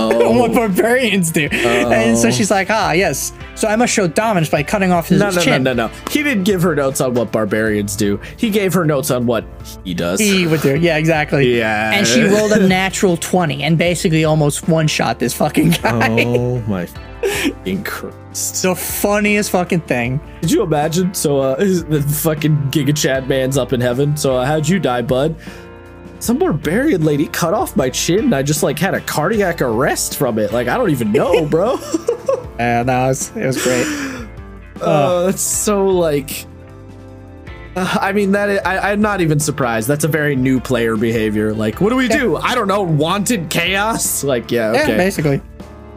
[0.00, 1.48] on what barbarians do.
[1.52, 2.30] And so Oh.
[2.32, 3.32] she's like, ah, yes.
[3.54, 5.62] So I must show dominance by cutting off his No, no, chin.
[5.62, 5.94] no, no, no.
[6.10, 8.18] He didn't give her notes on what barbarians do.
[8.36, 9.44] He gave her notes on what
[9.84, 10.18] he does.
[10.18, 10.76] He would do.
[10.76, 11.56] Yeah, exactly.
[11.56, 11.92] Yeah.
[11.92, 16.24] And she rolled a natural 20 and basically almost one shot this fucking guy.
[16.24, 18.62] oh my fucking Christ.
[18.62, 20.20] The funniest fucking thing.
[20.40, 21.14] Did you imagine?
[21.14, 24.16] So, uh, the fucking Giga Chad man's up in heaven.
[24.16, 25.36] So, uh, how'd you die, bud?
[26.20, 30.16] Some barbarian lady cut off my chin and I just like had a cardiac arrest
[30.16, 30.52] from it.
[30.52, 31.78] Like I don't even know, bro.
[32.58, 33.86] Yeah, no, it was, it was great.
[34.80, 36.46] Oh, that's so like.
[37.74, 39.88] Uh, I mean that is, I, I'm not even surprised.
[39.88, 41.52] That's a very new player behavior.
[41.52, 42.36] Like, what do we do?
[42.36, 42.82] I don't know.
[42.82, 44.22] Wanted chaos.
[44.22, 45.40] Like, yeah, Yeah, basically.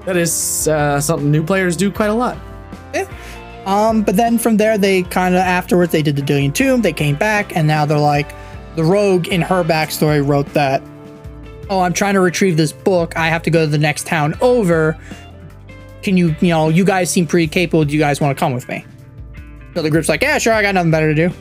[0.06, 2.40] that is uh, something new players do quite a lot.
[2.92, 3.08] Yeah.
[3.68, 6.82] Um, but then from there, they kind of afterwards they did the Delian Tomb.
[6.82, 8.34] They came back, and now they're like,
[8.76, 10.82] the Rogue in her backstory wrote that,
[11.70, 13.16] oh, I'm trying to retrieve this book.
[13.18, 14.98] I have to go to the next town over.
[16.04, 17.86] Can you, you know, you guys seem pretty capable.
[17.86, 18.86] Do you guys want to come with me?
[19.76, 20.54] So the group's like, yeah, sure.
[20.54, 21.34] I got nothing better to do.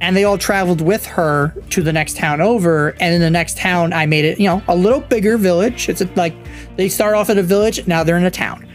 [0.00, 2.90] And they all traveled with her to the next town over.
[3.00, 5.88] And in the next town, I made it, you know, a little bigger village.
[5.88, 6.34] It's like
[6.76, 8.70] they start off at a village, now they're in a town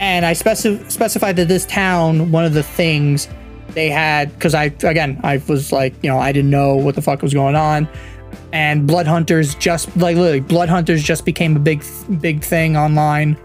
[0.00, 3.28] and I speci- specified that this town, one of the things
[3.76, 7.02] they had, because I, again, I was like, you know, I didn't know what the
[7.02, 7.86] fuck was going on.
[8.50, 11.84] And Blood Hunters just, like, literally, Blood Hunters just became a big,
[12.18, 13.36] big thing online.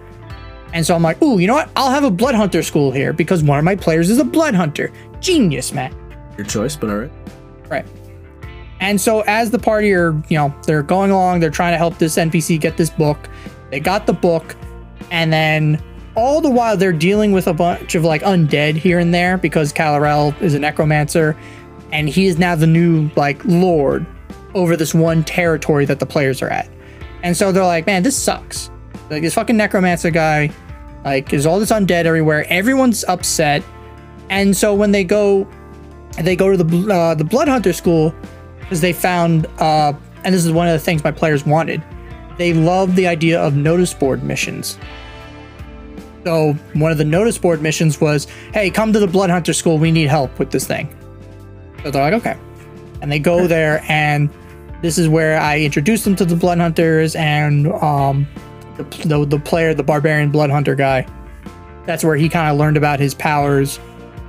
[0.73, 1.69] And so I'm like, ooh, you know what?
[1.75, 4.55] I'll have a Blood Hunter school here because one of my players is a Blood
[4.55, 4.89] Hunter.
[5.19, 5.93] Genius, man.
[6.37, 7.11] Your choice, but all right.
[7.67, 7.85] Right.
[8.79, 11.97] And so as the party are, you know, they're going along, they're trying to help
[11.97, 13.29] this NPC get this book.
[13.69, 14.55] They got the book,
[15.11, 15.83] and then
[16.15, 19.71] all the while they're dealing with a bunch of like undead here and there because
[19.71, 21.37] Kalarel is a necromancer,
[21.91, 24.05] and he is now the new like lord
[24.53, 26.69] over this one territory that the players are at.
[27.23, 28.69] And so they're like, man, this sucks.
[29.09, 30.51] Like this fucking necromancer guy,
[31.05, 32.45] like, there's all this undead everywhere.
[32.49, 33.63] Everyone's upset.
[34.29, 35.47] And so when they go
[36.17, 38.13] they go to the uh, the blood hunter school
[38.59, 39.93] because they found uh,
[40.23, 41.81] and this is one of the things my players wanted
[42.37, 44.77] they love the idea of notice board missions
[46.23, 49.77] so one of the notice board missions was hey come to the blood hunter school.
[49.77, 50.95] We need help with this thing.
[51.83, 52.37] So they're like okay.
[53.01, 54.29] And they go there and
[54.81, 58.27] this is where i introduced them to the blood hunters and um,
[58.77, 61.07] the, the, the player the barbarian blood hunter guy.
[61.85, 63.79] That's where he kind of learned about his powers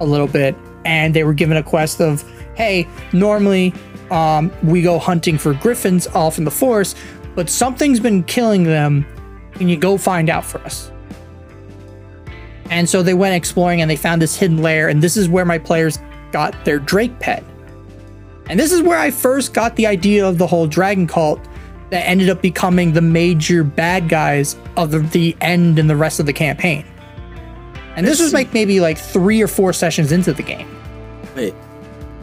[0.00, 2.22] a little bit and they were given a quest of
[2.56, 3.74] hey normally
[4.10, 6.96] um, we go hunting for griffins off in the forest
[7.34, 9.06] but something's been killing them.
[9.54, 10.91] Can you go find out for us
[12.72, 15.44] and so they went exploring and they found this hidden lair and this is where
[15.44, 15.98] my players
[16.32, 17.44] got their drake pet
[18.48, 21.40] and this is where i first got the idea of the whole dragon cult
[21.90, 26.18] that ended up becoming the major bad guys of the, the end and the rest
[26.18, 26.84] of the campaign
[27.96, 30.68] and this was like maybe like three or four sessions into the game.
[31.36, 31.52] Wait,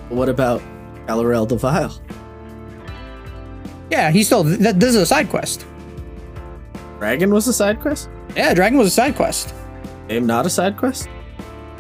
[0.09, 0.61] what about
[1.07, 2.01] Kalarel the Vile?
[3.91, 4.43] Yeah, he's still.
[4.43, 5.65] Th- this is a side quest.
[6.97, 8.09] Dragon was a side quest?
[8.35, 9.53] Yeah, Dragon was a side quest.
[10.09, 11.07] Name not a side quest?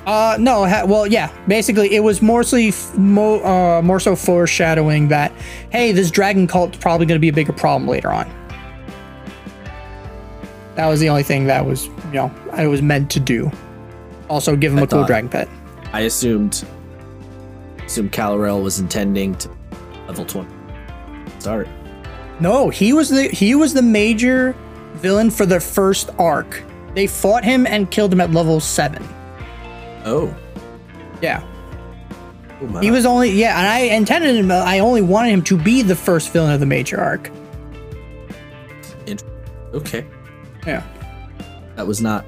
[0.05, 0.65] Uh, no.
[0.65, 1.31] Ha- well, yeah.
[1.47, 5.31] Basically, it was mostly f- mo- uh, more so foreshadowing that
[5.71, 8.27] hey, this dragon cult's probably going to be a bigger problem later on.
[10.75, 13.51] That was the only thing that was, you know, I was meant to do.
[14.29, 15.49] Also, give him I a cool dragon pet.
[15.91, 16.63] I assumed
[17.83, 19.49] assumed Kalarel was intending to
[20.07, 20.47] level 20
[21.39, 21.67] start.
[22.39, 24.55] No, he was the he was the major
[24.93, 26.63] villain for the first arc.
[26.93, 29.07] They fought him and killed him at level seven.
[30.05, 30.35] Oh.
[31.21, 31.43] Yeah.
[32.61, 32.79] Oh.
[32.79, 34.51] He was only yeah, and I intended him.
[34.51, 37.31] I only wanted him to be the first villain of the major arc.
[39.73, 40.05] Okay.
[40.65, 40.83] Yeah,
[41.75, 42.25] That was not.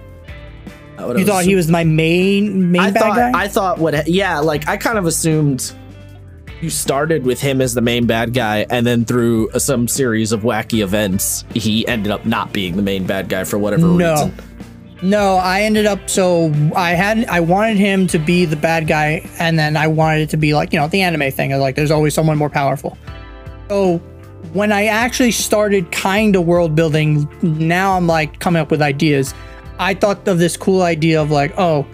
[0.97, 3.31] not what I you thought he was my main main I bad thought guy.
[3.33, 5.73] I thought what yeah, like I kind of assumed
[6.61, 10.41] you started with him as the main bad guy and then through some series of
[10.41, 14.35] wacky events he ended up not being the main bad guy for whatever no, reason.
[15.01, 19.27] No, I ended up so I had I wanted him to be the bad guy,
[19.39, 21.51] and then I wanted it to be like you know the anime thing.
[21.57, 22.97] Like there's always someone more powerful.
[23.69, 23.97] So
[24.53, 29.33] when I actually started kind of world building, now I'm like coming up with ideas.
[29.79, 31.87] I thought of this cool idea of like, oh,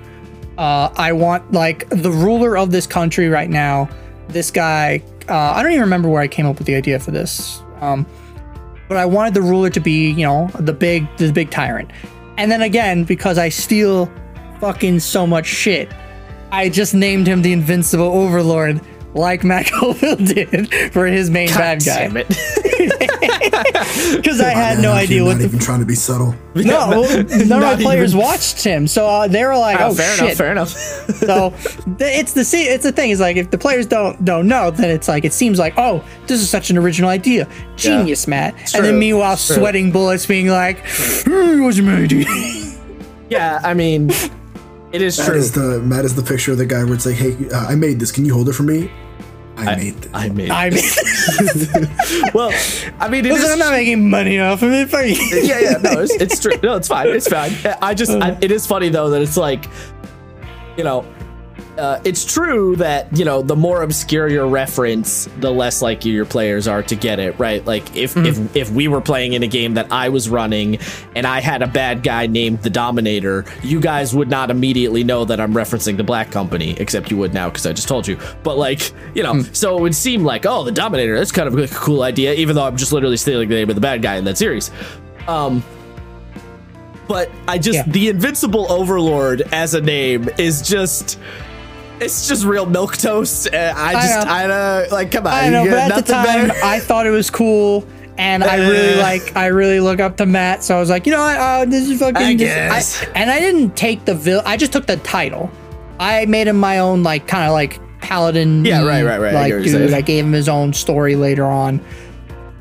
[0.57, 3.89] uh, I want like the ruler of this country right now.
[4.27, 7.11] This guy, uh, I don't even remember where I came up with the idea for
[7.11, 7.61] this.
[7.79, 8.05] Um,
[8.89, 11.91] but I wanted the ruler to be, you know, the big, the big tyrant.
[12.37, 14.11] And then again, because I steal
[14.59, 15.91] fucking so much shit,
[16.51, 18.79] I just named him the Invincible Overlord,
[19.13, 22.07] like Matt Colville did for his main bad guy.
[22.07, 22.27] Damn it.
[24.17, 26.35] Because I had Man, no I'm idea not what the even trying to be subtle.
[26.55, 29.87] no, well, none of my players even- watched him, so uh, they were like, Oh,
[29.89, 30.69] "Oh, fair shit!" enough, fair enough.
[30.69, 31.49] so
[31.97, 34.71] th- it's the se- it's the thing is like if the players don't don't know,
[34.71, 38.53] then it's like it seems like, "Oh, this is such an original idea, genius, Mat."
[38.57, 39.55] And true, then meanwhile, it's true.
[39.57, 42.25] sweating bullets, being like, "Hmm, "It was my idea."
[43.29, 44.11] yeah, I mean
[44.91, 45.35] it is Mat true.
[45.37, 47.75] is the Mat is the picture of the guy where it's like, hey, uh, I
[47.75, 48.11] made this.
[48.11, 48.91] Can you hold it for me?
[49.57, 50.11] I made this.
[50.13, 50.51] I made.
[50.51, 50.83] I mean,
[52.33, 52.51] well,
[52.99, 54.87] I mean, it listen, is- I'm not making money off of it.
[54.89, 55.15] Fuck you.
[55.41, 56.53] yeah, yeah, no, it's, it's true.
[56.61, 57.07] No, it's fine.
[57.07, 57.51] It's fine.
[57.81, 59.65] I just, I, it is funny though that it's like,
[60.77, 61.11] you know,
[61.77, 66.25] uh, it's true that you know the more obscure your reference, the less likely your
[66.25, 67.65] players are to get it right.
[67.65, 70.79] Like if if if we were playing in a game that I was running
[71.15, 75.25] and I had a bad guy named the Dominator, you guys would not immediately know
[75.25, 78.17] that I'm referencing the Black Company, except you would now because I just told you.
[78.43, 81.57] But like, you know, so it would seem like oh, the Dominator, that's kind of
[81.57, 84.15] a cool idea, even though I'm just literally stealing the name of the bad guy
[84.15, 84.71] in that series.
[85.27, 85.63] Um,
[87.07, 87.83] but I just Yeah.
[87.87, 91.17] the Invincible Overlord as a name is just
[91.99, 93.47] it's just real milk toast.
[93.53, 94.33] Uh, I just know.
[94.33, 95.33] I, like come on.
[95.33, 96.53] I know, but at the time, better?
[96.63, 97.85] I thought it was cool,
[98.17, 99.03] and I really Uh.
[99.03, 99.35] like.
[99.35, 101.37] I really look up to Matt, so I was like, you know what?
[101.37, 102.17] Uh, this is fucking.
[102.17, 103.05] I this- guess.
[103.15, 104.41] and I didn't take the vil.
[104.45, 105.49] I just took the title.
[105.99, 108.63] I made him my own, like kind of like paladin.
[108.63, 109.33] Yeah, right, right, right.
[109.33, 109.93] Like dude.
[109.93, 111.81] I gave him his own story later on.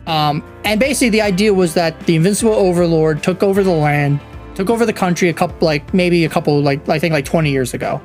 [0.06, 4.20] Um, and basically the idea was that the invincible overlord took over the land,
[4.54, 7.50] took over the country a couple, like maybe a couple, like I think like 20
[7.50, 8.00] years ago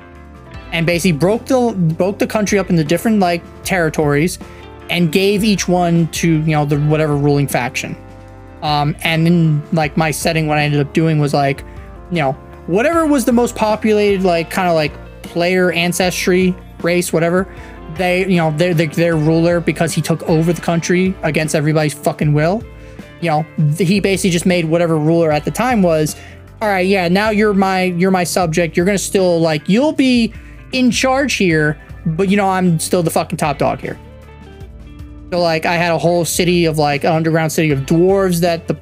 [0.72, 4.40] and basically broke the broke the country up into different like territories
[4.90, 7.96] and gave each one to you know the whatever ruling faction.
[8.62, 11.62] Um and in like my setting what i ended up doing was like
[12.12, 12.34] you know
[12.68, 14.92] whatever was the most populated like kind of like
[15.24, 17.52] player ancestry race whatever
[17.96, 22.34] they you know they're their ruler because he took over the country against everybody's fucking
[22.34, 22.62] will
[23.20, 23.42] you know
[23.78, 26.16] he basically just made whatever ruler at the time was
[26.62, 28.78] all right yeah now you're my you're my subject.
[28.78, 30.34] You're gonna still like you'll be
[30.72, 34.00] in charge here but you know i'm still the fucking top dog here
[35.32, 38.68] so like i had a whole city of like an underground city of dwarves that
[38.68, 38.78] the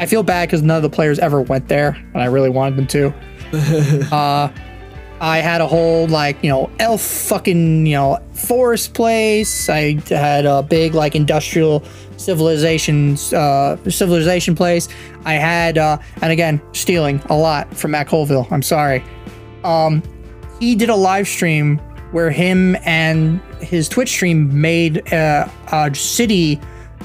[0.00, 2.76] i feel bad because none of the players ever went there and i really wanted
[2.76, 3.12] them to
[4.14, 4.48] uh
[5.20, 9.68] I had a whole like you know elf fucking you know forest place.
[9.68, 11.84] I had a big like industrial
[12.16, 14.88] civilizations uh, civilization place.
[15.24, 18.46] I had uh, and again stealing a lot from Matt Colville.
[18.50, 19.02] I'm sorry.
[19.64, 20.02] Um,
[20.60, 21.78] he did a live stream
[22.12, 26.58] where him and his Twitch stream made a, a city,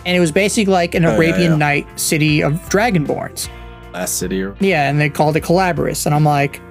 [0.05, 1.57] and it was basically like an Oh, Arabian yeah.
[1.57, 3.49] Night city of Dragonborns.
[3.93, 6.61] Last city or Yeah, and they called it Collaborus, and I'm like,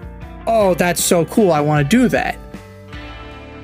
[0.46, 1.52] oh, that's so cool.
[1.52, 2.38] I want to do that.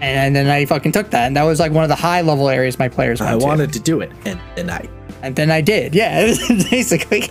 [0.00, 2.48] And then I fucking took that, and that was like one of the high level
[2.48, 4.88] areas my players went I wanted to do it, and then I
[5.22, 5.92] and then I did.
[5.94, 6.26] Yeah,
[6.70, 7.28] basically.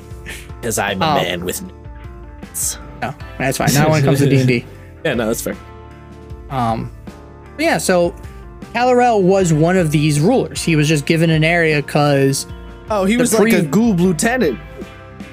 [0.59, 1.15] because I'm a Oh.
[1.15, 1.61] man with.
[3.01, 3.73] No, that's fine.
[3.73, 4.65] Now when it comes to D and D,
[5.05, 5.55] Yeah, no, that's fair.
[6.49, 6.91] Um,
[7.57, 7.77] yeah.
[7.77, 8.15] So
[8.73, 10.63] Kalarel was one of these rulers.
[10.63, 12.45] He was just given an area because
[12.89, 14.59] Oh, he was like a pre- goob lieutenant.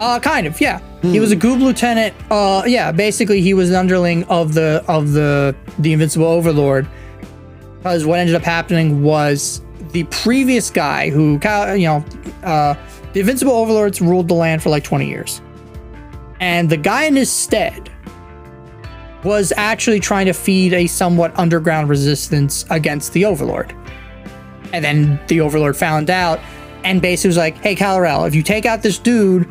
[0.00, 0.80] Uh, kind of, yeah.
[1.02, 2.14] He was a goob lieutenant.
[2.30, 6.88] Uh, yeah, basically he was an underling of the of the the invincible overlord.
[7.78, 9.60] Because what ended up happening was
[9.92, 11.32] the previous guy who,
[11.76, 12.04] you know,
[12.42, 12.74] uh,
[13.12, 15.42] the invincible overlords ruled the land for like twenty years,
[16.40, 17.90] and the guy in his stead
[19.24, 23.74] was actually trying to feed a somewhat underground resistance against the overlord.
[24.72, 26.40] And then the overlord found out
[26.84, 29.48] and basically was like, "Hey, Kalarel, if you take out this dude."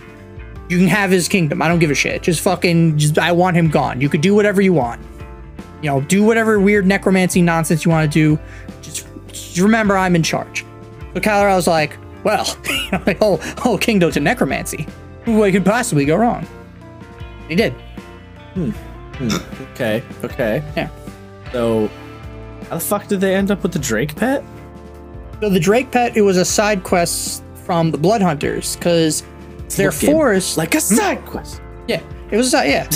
[0.69, 1.61] You can have his kingdom.
[1.61, 2.23] I don't give a shit.
[2.23, 3.99] Just fucking, just, I want him gone.
[3.99, 5.01] You could do whatever you want.
[5.81, 8.39] You know, do whatever weird necromancy nonsense you want to do.
[8.81, 10.65] Just, just remember, I'm in charge.
[11.13, 14.87] So Kalarel was like, well, the whole, whole kingdom to necromancy.
[15.25, 16.47] What could possibly go wrong?
[17.49, 17.73] He did.
[18.53, 18.71] Hmm.
[19.15, 19.63] Hmm.
[19.73, 20.63] Okay, okay.
[20.75, 20.89] Yeah.
[21.51, 21.89] So,
[22.69, 24.43] how the fuck did they end up with the Drake pet?
[25.41, 29.23] So the Drake pet, it was a side quest from the Blood Hunters because
[29.75, 30.95] their looking forest, Like a hmm.
[30.95, 31.61] side quest.
[31.87, 32.01] yeah,
[32.31, 32.89] it was a side, yeah.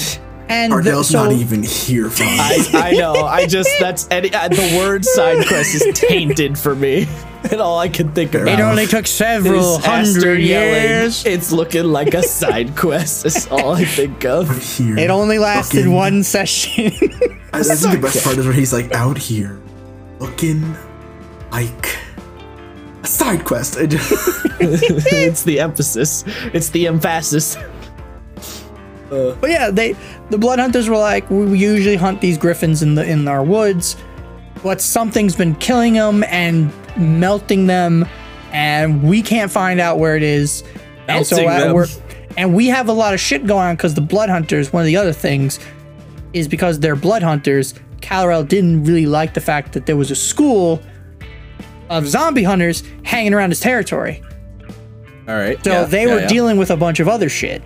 [0.50, 3.14] And the, Ardell's so, not even here for I, I know.
[3.16, 7.06] I just that's any, uh, the word side quest is tainted for me,
[7.52, 9.90] and all I can think about it only took several is Aster
[10.20, 11.26] hundred yelling, years.
[11.26, 13.26] It's looking like a side quest.
[13.26, 14.50] Is all I think of.
[14.64, 14.98] here.
[14.98, 16.94] It only lasted Fucking- one session.
[17.52, 19.60] I, I think the best part is where he's like out here,
[20.20, 20.76] looking
[21.52, 21.98] like
[23.04, 23.76] a side quest.
[24.60, 26.24] It's the emphasis.
[26.54, 27.58] It's the emphasis.
[29.10, 29.96] But yeah, they
[30.30, 33.96] the blood hunters were like, we usually hunt these griffins in the in our woods,
[34.64, 38.06] but something's been killing them and melting them,
[38.52, 40.64] and we can't find out where it is.
[41.08, 41.74] and so uh, them.
[41.74, 41.88] we're
[42.38, 44.72] and we have a lot of shit going on because the blood hunters.
[44.72, 45.60] One of the other things
[46.34, 47.74] is because they're blood hunters.
[48.02, 50.82] Kalarel didn't really like the fact that there was a school
[51.90, 54.22] of zombie hunters hanging around his territory.
[55.28, 55.62] All right.
[55.64, 56.28] So yeah, they yeah, were yeah.
[56.28, 57.62] dealing with a bunch of other shit.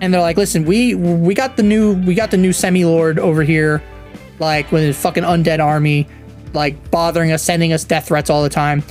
[0.00, 3.18] And they're like, listen, we we got the new we got the new semi lord
[3.18, 3.82] over here,
[4.38, 6.06] like with his fucking undead army.
[6.54, 8.82] like bothering us, sending us death threats all the time.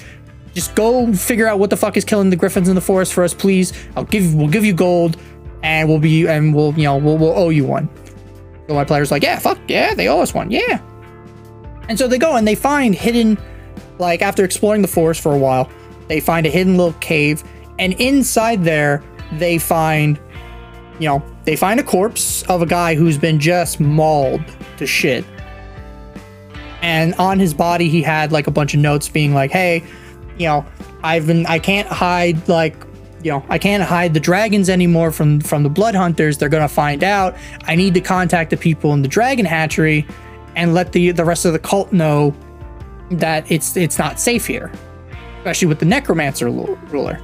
[0.53, 3.23] Just go figure out what the fuck is killing the griffins in the forest for
[3.23, 3.73] us, please.
[3.95, 5.17] I'll give we'll give you gold,
[5.63, 7.89] and we'll be and we'll you know we'll, we'll owe you one.
[8.67, 10.81] So my player's like, yeah, fuck yeah, they owe us one, yeah.
[11.87, 13.37] And so they go and they find hidden,
[13.97, 15.69] like after exploring the forest for a while,
[16.07, 17.43] they find a hidden little cave,
[17.79, 19.03] and inside there
[19.33, 20.19] they find,
[20.99, 24.43] you know, they find a corpse of a guy who's been just mauled
[24.77, 25.25] to shit.
[26.81, 29.83] And on his body, he had like a bunch of notes being like, hey,
[30.37, 30.65] you know,
[31.03, 32.75] I've been, I can't hide like,
[33.23, 36.37] you know, I can't hide the dragons anymore from from the blood hunters.
[36.37, 37.35] They're gonna find out.
[37.63, 40.05] I need to contact the people in the dragon hatchery
[40.55, 42.35] and let the the rest of the cult know
[43.11, 44.71] that it's it's not safe here,
[45.39, 47.19] especially with the necromancer ruler.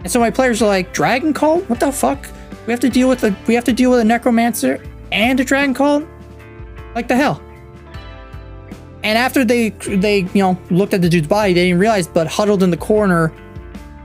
[0.00, 1.68] And so my players are like, dragon cult?
[1.68, 2.28] What the fuck?
[2.66, 5.44] We have to deal with a we have to deal with a necromancer and a
[5.44, 6.04] dragon cult?
[6.94, 7.40] Like the hell?
[9.04, 12.26] And after they they you know looked at the dude's body, they didn't realize, but
[12.26, 13.32] huddled in the corner,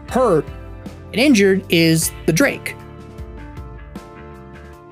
[0.09, 0.45] hurt
[1.07, 2.75] and injured, is the Drake.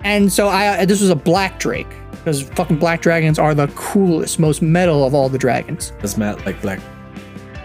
[0.03, 3.67] And so I uh, this was a black Drake because fucking black dragons are the
[3.69, 5.91] coolest, most metal of all the dragons.
[6.01, 6.79] Does Mat like black?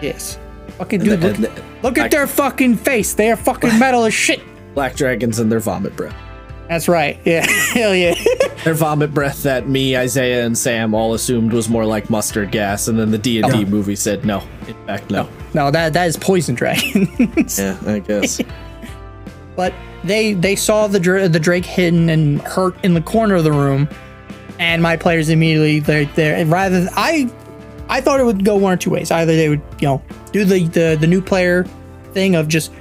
[0.01, 0.37] Yes.
[0.77, 3.13] Fucking dude, look, And- and- look at I- their fucking face.
[3.13, 4.41] They are fucking metal as shit.
[4.75, 6.15] Black dragons and their vomit breath.
[6.67, 7.19] That's right.
[7.25, 7.45] Yeah.
[7.73, 8.15] Hell yeah.
[8.63, 12.87] Their vomit breath that me, Isaiah, and Sam all assumed was more like mustard gas,
[12.87, 14.41] and then the D and D movie said no.
[14.67, 15.29] In fact, no.
[15.53, 17.59] no, that that is poison dragons.
[17.59, 18.41] Yeah, I guess.
[19.55, 19.73] but
[20.03, 23.51] they they saw the dra- the drake hidden and hurt in the corner of the
[23.51, 23.87] room,
[24.57, 26.43] and my players immediately they're there.
[26.47, 27.31] Rather than I,
[27.87, 29.11] I thought it would go one or two ways.
[29.11, 30.01] Either they would you know
[30.31, 31.65] do the the, the new player
[32.13, 32.71] thing of just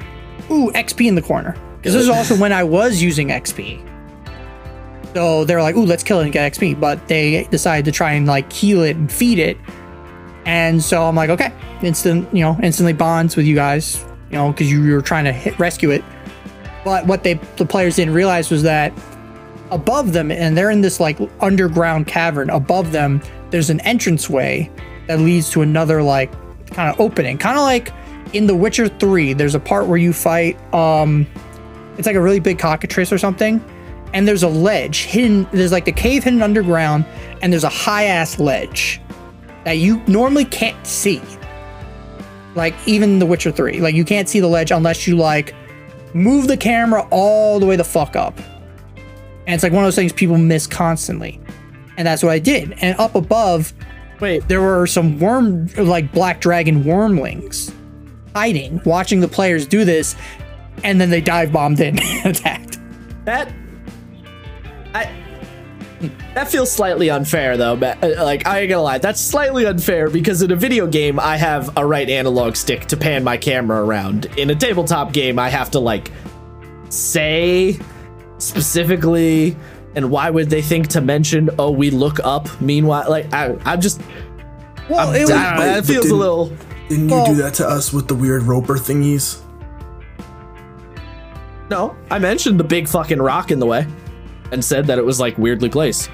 [0.51, 1.55] ooh XP in the corner
[1.85, 3.78] because this is also when I was using XP.
[5.12, 6.80] So they're like, ooh, let's kill it and get XP.
[6.80, 9.59] But they decided to try and like heal it and feed it.
[10.47, 14.51] And so I'm like, okay, instant, you know, instantly bonds with you guys, you know,
[14.51, 16.03] because you, were trying to hit, rescue it.
[16.87, 18.91] But what they the players didn't realize was that
[19.70, 22.49] above them, and they're in this like underground cavern.
[22.49, 23.20] Above them,
[23.51, 24.70] there's an entranceway
[25.07, 26.32] that leads to another like
[26.68, 27.93] kind of opening, kind of like
[28.32, 29.35] in The Witcher Three.
[29.35, 30.57] There's a part where you fight.
[30.72, 31.26] um
[31.97, 33.64] It's like a really big cockatrice or something,
[34.12, 35.49] and there's a ledge hidden.
[35.53, 37.05] There's like the cave hidden underground,
[37.42, 39.01] and there's a high ass ledge
[39.64, 41.22] that you normally can't see.
[42.55, 45.55] Like even The Witcher 3, like you can't see the ledge unless you like
[46.14, 48.38] move the camera all the way the fuck up.
[49.47, 51.40] And it's like one of those things people miss constantly.
[51.97, 52.72] And that's what I did.
[52.80, 53.74] And up above,
[54.20, 57.72] Wait, there were some worm, like black dragon wormlings
[58.34, 60.16] hiding, watching the players do this.
[60.82, 62.78] And then they dive bombed in and attacked.
[63.24, 63.52] that
[64.94, 65.10] I
[66.34, 67.76] that feels slightly unfair though.
[67.76, 68.02] Mat.
[68.02, 71.36] Uh, Like I ain't gonna lie, that's slightly unfair because in a video game I
[71.36, 74.26] have a right analog stick to pan my camera around.
[74.36, 76.10] In a tabletop game, I have to like
[76.90, 77.78] say
[78.38, 79.56] specifically.
[79.96, 81.50] And why would they think to mention?
[81.58, 82.48] Oh, we look up.
[82.60, 84.00] Meanwhile, like I, I'm just.
[84.90, 86.48] Well, I'm, it was, I but- that feels a little.
[86.88, 89.40] Didn't you Well- do that to us with the weird roper thingies?
[91.74, 93.84] No, I mentioned the big fucking rock in the way,
[94.52, 96.08] and said that it was like weirdly placed.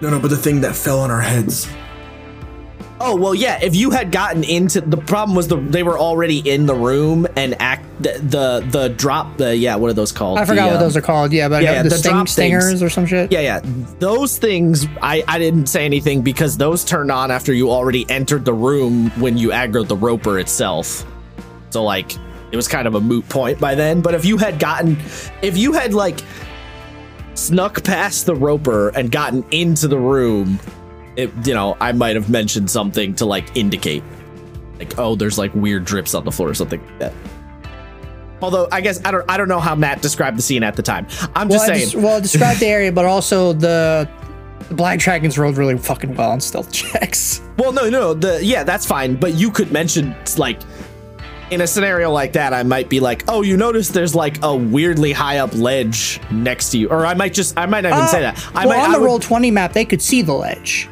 [0.00, 1.68] No, no, but the thing that fell on our heads.
[2.98, 3.60] Oh well, yeah.
[3.62, 7.24] If you had gotten into the problem was the they were already in the room
[7.36, 10.38] and act the the, the drop the yeah what are those called?
[10.38, 11.32] I forgot The, what um, those are called.
[11.32, 12.32] Yeah, but yeah, yeah, yeah, the, the sting, drop things.
[12.32, 13.30] stingers or some shit.
[13.30, 13.60] Yeah, yeah.
[14.00, 18.44] Those things I I didn't say anything because those turned on after you already entered
[18.44, 21.04] the room when you aggroed the roper itself.
[21.70, 22.16] So like
[22.52, 24.00] it was kind of a moot point by then.
[24.00, 24.96] But if you had gotten
[25.42, 26.20] if you had like
[27.34, 30.58] snuck past the roper and gotten into the room,
[31.16, 34.02] it you know, I might have mentioned something to like indicate.
[34.78, 37.12] Like, oh, there's like weird drips on the floor or something like that.
[38.42, 40.82] Although I guess I don't I don't know how Mat described the scene at the
[40.82, 41.06] time.
[41.34, 41.90] I'm Well, just I saying.
[41.90, 44.08] des- well, describe the area, but also the
[44.68, 47.40] the black dragons rolled really fucking well on stealth checks.
[47.56, 49.14] Well, no, no, the yeah, that's fine.
[49.16, 50.60] But you could mention like
[51.50, 54.54] in a scenario like that, I might be like, oh, you notice there's like a
[54.54, 58.08] weirdly high up ledge next to you, or I might just I might not even
[58.08, 58.38] say that.
[58.54, 60.88] I well, might on I the would- roll twenty map, they could see the ledge.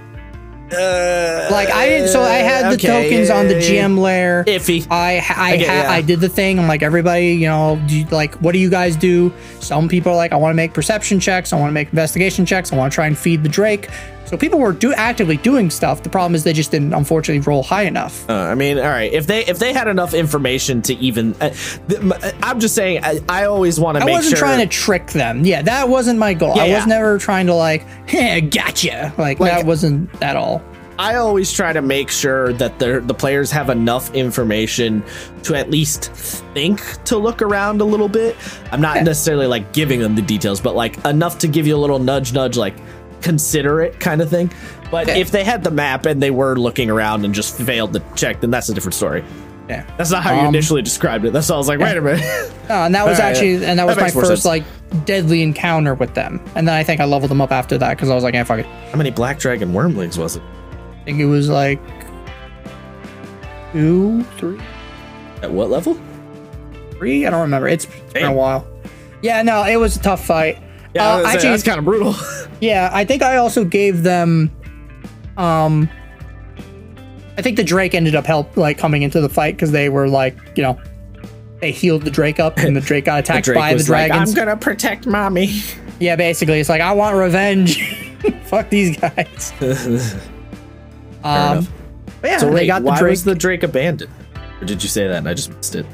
[0.73, 4.45] Uh, Like I didn't, so I had the okay, tokens on the yeah, GM layer.
[4.45, 4.87] Iffy.
[4.91, 5.91] I I I get- ha- yeah.
[5.93, 6.59] I did the thing.
[6.59, 9.33] I'm like everybody, you know, do you, like what do you guys do?
[9.61, 11.53] Some people are like, I want to make perception checks.
[11.53, 12.73] I want to make investigation checks.
[12.73, 13.89] I want to try and feed the Drake.
[14.27, 16.03] So people were do actively doing stuff.
[16.03, 18.29] The problem is they just didn't, unfortunately, roll high enough.
[18.29, 19.13] Uh, I mean, all right.
[19.13, 21.51] If they if they had enough information to even, uh,
[21.89, 22.13] th- m-
[22.43, 23.05] I'm just saying.
[23.05, 24.47] I, I always want to I wasn't sure.
[24.47, 25.45] trying to trick them.
[25.45, 26.57] Yeah, that wasn't my goal.
[26.57, 26.85] Yeah, I was yeah.
[26.87, 29.13] never trying to like, hey, gotcha.
[29.19, 30.63] Like, Like- that wasn't at all.
[30.97, 35.03] I always try to make sure that the the players have enough information
[35.43, 36.13] to at least
[36.55, 38.37] think to look around a little bit.
[38.71, 41.79] I'm not necessarily like giving them the details, but like enough to give you a
[41.79, 42.77] little nudge, nudge, like
[43.25, 44.53] consider it kind of thing.
[44.91, 45.15] But Yeah.
[45.17, 48.41] if they had the map and they were looking around and just failed to check,
[48.41, 49.25] then that's a different story.
[49.69, 49.85] Yeah.
[49.97, 51.33] That's not how you Um, initially described it.
[51.33, 52.53] That's why I was like, wait a minute.
[52.69, 54.45] No, and that was actually, and that was that my first sense.
[54.45, 54.63] like
[55.07, 56.39] deadly encounter with them.
[56.55, 58.45] And then I think I leveled them up after that because I was like, yeah,
[58.45, 58.67] fuck it.
[58.93, 60.43] how many black dragon wormlings was it?
[61.01, 61.81] I think it was like
[63.73, 64.61] two, three,
[65.43, 65.99] At what level?
[66.93, 67.27] three.
[67.27, 67.67] I don't remember.
[67.69, 68.67] It's been a while.
[69.23, 70.59] Yeah, no, it was a tough fight.
[70.95, 72.15] Yeah, Uh, I was gonna actually, that's kind of brutal.
[72.61, 74.51] yeah, I think I also gave them,
[75.37, 75.89] um,
[77.37, 80.09] I think the Drake ended up help like coming into the fight because they were
[80.09, 80.79] like, you know,
[81.61, 84.09] they healed the Drake up and the Drake got attacked Drake by the was like,
[84.09, 84.31] dragons.
[84.31, 85.61] I'm gonna protect mommy.
[85.99, 87.83] yeah, basically, it's like I want revenge.
[88.45, 89.53] Fuck these guys.
[91.25, 91.67] um,
[92.23, 93.11] yeah, So they wait, got the why Drake.
[93.11, 94.13] was the Drake abandoned?
[94.61, 95.87] Or did you say that and I just missed it?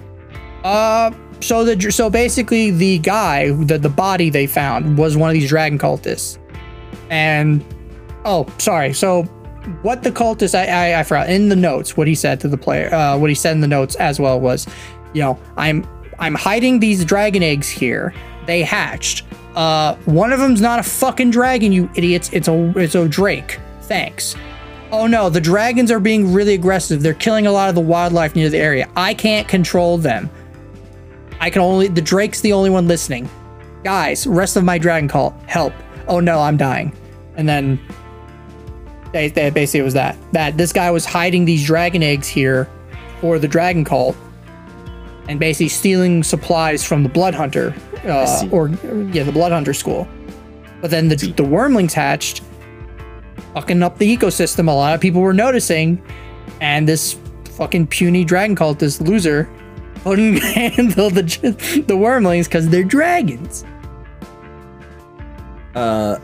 [0.62, 1.11] Uh,
[1.41, 5.49] so the so basically the guy, the the body they found was one of these
[5.49, 6.38] dragon cultists,
[7.11, 7.64] and
[8.24, 8.93] oh, sorry.
[8.93, 9.24] So
[9.82, 12.59] what the cultist I, I I forgot in the notes what he said to the
[12.59, 12.93] player.
[12.93, 14.66] Uh, what he said in the notes as well was,
[15.12, 15.86] you know, I'm
[16.18, 18.14] I'm hiding these dragon eggs here.
[18.47, 19.24] They hatched.
[19.55, 22.30] Uh, one of them's not a fucking dragon, you idiots.
[22.32, 23.59] It's a it's a drake.
[23.82, 24.36] Thanks.
[24.93, 27.03] Oh no, the dragons are being really aggressive.
[27.03, 28.88] They're killing a lot of the wildlife near the area.
[28.97, 30.28] I can't control them.
[31.41, 33.28] I can only the Drake's the only one listening.
[33.82, 35.72] Guys, rest of my dragon call, help.
[36.07, 36.93] Oh no, I'm dying.
[37.36, 37.80] And then
[39.12, 40.16] they, they basically it was that.
[40.32, 42.68] That this guy was hiding these dragon eggs here
[43.20, 44.16] for the dragon cult
[45.28, 47.74] and basically stealing supplies from the blood hunter
[48.05, 48.68] uh, or
[49.12, 50.07] yeah, the blood hunter school.
[50.80, 52.43] But then the the wormlings hatched
[53.55, 54.68] fucking up the ecosystem.
[54.68, 56.03] A lot of people were noticing,
[56.61, 57.18] and this
[57.53, 59.49] fucking puny dragon cult, this loser,
[60.05, 61.22] couldn't handle the
[61.86, 63.64] the wormlings because they're dragons.
[65.74, 66.16] Uh,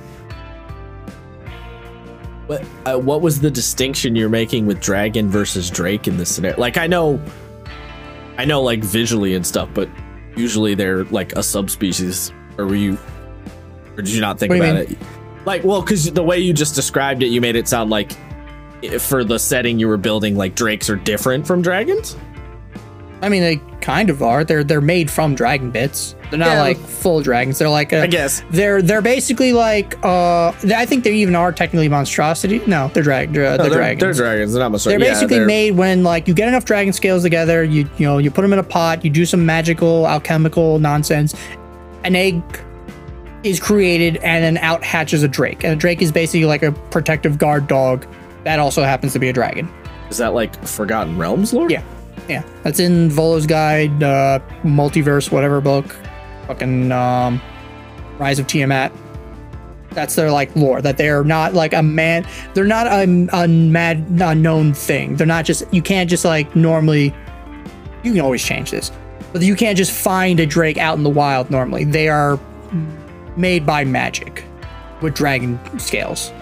[2.47, 6.59] what uh, what was the distinction you're making with dragon versus drake in this scenario?
[6.59, 7.21] Like I know,
[8.39, 9.89] I know like visually and stuff, but
[10.37, 12.33] usually they're like a subspecies.
[12.59, 12.97] Or were you,
[13.97, 14.99] or did you not think What about it?
[15.45, 18.13] Like, well, because the way you just described it, you made it sound like
[18.83, 22.17] i- for the setting you were building, like drakes are different from dragons.
[23.27, 24.45] I mean, they kind of are.
[24.45, 26.15] They're they're made from dragon bits.
[26.31, 26.61] They're not Yeah.
[26.61, 27.59] like full dragons.
[27.59, 28.43] They're like a, I guess.
[28.51, 32.63] they're they're basically like uh I think they even are technically monstrosity.
[32.69, 34.01] No, they're drag they're, No, they're they're, dragons.
[34.01, 34.53] they're dragons.
[34.53, 34.85] They're not much.
[34.85, 38.07] They're yeah, basically they're- made when like you get enough dragon scales together, you you
[38.07, 41.35] know, you put them in a pot, you do some magical alchemical nonsense,
[42.05, 42.41] an egg
[43.43, 45.65] is created and then out hatches a drake.
[45.65, 48.07] And a drake is basically like a protective guard dog
[48.45, 49.69] that also happens to be a dragon.
[50.11, 51.69] Is that like Forgotten Realms lore?
[51.71, 51.83] Yeah.
[52.29, 52.43] Yeah.
[52.63, 55.97] That's in Volo's guide, uh multiverse, whatever book.
[56.47, 57.41] Fucking um
[58.19, 58.93] Rise of Tiamat.
[59.91, 62.27] That's their like lore that they're not like a man.
[62.55, 65.17] They're not a, a mad unknown thing.
[65.17, 67.15] They're not just you can't just like normally.
[68.03, 68.93] You can always change this,
[69.33, 71.85] but you can't just find a drake out in the wild normally.
[71.85, 72.39] They are
[73.37, 74.45] made by magic
[75.01, 76.33] with dragon scales.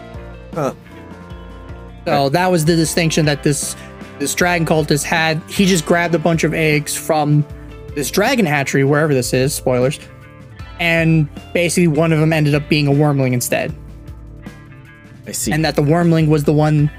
[0.53, 0.75] Huh.
[2.07, 3.77] So that was the distinction that this
[4.19, 5.43] this dragon cultist had.
[5.49, 7.45] He just grabbed a bunch of eggs from
[7.95, 9.55] this dragon hatchery, wherever this is.
[9.55, 9.99] Spoilers.
[10.81, 13.75] And basically, one of them ended up being a wormling instead,
[15.27, 15.53] I see.
[15.53, 16.91] and that the wormling was the one.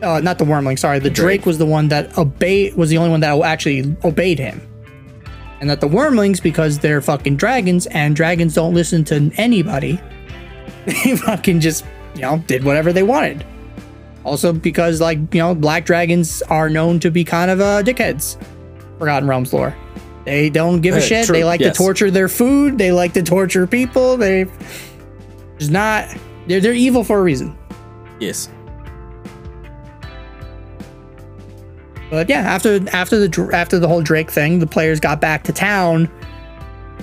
[0.00, 0.78] Uh, not the wormling.
[0.78, 1.40] Sorry, the, Drake.
[1.40, 2.74] drake was the one that obeyed.
[2.76, 4.60] Was the only one that actually obeyed him,
[5.60, 10.00] and that the wormlings, because they're fucking dragons, and dragons don't listen to anybody,
[10.86, 13.44] they fucking just you know did whatever they wanted.
[14.24, 18.36] Also, because like you know, black dragons are known to be kind of uh, dickheads.
[18.98, 19.74] Forgotten Realms lore.
[20.24, 21.26] They don't give a Uh, shit.
[21.26, 21.76] true, They like yes.
[21.76, 22.78] to torture their food.
[22.78, 24.16] They like to torture people.
[24.16, 24.46] They
[25.58, 26.06] just not.
[26.46, 27.56] They're they're evil for a reason.
[28.20, 28.48] yes.
[32.10, 35.52] But yeah, after after the after the whole Drake thing, the players got back to
[35.52, 36.10] town,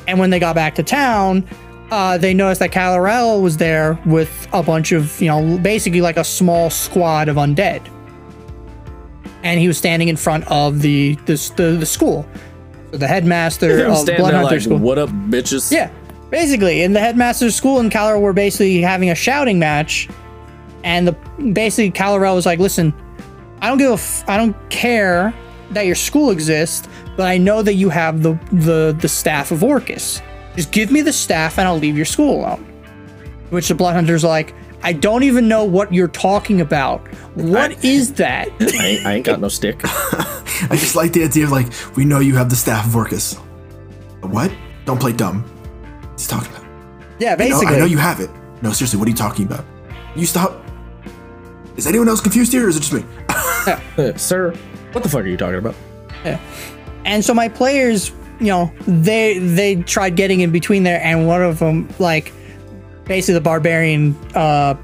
[0.08, 1.48] and when they got back to town,
[1.92, 6.18] uh, they noticed that Kalarel was there with a bunch of you know basically like
[6.18, 7.82] a small squad of undead,
[9.44, 12.28] and he was standing in front of the the the, the school,
[12.92, 14.78] so the headmaster of standing Blood there Hunter like, School.
[14.78, 15.72] what up, bitches?
[15.72, 15.92] Yeah,
[16.30, 20.10] basically, in the headmaster's school and Kalarel were basically having a shouting match,
[20.84, 21.14] and the
[21.54, 22.94] basically Kalarel was like, "Listen,
[23.62, 25.34] I don't give a, f- I don't care
[25.72, 29.64] that your school exists, but I know that you have the the the staff of
[29.64, 30.22] Orcus.
[30.56, 32.66] Just give me the staff, and I'll leave your school alone."
[33.50, 34.54] Which the Bloodhunter's like,
[34.84, 37.06] I don't even know what you're talking about.
[37.36, 38.48] What is that?
[38.62, 39.80] I ain't, I ain't got no stick.
[39.84, 41.68] I just like the idea of like,
[41.98, 43.36] we know you have the staff of Orcus.
[44.22, 44.52] What?
[44.86, 45.44] Don't play dumb.
[46.12, 46.66] What's he talking about?
[47.20, 47.76] Yeah, basically.
[47.76, 48.30] I know you have it.
[48.62, 49.66] No, seriously, what are you talking about?
[50.16, 50.64] You stop.
[51.76, 53.04] Is anyone else confused here, or is it just me?
[53.98, 54.56] Uh, Sir,
[54.94, 55.76] what the fuck are you talking about?
[56.24, 56.40] Yeah.
[57.06, 61.42] and so my players you know they they tried getting in between there and one
[61.42, 62.32] of them like
[63.06, 64.76] basically the barbarian uh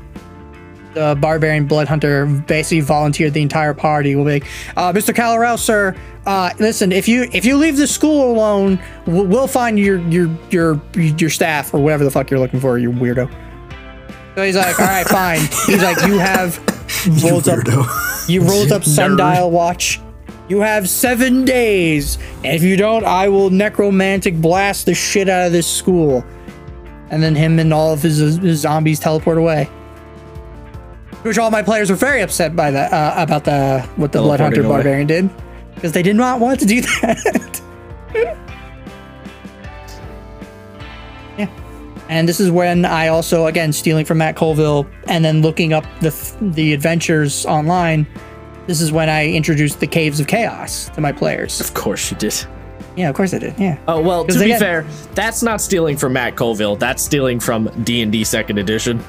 [0.93, 4.15] the barbarian blood hunter basically volunteered the entire party.
[4.15, 4.45] Will be like
[4.77, 5.95] uh, mr Kalarel, sir
[6.25, 10.29] uh listen if you if you leave the school alone we'll, we'll find your your
[10.49, 13.29] your your staff or whatever the fuck you're looking for you weirdo.
[14.35, 15.39] So he's like all right fine.
[15.65, 16.59] He's like you have
[17.05, 17.59] You rolls up
[18.27, 19.99] you rolled up sundial watch.
[20.47, 25.47] You have seven days, and if you don't, I will necromantic blast the shit out
[25.47, 26.23] of this school.
[27.09, 29.65] And then him and all of his, his zombies teleport away.
[31.23, 34.39] Which all my players were very upset by that uh, about the what the blood
[34.39, 35.27] hunter barbarian did,
[35.73, 37.61] because they did not want to do that.
[41.39, 41.49] yeah,
[42.07, 45.85] and this is when I also again stealing from Matt Colville and then looking up
[46.01, 46.11] the
[46.41, 48.05] the adventures online.
[48.67, 51.61] This is when I introduced the Caves of Chaos to my players.
[51.61, 52.35] Of course you did.
[52.95, 53.53] Yeah, of course I did.
[53.59, 53.77] Yeah.
[53.87, 54.83] Oh well, to be get- fair,
[55.13, 56.75] that's not stealing from Matt Colville.
[56.77, 59.03] That's stealing from D and D Second Edition.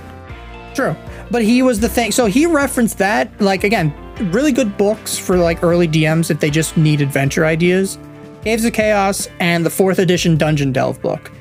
[0.74, 0.94] True.
[1.30, 2.12] But he was the thing.
[2.12, 3.94] So he referenced that, like, again,
[4.32, 7.98] really good books for like early DMs if they just need adventure ideas.
[8.44, 11.32] Caves of Chaos and the fourth edition Dungeon Delve book.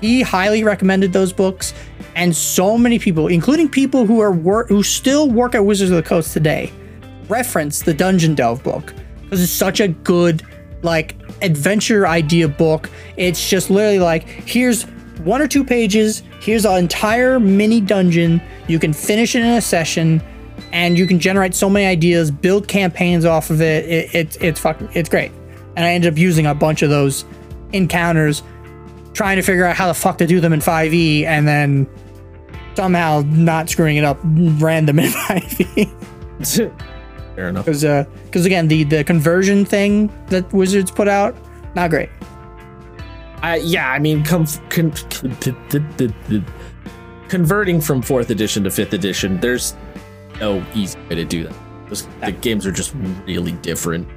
[0.00, 1.72] He highly recommended those books,
[2.16, 5.96] and so many people, including people who are wor- who still work at Wizards of
[5.96, 6.72] the Coast today,
[7.32, 10.42] reference the Dungeon Delve book because it's such a good
[10.82, 12.90] like adventure idea book.
[13.16, 14.84] It's just literally like here's
[15.24, 18.40] one or two pages, here's an entire mini dungeon.
[18.68, 20.22] You can finish it in a session,
[20.72, 23.86] and you can generate so many ideas, build campaigns off of it.
[23.86, 25.32] it it's it's fucking it's great.
[25.76, 27.24] And I ended up using a bunch of those
[27.72, 28.42] encounters,
[29.14, 31.88] trying to figure out how the fuck to do them in 5e, and then
[32.74, 36.82] somehow not screwing it up random in 5e.
[37.34, 37.64] Fair enough.
[37.64, 37.84] because
[38.24, 41.34] because again the the conversion thing that wizards put out
[41.74, 42.10] not great
[43.42, 46.46] I, yeah, I mean, com- con- con-
[47.28, 49.74] converting from fourth edition to fifth edition, there's
[50.38, 51.54] no easy way to do that.
[51.88, 52.94] Those, the games are just
[53.26, 54.08] really different.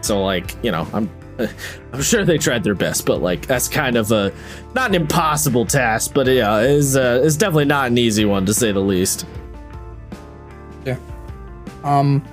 [0.00, 1.08] So, like, you know, I'm
[1.92, 4.32] I'm sure they tried their best, but like that's kind of a
[4.74, 8.54] not an impossible task, but yeah, is uh, is definitely not an easy one to
[8.54, 9.24] say the least.
[11.84, 12.26] Um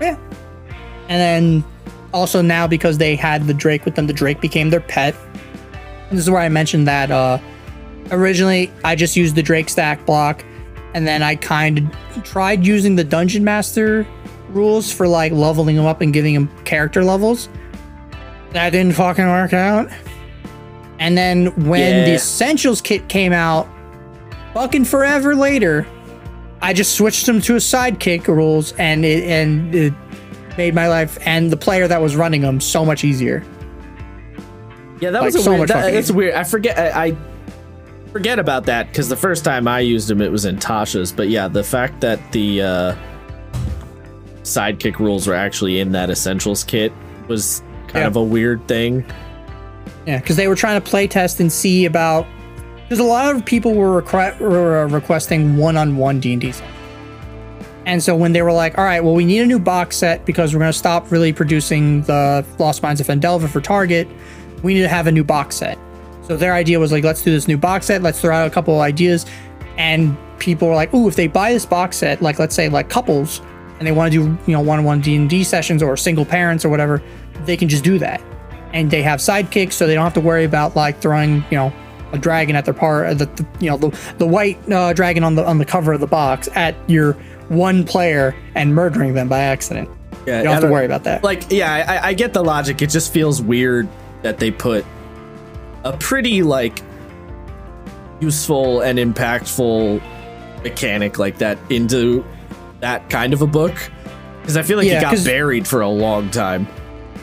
[0.00, 0.16] yeah.
[1.08, 1.64] And then
[2.12, 5.14] also now because they had the drake with them the drake became their pet.
[6.08, 7.38] And this is where i mentioned that uh
[8.10, 10.44] originally i just used the drake stat block
[10.94, 14.04] and then i kind of tried using the dungeon master
[14.52, 17.48] rules for like leveling them up and giving them character levels.
[18.52, 19.88] That didn't fucking work out.
[20.98, 23.68] And then when the essentials kit came out
[24.52, 25.86] fucking forever later
[26.62, 29.94] I just switched them to a sidekick rules, and it and it
[30.58, 33.42] made my life and the player that was running them so much easier.
[35.00, 35.60] Yeah, that Like, was a so weird.
[35.60, 36.34] much That, that's weird.
[36.34, 36.78] I forget.
[36.78, 37.16] I, I
[38.12, 41.12] forget about that because the first time I used him, it was in Tasha's.
[41.12, 42.96] But yeah, the fact that the uh,
[44.42, 46.92] sidekick rules were actually in that essentials kit
[47.28, 48.06] was kind Yeah.
[48.08, 49.04] of a weird thing.
[50.06, 52.26] Yeah, because they were trying to play test and see about
[52.90, 56.52] because a lot of people were, requ- were uh, requesting one-on-one D and D.
[57.86, 60.26] And so when they were like, "All right, well, we need a new box set
[60.26, 64.08] because we're going to stop really producing the Lost Mines of Phandelver for Target.
[64.64, 65.78] We need to have a new box set."
[66.22, 68.02] So their idea was like, "Let's do this new box set.
[68.02, 69.24] Let's throw out a couple of ideas."
[69.78, 72.88] And people were like, "Ooh, if they buy this box set, like let's say like
[72.88, 73.40] couples,
[73.78, 76.64] and they want to do you know one-on-one D and D sessions or single parents
[76.64, 77.00] or whatever,
[77.44, 78.20] they can just do that."
[78.72, 81.72] and they have sidekicks, so they don't have to worry about like throwing, you know,
[82.12, 85.34] a dragon at their part, the, the you know the the white uh, dragon on
[85.34, 87.12] the on the cover of the box at your
[87.48, 89.88] one player and murdering them by accident.
[90.26, 91.24] Yeah, You don't have to worry about that.
[91.24, 92.82] Like, yeah, I, I get the logic.
[92.82, 93.88] It just feels weird
[94.22, 94.84] that they put
[95.84, 96.82] a pretty like
[98.20, 100.02] useful and impactful
[100.62, 102.24] mechanic like that into
[102.80, 103.74] that kind of a book
[104.40, 106.66] because I feel like Yeah, it got buried for a long time.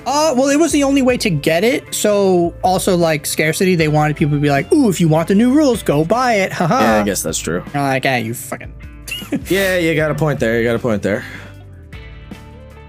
[0.07, 1.93] Uh, well, it was the only way to get it.
[1.93, 5.35] So also like scarcity, they wanted people to be like, "Ooh, if you want the
[5.35, 6.79] new rules, go buy it." Haha.
[6.81, 7.61] Yeah, I guess that's true.
[7.73, 8.73] You're like, "Ah, you fucking."
[9.49, 10.57] Yeah, you got a point there.
[10.59, 11.25] You got a point there.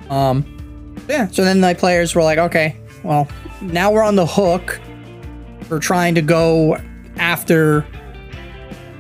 [0.09, 1.27] Um, yeah.
[1.27, 3.27] So then the players were like, "Okay, well,
[3.61, 4.81] now we're on the hook
[5.63, 6.79] for trying to go
[7.17, 7.85] after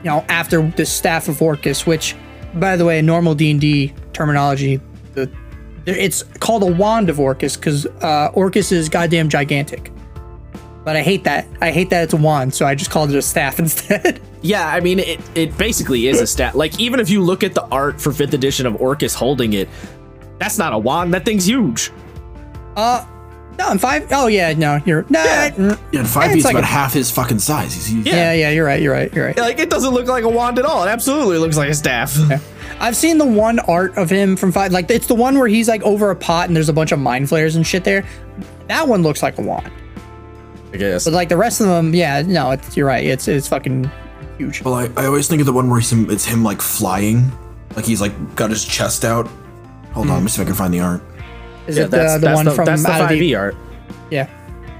[0.02, 2.16] you know, after the staff of Orcus, which,
[2.54, 4.80] by the way, in normal D and D terminology,
[5.96, 9.90] it's called a wand of Orcus because uh, Orcus is goddamn gigantic.
[10.84, 11.46] But I hate that.
[11.60, 14.20] I hate that it's a wand, so I just called it a staff instead.
[14.40, 16.54] Yeah, I mean, it, it basically is a staff.
[16.54, 19.68] Like, even if you look at the art for 5th edition of Orcus holding it,
[20.38, 21.12] that's not a wand.
[21.12, 21.90] That thing's huge.
[22.76, 23.04] uh,
[23.58, 25.50] no, in five oh yeah, no, you're no, Yeah.
[25.50, 27.74] mm, Yeah, in five It's he's like about a- half his fucking size.
[27.74, 29.36] He's, he's yeah, yeah, you're right, you're right, you're right.
[29.36, 30.84] Like, it doesn't look like a wand at all.
[30.84, 32.16] It absolutely looks like a staff.
[32.80, 35.68] I've seen the one art of him from five, like it's the one where he's
[35.68, 38.04] like over a pot and there's a bunch of mind flayers and shit there.
[38.68, 39.70] That one looks like a wand,
[40.72, 41.04] I guess.
[41.04, 43.04] but like the rest of them, yeah, no, it's you're right.
[43.04, 43.90] It's it's fucking
[44.36, 44.62] huge.
[44.62, 47.32] Well, I, I always think of the one where it's him, it's him like flying,
[47.74, 49.28] like he's like got his chest out.
[49.92, 51.02] Hold on, let me see if I can find the art.
[51.66, 53.18] Is Yeah, it the, that's, the that's one the, from that's the out of 5e
[53.20, 53.56] the, art.
[54.10, 54.28] yeah,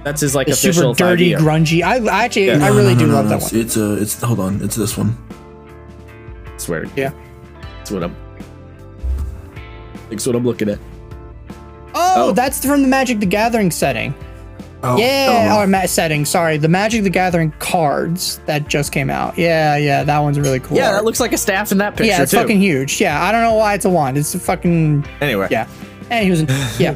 [0.05, 1.43] That's his, like, the official super dirty, 5e art.
[1.43, 1.83] grungy.
[1.83, 2.63] I, I actually Yeah.
[2.65, 3.61] I really no, do no, love no, that it's, one.
[3.61, 5.17] It's uh, it's hold on, it's this one.
[6.45, 6.85] I swear.
[6.95, 7.11] Yeah.
[7.89, 8.15] That's what I'm.
[10.11, 10.77] That's what I'm looking at.
[11.95, 12.31] Oh, Oh.
[12.31, 14.13] that's from the Magic the Gathering setting.
[14.83, 16.23] Oh, Yeah, oh, or ma- setting.
[16.23, 19.37] Sorry, the Magic the Gathering cards that just came out.
[19.37, 20.77] Yeah, yeah, that one's really cool.
[20.77, 20.95] Yeah, art.
[20.97, 22.37] that looks like a staff in that picture, yeah, it's too.
[22.37, 23.01] fucking huge.
[23.01, 24.17] Yeah, I don't know why it's a wand.
[24.17, 25.47] It's a fucking Anyway.
[25.51, 25.67] yeah.
[26.11, 26.47] And he was in,
[26.79, 26.95] yeah.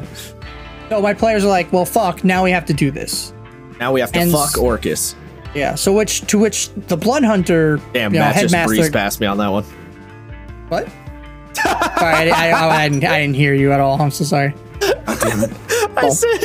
[0.88, 2.22] So my players are like, well, fuck.
[2.24, 3.32] Now we have to do this.
[3.80, 5.14] Now we have to And fuck s- Orcus.
[5.54, 5.74] Yeah.
[5.74, 8.66] So which to which the Blood Hunter, Damn, you know, Mat just headmaster.
[8.76, 9.64] breezed past me on that one.
[10.74, 10.88] What?
[11.98, 14.00] sorry, I, I, oh, I, didn't, I didn't hear you at all.
[14.00, 14.54] I'm so sorry.
[14.80, 15.52] Damn it.
[15.96, 16.44] I said.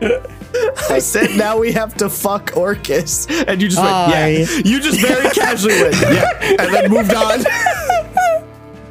[0.90, 4.46] I said now we have to fuck Orcus, and you just went, oh, Aye.
[4.48, 4.58] yeah.
[4.64, 7.44] You just very casually went, yeah, and then moved on.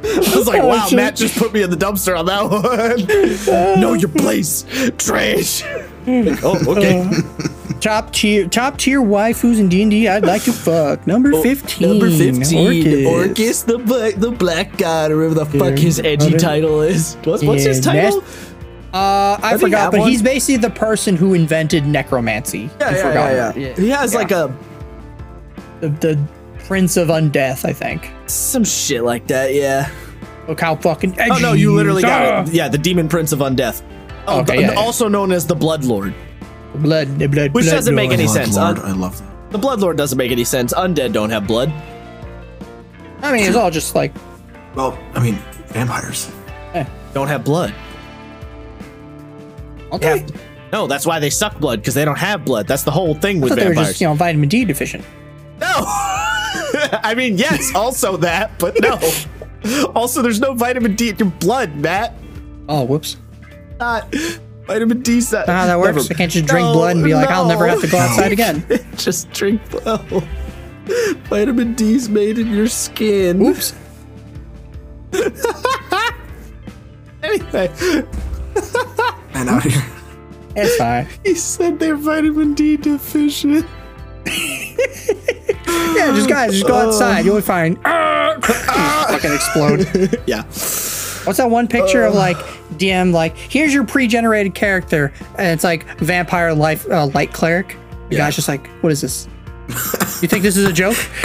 [0.04, 0.96] I was like, Oh, wow, shit.
[0.96, 3.80] Mat just put me in the dumpster on that one.
[3.80, 4.66] know your place,
[4.98, 5.62] trash.
[6.06, 7.08] Like, oh, okay.
[7.84, 10.08] Top tier, top tier waifus in D and D.
[10.08, 11.86] I'd like to fuck number fifteen.
[11.86, 12.66] Oh, Number 15,
[13.06, 13.06] Orcus.
[13.06, 17.16] Orcus, the black, the black god, or whatever the fuck his edgy Other- title is.
[17.24, 18.24] What's, what's his Yeah, title?
[18.94, 20.08] Uh, I forgot, but one?
[20.10, 22.70] he's basically the person who invented necromancy.
[22.80, 23.54] I forgot.
[23.54, 24.54] He has like a
[25.80, 26.18] the, the
[26.60, 28.10] Prince of Undeath, I think.
[28.26, 29.90] some shit like that, yeah.
[30.48, 32.54] Look how fucking edgy Oh no, you literally got it.
[32.54, 33.82] Yeah, the Demon Prince of Undeath.
[34.26, 34.78] Oh, Okay, the- yeah, yeah.
[34.78, 36.14] also known as the Blood Lord.
[36.74, 38.56] Blood, the blood, Which doesn't make any Blood sense.
[38.56, 39.52] Lord, Un- I love that.
[39.52, 40.72] the Blood Lord doesn't make any sense.
[40.74, 41.72] Undead don't have blood.
[43.22, 44.12] I mean, it's all just like
[44.74, 45.36] Well, I mean,
[45.68, 46.30] vampires.
[46.74, 46.84] Eh.
[47.14, 47.72] Don't have blood.
[49.92, 50.30] I'll have-
[50.72, 52.66] no, that's why they suck blood because they don't have blood.
[52.66, 53.88] That's the whole thing I with thought they were vampires.
[53.90, 55.04] just you know vitamin D deficient.
[55.60, 55.68] No.
[55.84, 58.98] I mean, yes, also that, but no.
[59.94, 62.12] Also, there's no vitamin D in your blood, Mat.
[62.68, 63.16] Oh, whoops.
[63.80, 64.14] Not
[64.66, 65.20] vitamin D.
[65.20, 65.46] Set.
[65.46, 66.10] Not how that works.
[66.10, 68.64] I can't just drink blood and be like, I'll never have to go outside again.
[68.96, 70.00] just drink blood.
[71.28, 73.42] Vitamin D's made in your skin.
[73.46, 73.74] Oops.
[77.24, 77.72] Anyway,
[79.32, 79.82] And out here.
[80.56, 81.08] It's fine.
[81.24, 83.66] he said they're vitamin D deficient.
[84.26, 87.24] Yeah, just guys, just go outside.
[87.24, 87.78] You'll be fine.
[87.84, 88.36] Ah!
[89.08, 90.22] fucking explode.
[90.26, 90.44] Yeah.
[91.24, 92.36] What's that one picture of like
[92.78, 97.76] DM like here's your pre-generated character and it's like vampire life uh, light cleric.
[98.08, 98.18] The Yeah.
[98.18, 99.28] guy's just like, what is this?
[100.20, 100.96] you think this is a joke?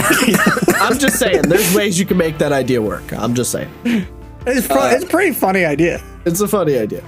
[0.80, 3.12] I'm just saying, there's ways you can make that idea work.
[3.14, 3.70] I'm just saying.
[4.46, 6.02] It's pro- it's a pretty funny idea.
[6.26, 7.04] It's a funny idea.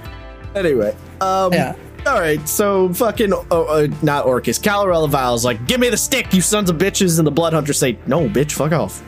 [0.54, 1.74] Anyway, um, Yeah.
[2.04, 6.34] All right, so fucking uh, uh, not Orcus, Calarella Val's like, give me the stick,
[6.34, 9.00] you sons of bitches, and the Blood Hunters say, no, bitch, fuck off.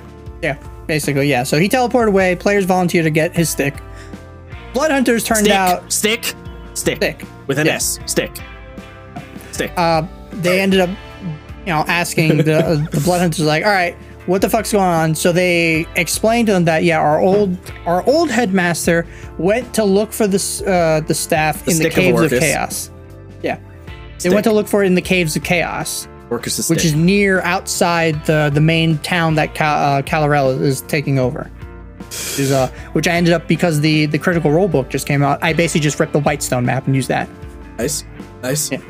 [0.42, 0.56] Yeah,
[0.86, 1.42] basically, yeah.
[1.42, 2.36] So he teleported away.
[2.36, 3.74] Players volunteer to get his stick.
[4.72, 6.34] Blood hunters turned Stick, out stick,
[6.74, 7.24] stick, Stick.
[7.46, 7.74] with an Yeah.
[7.74, 8.32] S, stick,
[9.52, 9.72] stick.
[9.76, 10.02] uh,
[10.32, 10.88] they ended up,
[11.60, 13.94] you know, asking the uh, the blood hunters like, all right,
[14.26, 15.14] what the fuck's going on?
[15.14, 17.56] So they explained to them that yeah, our old
[17.86, 19.06] our old headmaster
[19.38, 22.90] went to look for this uh, the staff in the stick of caves of, chaos.
[23.44, 23.60] Yeah,
[24.20, 27.40] they went to look for it in the caves of chaos, Orcus which is near
[27.42, 31.50] outside the the main town that Cal- uh, is taking over.
[32.10, 35.42] Is, uh, which I ended up because the the critical role book just came out.
[35.42, 37.28] I basically just ripped the Whitestone map and used that.
[37.78, 38.04] nice,
[38.42, 38.70] nice.
[38.70, 38.80] Yeah.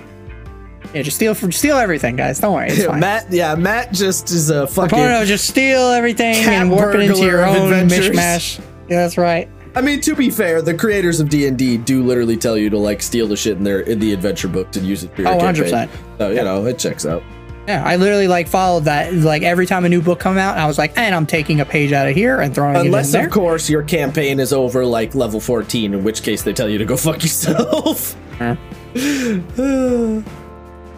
[0.93, 2.39] Yeah, just steal from steal everything, guys.
[2.39, 3.01] Don't worry, fine.
[3.01, 4.97] Matt, yeah, Matt just is a fucking.
[4.97, 8.11] Porno, just steal everything and warp it into your own adventures.
[8.17, 8.59] mishmash.
[8.89, 9.49] Yeah, that's right.
[9.77, 12.71] I mean, to be fair, the creators of D and D do literally tell you
[12.71, 15.23] to like steal the shit in their in the adventure books and use it for
[15.23, 15.65] your Oh, campaign.
[15.65, 15.89] 100%.
[16.19, 17.25] So you know, it checks out.
[17.67, 19.15] Yeah, I literally like followed that.
[19.15, 21.65] Like every time a new book come out, I was like, and I'm taking a
[21.65, 23.27] page out of here and throwing it in Unless, there.
[23.27, 26.79] of course, your campaign is over like level 14, in which case they tell you
[26.79, 28.17] to go fuck yourself.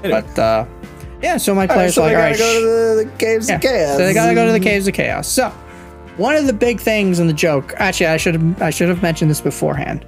[0.02, 0.66] But uh,
[1.22, 3.18] yeah, so my All right, players so are like, all right, go to the, the
[3.18, 3.56] caves Yeah.
[3.56, 3.96] of chaos.
[3.96, 5.28] So they gotta go to the caves of chaos.
[5.28, 5.48] So
[6.16, 9.02] one of the big things in the joke, actually, I should have I should have
[9.02, 10.04] mentioned this beforehand.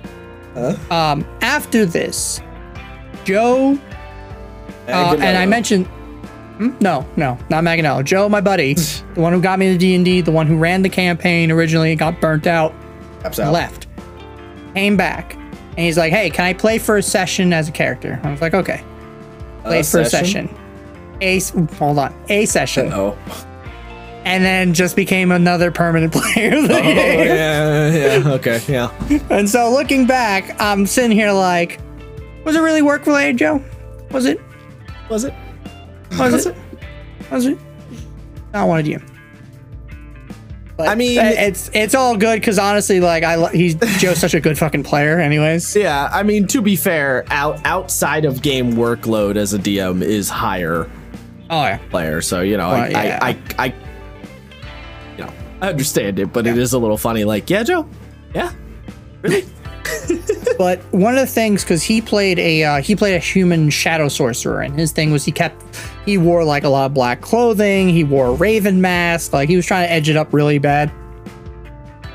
[0.91, 2.41] Um, after this,
[3.25, 3.79] Joe
[4.89, 5.89] uh, and I mentioned.
[6.59, 6.71] Hmm?
[6.81, 8.05] No, no, not Manganiello.
[8.05, 8.75] Joe, my buddy,
[9.15, 11.51] the one who got me the D and D, the one who ran the campaign
[11.51, 12.75] originally, got burnt out,
[13.39, 13.87] left,
[14.75, 18.21] came back, and he's like, "Hey, can I play for a session as a character?"
[18.25, 18.83] I was like, "Okay."
[19.63, 20.49] Played for a session?
[20.49, 20.59] session.
[21.21, 23.17] A s- hold on, a session, Oh.
[24.25, 28.91] and then just became another permanent player Oh, yeah, yeah, okay, yeah.
[29.31, 31.81] And so looking back, I'm sitting here like,
[32.45, 33.63] was it really work related, Joe?
[34.11, 34.41] Was it?
[35.11, 35.35] Was it?
[36.19, 36.57] Was, it?
[37.31, 37.59] Was it?
[38.53, 39.01] Not one of you.
[40.77, 44.35] But I mean- it's it's all good because honestly, like I lo- he's Joe's such
[44.35, 45.19] a good fucking player.
[45.19, 50.03] Anyways, Yeah, I mean, to be fair, out outside of game workload as a DM
[50.03, 50.89] is higher
[51.51, 53.19] oh yeah, player, so you know, Well, I, yeah.
[53.21, 53.75] I, I, I,
[55.17, 57.25] you know, I understand it, but it is a little funny.
[57.25, 57.89] Like, yeah, Joe,
[58.35, 58.53] yeah,
[59.23, 59.45] really?
[60.59, 64.07] but one of the things because he played a uh, he played a human shadow
[64.09, 65.61] sorcerer, and his thing was he kept
[66.09, 67.91] he wore like a lot of black clothing.
[67.91, 69.35] He wore a raven mask.
[69.35, 70.91] Like he was trying to edge it up really bad.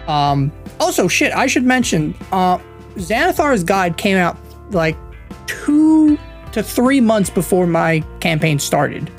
[0.07, 0.51] Um.
[0.79, 1.31] Also, shit.
[1.31, 2.15] I should mention.
[2.31, 2.57] Uh,
[2.95, 4.35] Xanathar's Guide came out
[4.71, 4.97] like
[5.45, 6.17] two
[6.53, 9.11] to three months before my campaign started.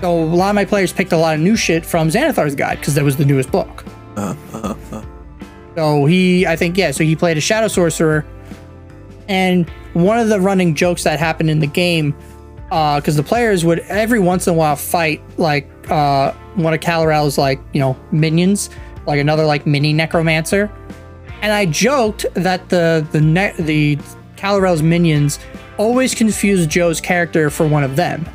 [0.00, 2.78] So a lot of my players picked a lot of new shit from Xanathar's Guide
[2.78, 3.84] because that was the newest book.
[5.76, 6.90] So he, I think, yeah.
[6.90, 8.24] So he played a shadow sorcerer,
[9.28, 12.14] and one of the running jokes that happened in the game,
[12.70, 17.36] because the players would every once in a while fight like uh, one of Kalarel's
[17.36, 18.70] like you know minions,
[19.06, 20.70] like another like mini necromancer,
[21.42, 23.96] and I joked that the the ne- the
[24.36, 25.40] Kalarel's minions
[25.76, 28.26] always confused Joe's character for one of them.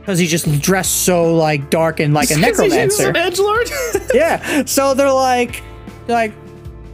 [0.00, 3.70] Because he just dressed so like dark and like a necromancer an edge lord.
[4.14, 4.64] yeah.
[4.66, 5.62] So they're like,
[6.06, 6.34] they're like,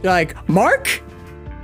[0.01, 1.01] they're like, Mark,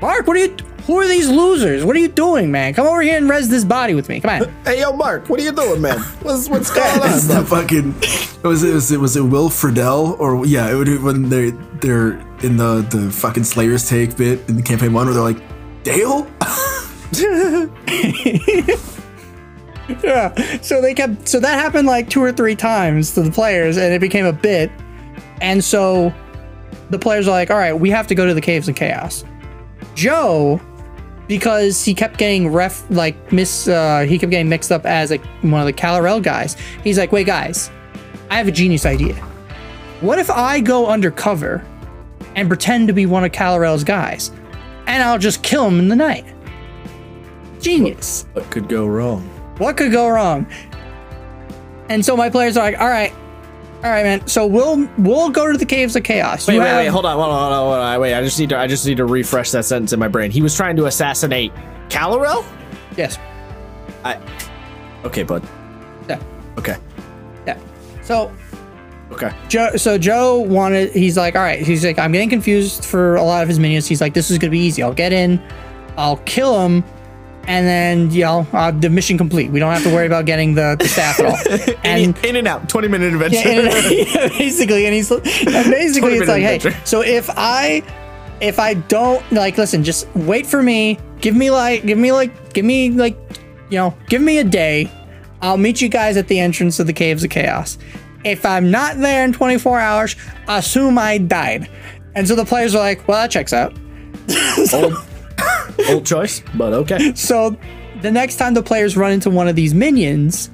[0.02, 0.57] Mark, what are you?
[0.88, 1.84] Who are these losers?
[1.84, 2.73] What are you doing, man?
[2.73, 4.22] Come over here and res this body with me.
[4.22, 4.53] Come on.
[4.65, 5.99] hey, yo, Mark, what are you doing, man?
[6.22, 7.09] What's what's going on?
[7.09, 7.93] It's the fucking.
[8.41, 11.49] It was it was it was it Will Friedle or yeah it would when they
[11.81, 15.43] they're in the the fucking Slayer's take bit in the campaign one where they're like
[15.84, 16.26] Dale.
[20.03, 20.61] yeah.
[20.61, 21.27] So they kept.
[21.27, 24.34] So that happened like two or three times to the players, and it became a
[24.34, 24.72] bit.
[25.41, 26.14] And so
[26.89, 29.26] the players are like, "All right, we have to go to the caves of chaos."
[29.95, 30.61] Joe,
[31.27, 35.25] because he kept getting ref like miss, uh, he kept getting mixed up as like
[35.41, 36.55] one of the Kalarel guys.
[36.83, 37.69] He's like, "Wait, guys,
[38.29, 39.15] I have a genius idea.
[40.01, 41.65] What if I go undercover
[42.35, 44.31] and pretend to be one of Kalarel's guys,
[44.85, 46.25] and I'll just kill him in the night?"
[47.59, 49.21] Genius What could go wrong?
[49.57, 50.45] what could go wrong?
[51.89, 53.13] And so my players are like, all right,
[53.83, 54.25] all right, man.
[54.27, 56.47] So we'll we'll go to the caves of chaos.
[56.47, 57.99] Wait, You wait, have- wait, hold on, hold on, hold on, hold on.
[58.01, 60.31] Wait, I just need to, I just need to refresh that sentence in my brain.
[60.31, 61.51] He was trying to assassinate
[61.89, 62.43] Kalarel.
[62.97, 63.17] Yes.
[64.03, 64.19] I.
[65.05, 65.43] Okay, bud.
[66.09, 66.19] Yeah.
[66.57, 66.75] Okay.
[67.45, 67.59] Yeah.
[68.01, 68.31] So
[69.11, 69.31] Okay.
[69.47, 70.91] Joe, so Joe wanted.
[70.91, 71.61] He's like, all right.
[71.65, 73.87] He's like, I'm getting confused for a lot of his minions.
[73.87, 74.83] He's like, this is gonna be easy.
[74.83, 75.41] I'll get in,
[75.97, 76.83] I'll kill him,
[77.48, 79.52] and then you know uh, the mission complete.
[79.52, 81.76] We don't have to worry about getting the, the staff at all.
[81.84, 82.69] And in, in and out.
[82.69, 83.38] Twenty minute adventure.
[83.38, 85.24] Yeah, and- yeah, basically, and he's and
[85.72, 87.82] basically it's 20 like, hey, so if I
[88.41, 90.99] if I don't like listen, just wait for me.
[91.22, 93.18] Give me like give me like give me like
[93.69, 94.91] you know, give me a day.
[95.41, 97.78] I'll meet you guys at the entrance of the caves of chaos.
[98.24, 100.15] If I'm not there in 24 hours,
[100.48, 101.69] assume I died.
[102.15, 103.74] And so the players are like, well, that checks out.
[104.74, 104.94] old,
[105.89, 107.14] old choice, but okay.
[107.15, 107.55] So
[108.01, 110.49] the next time the players run into one of these minions,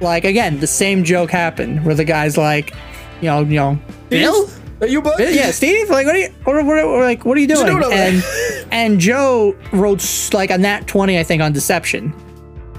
[0.00, 2.72] like again, the same joke happened where the guy's like,
[3.20, 3.78] you know, you know,
[4.08, 4.48] Bill?
[4.80, 5.18] Are you bud?
[5.18, 7.66] yeah, Steve, like, what are you, what, what, what- like, what are you doing?
[7.66, 8.22] doing and
[8.70, 12.14] and Joe wrote like a nat twenty, I think, on deception.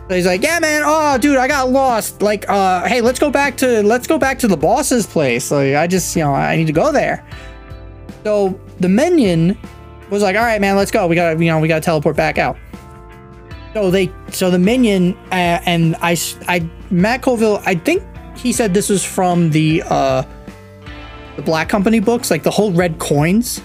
[0.07, 0.81] So he's like, yeah, man.
[0.85, 2.21] Oh, dude, I got lost.
[2.23, 5.51] Like, uh, hey, let's go back to let's go back to the boss's place.
[5.51, 7.23] Like, I just, you know, I need to go there.
[8.23, 9.57] So the minion
[10.09, 11.07] was like, all right, man, let's go.
[11.07, 12.57] We gotta, you know, we gotta teleport back out.
[13.73, 16.17] So they, so the minion uh, and I
[16.89, 18.03] Matt Colville, I think
[18.35, 20.23] he said this was from the uh
[21.35, 23.61] the Black Company books, like the whole red coins.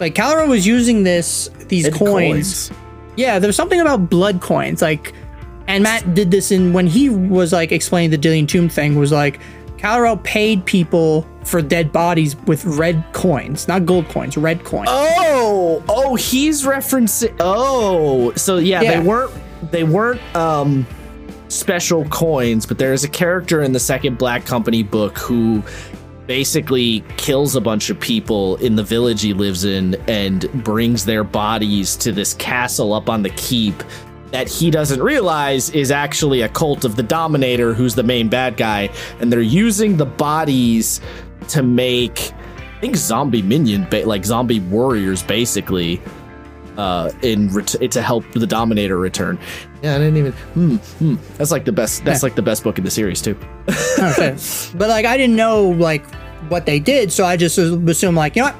[0.00, 2.70] Like Kalarel was using this these Red coins.
[3.16, 5.12] Yeah, there was something about blood coins, like,
[5.66, 8.96] and Matt did this in when he was like explaining the Delian Tomb thing.
[8.96, 9.40] Was like
[9.76, 14.88] Kalarel paid people for dead bodies with red coins, not gold coins, red coins.
[14.90, 17.34] Oh, oh, he's referencing.
[17.40, 19.00] Oh, so yeah, Yeah.
[19.00, 19.32] they weren't.
[19.72, 20.20] They weren't.
[20.36, 20.86] Um,
[21.48, 25.62] special coins, but there is a character in the second Black Company book who
[26.26, 31.24] basically kills a bunch of people in the village he lives in and brings their
[31.24, 33.74] bodies to this castle up on the keep
[34.30, 38.58] that he doesn't realize is actually a cult of the Dominator, who's the main bad
[38.58, 41.00] guy, and they're using the bodies
[41.48, 42.32] to make,
[42.76, 46.00] I think, zombie minion, ba- like zombie warriors, basically,
[46.76, 49.38] uh, in ret- to help the Dominator return.
[49.82, 50.32] Yeah, I didn't even.
[50.32, 51.14] Hmm, hmm.
[51.36, 52.04] That's like the best.
[52.04, 52.26] That's Yeah.
[52.26, 53.36] like the best book in the series too.
[53.98, 54.36] Okay.
[54.76, 56.04] but like I didn't know like
[56.48, 58.56] what they did, so I just assumed like you know what,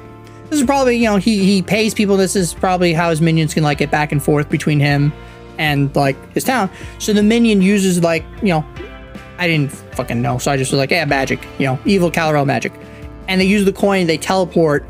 [0.49, 2.17] this is probably you know he he pays people.
[2.17, 5.13] This is probably how his minions can like get back and forth between him
[5.57, 6.69] and like his town.
[6.97, 8.65] So the minion uses like you know
[9.39, 12.45] I didn't fucking know, so I just was like yeah magic, you know evil Kalarel
[12.45, 12.73] magic,
[13.27, 14.05] and they use the coin.
[14.05, 14.85] They teleport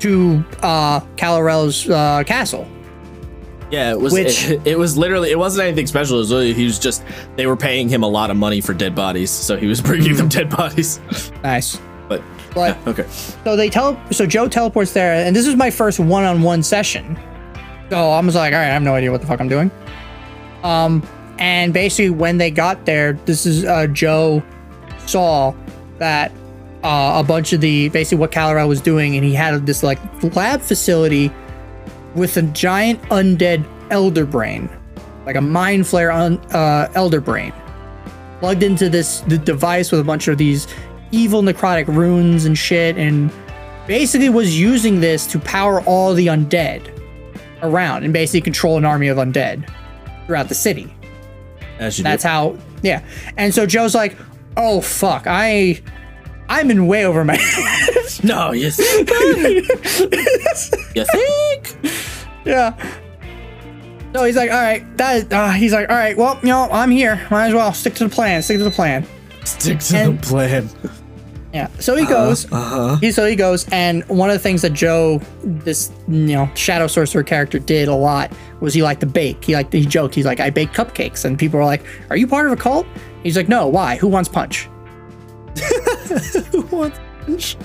[0.00, 2.66] to uh Kalarel's uh, castle.
[3.70, 4.12] Yeah, it was.
[4.12, 5.30] Which- it, it was literally.
[5.30, 6.16] It wasn't anything special.
[6.16, 7.04] It was literally, he was just.
[7.36, 10.16] They were paying him a lot of money for dead bodies, so he was bringing
[10.16, 11.00] them dead bodies.
[11.42, 11.80] Nice.
[12.08, 12.22] But
[12.54, 13.06] But yeah, okay.
[13.44, 17.16] So they tell so Joe teleports there, and this is my first one-on-one session.
[17.90, 19.70] So I was like, all right, I have no idea what the fuck I'm doing.
[20.64, 21.02] Um,
[21.40, 24.42] and basically when they got there, this is uh, Joe
[25.06, 25.54] saw
[25.98, 26.30] that
[26.84, 29.98] uh, a bunch of the basically what Kalarel was doing, and he had this like
[30.36, 31.32] lab facility
[32.14, 34.68] with a giant undead elder brain,
[35.24, 37.52] like a mind flayer on uh, elder brain,
[38.40, 40.68] plugged into this the device with a bunch of these
[41.10, 43.32] evil necrotic runes and shit, and
[43.86, 46.94] basically was using this to power all the undead
[47.62, 49.66] around and basically control an army of undead
[50.26, 50.94] throughout the city.
[51.88, 52.28] That's do.
[52.28, 53.04] how, yeah.
[53.36, 54.16] And so Joe's like,
[54.56, 55.80] "Oh fuck, I,
[56.48, 58.24] I'm in way over my head.
[58.24, 59.10] No, you think?
[60.94, 61.76] you think?
[62.44, 62.74] yeah."
[64.12, 66.90] So he's like, "All right, that." Uh, he's like, "All right, well, you know, I'm
[66.90, 67.26] here.
[67.30, 68.42] Might as well stick to the plan.
[68.42, 69.06] Stick to the plan."
[69.44, 70.68] Stick to And- the plan.
[71.52, 71.68] Yeah.
[71.80, 72.50] So he goes.
[72.52, 72.96] Uh-huh.
[72.96, 76.86] He so he goes, and one of the things that Joe, this you know shadow
[76.86, 79.44] sorcerer character, did a lot was he liked to bake.
[79.44, 80.14] He like he joked.
[80.14, 82.86] He's like, I bake cupcakes, and people were like, Are you part of a cult?
[83.22, 83.66] He's like, No.
[83.66, 83.96] Why?
[83.96, 84.68] Who wants punch?
[86.52, 87.56] Who wants punch?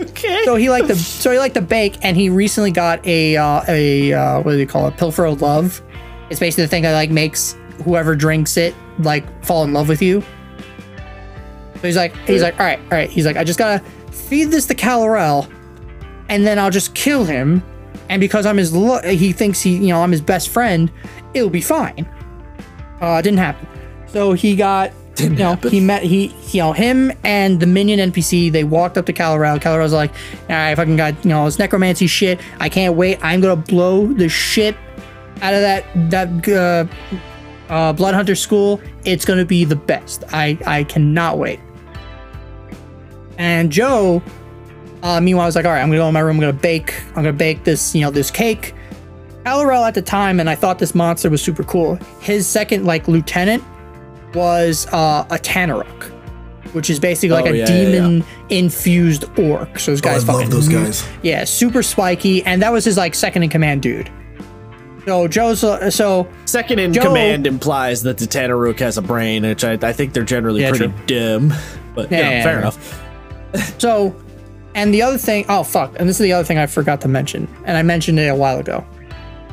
[0.00, 0.42] Okay.
[0.44, 3.62] So he liked to so he liked to bake, and he recently got a uh,
[3.66, 4.96] a uh, what do you call it?
[4.96, 5.82] Philter of love.
[6.30, 10.02] It's basically the thing that like makes whoever drinks it like fall in love with
[10.02, 10.22] you.
[11.80, 13.10] So he's like he's like all right all right.
[13.10, 15.50] He's like I just gotta feed this to Kalarel,
[16.28, 17.62] and then I'll just kill him.
[18.08, 20.90] And because I'm his lo- he thinks he you know I'm his best friend,
[21.34, 22.08] it'll be fine.
[23.00, 23.66] Uh, didn't happen.
[24.08, 25.70] So he got Didn't you know, happen.
[25.70, 28.50] he met he you know him and the minion NPC.
[28.52, 29.58] They walked up to Kalarel.
[29.60, 30.16] Kalarel's like, all
[30.50, 32.40] right, I fucking got you know this necromancy shit.
[32.60, 33.18] I can't wait.
[33.22, 34.76] I'm gonna blow the shit
[35.42, 38.80] out of that that uh, uh, blood hunter school.
[39.04, 40.24] It's gonna be the best.
[40.32, 41.60] I I cannot wait.
[43.38, 44.22] And Joe,
[45.02, 46.36] uh, meanwhile, was like, all right, I'm gonna go in my room.
[46.36, 46.94] I'm gonna bake.
[47.10, 48.74] I'm gonna bake this you know this cake.
[49.44, 51.96] Kalarel at the time, and I thought this monster was super cool.
[52.20, 53.62] His second like lieutenant
[54.34, 56.04] was uh, a Tanarukk,
[56.74, 57.90] which is basically like Oh, a yeah, yeah, yeah.
[57.92, 59.78] demon infused orc.
[59.78, 61.06] So those Oh, I guys love those guys.
[61.22, 64.10] yeah, super spiky, and that was his like second in command dude.
[65.06, 69.44] So Joe's uh, so Second in Joe- command implies that the Tanarukk has a brain,
[69.44, 70.94] which I, I think they're generally Yeah, pretty true.
[71.06, 71.52] dim.
[71.94, 72.58] But Yeah, you yeah, fair yeah.
[72.58, 73.02] enough.
[73.78, 74.14] so,
[74.74, 77.08] and the other thing, oh fuck, and this is the other thing I forgot to
[77.08, 78.80] mention, and I mentioned it a while ago.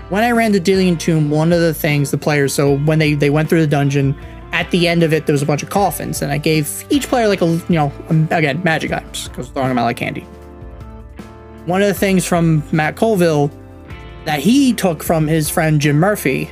[0.09, 3.13] When I ran the Delian Tomb, one of the things the players, so when they
[3.13, 4.15] they went through the dungeon,
[4.51, 7.07] at the end of it there was a bunch of coffins, and I gave each
[7.07, 10.21] player like a you know um, again magic items because throwing them out like candy.
[11.65, 13.49] One of the things from Matt Colville
[14.25, 16.51] that he took from his friend Jim Murphy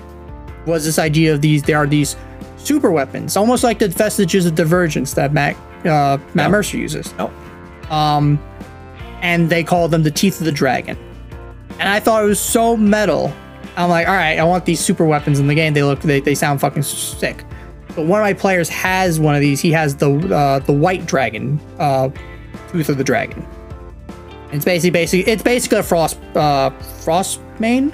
[0.66, 2.16] was this idea of these there are these
[2.58, 5.56] super weapons, almost like the vestiges of divergence that Matt
[5.86, 6.50] uh, Matt No.
[6.50, 7.32] Mercer uses No.
[7.92, 10.98] And they call them the teeth of the dragon.
[11.80, 13.34] And I thought it was so metal.
[13.76, 15.74] I'm like, all right, I want these super weapons in the game.
[15.74, 17.44] They look, they, they sound fucking sick.
[17.96, 19.60] But one of my players has one of these.
[19.60, 22.10] He has the uh, the white dragon, uh,
[22.72, 23.46] tooth of the dragon.
[24.52, 26.70] It's basically basically it's basically a frost uh,
[27.04, 27.90] frost main.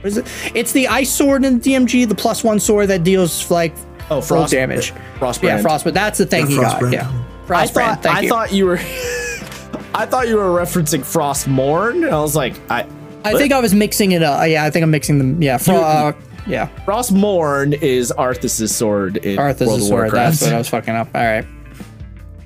[0.00, 0.26] What is it?
[0.54, 3.74] It's the ice sword in DMG, the plus one sword that deals like
[4.10, 4.92] Oh, full frost damage.
[5.18, 5.42] Frostbrand.
[5.44, 5.84] Yeah, frost.
[5.84, 6.80] But that's the thing Yeah, he got.
[6.82, 6.92] Frostbrand.
[6.92, 7.24] Yeah,
[7.54, 8.28] I frost thought Thank I you.
[8.28, 8.78] thought you were
[9.94, 12.08] I thought you were referencing Frostmourne.
[12.10, 12.86] I was like, I
[13.24, 14.48] I think I was mixing it up.
[14.48, 15.42] Yeah, I think I'm mixing them.
[15.42, 16.12] Yeah, fro- You- uh,
[16.46, 16.68] yeah.
[16.86, 20.00] Frostmourne is Arthas's sword in Arthur's World of sword.
[20.04, 20.40] Warcraft.
[20.40, 21.08] That's what I was fucking up.
[21.14, 21.44] All right.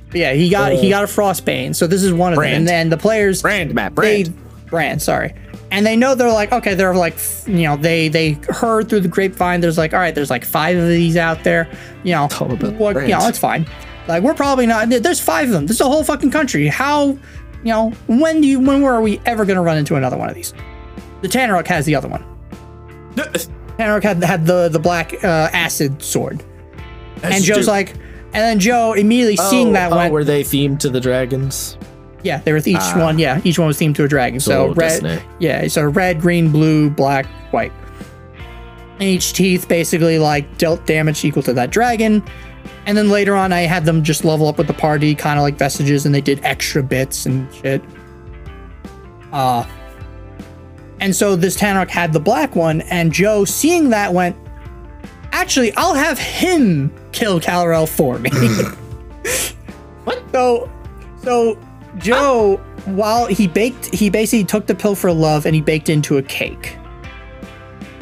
[0.08, 1.74] But yeah, he got he got a frostbane.
[1.74, 2.40] So this is one of them.
[2.42, 2.54] Brand.
[2.56, 4.66] And then the players Brand, Mat, they brand.
[4.66, 5.34] brand, sorry.
[5.70, 7.14] and they know they're like okay they're like
[7.46, 10.76] you know they they heard through the grapevine there's like all right there's like five
[10.76, 11.68] of these out there
[12.04, 12.26] you know
[12.78, 13.66] what you know it's fine
[14.08, 17.18] like we're probably not there's five of them there's a whole fucking country how you
[17.72, 20.34] know when do you when were we ever going to run into another one of
[20.34, 20.52] these
[21.22, 22.24] the Tanarukk has the other one
[23.14, 26.42] Tanarukk had had the the black uh, acid sword
[27.22, 27.90] and Joe's like
[28.34, 31.78] and then Joe immediately seeing that oh, went were they themed to the dragons?
[32.24, 33.18] yeah, there was each one.
[33.18, 34.40] Yeah, each one was themed to a dragon.
[34.40, 35.22] So, So red, Disney.
[35.38, 37.72] yeah, so red, green, blue, black, white.
[38.94, 42.24] And each teeth basically like dealt damage equal to that dragon.
[42.86, 45.42] And then later on, I had them just level up with the party, kind of
[45.42, 47.82] like vestiges, and they did extra bits and shit.
[49.32, 49.66] Uh,
[51.00, 54.36] and so this Tanarukk had the black one, and Joe, seeing that, went,
[55.32, 58.30] actually, I'll have him kill Kalarel for me.
[60.04, 60.22] what?
[60.32, 60.70] So,
[61.22, 61.58] so
[61.98, 66.18] Joe, while he baked, he basically took the pill for love and he baked into
[66.18, 66.76] a cake.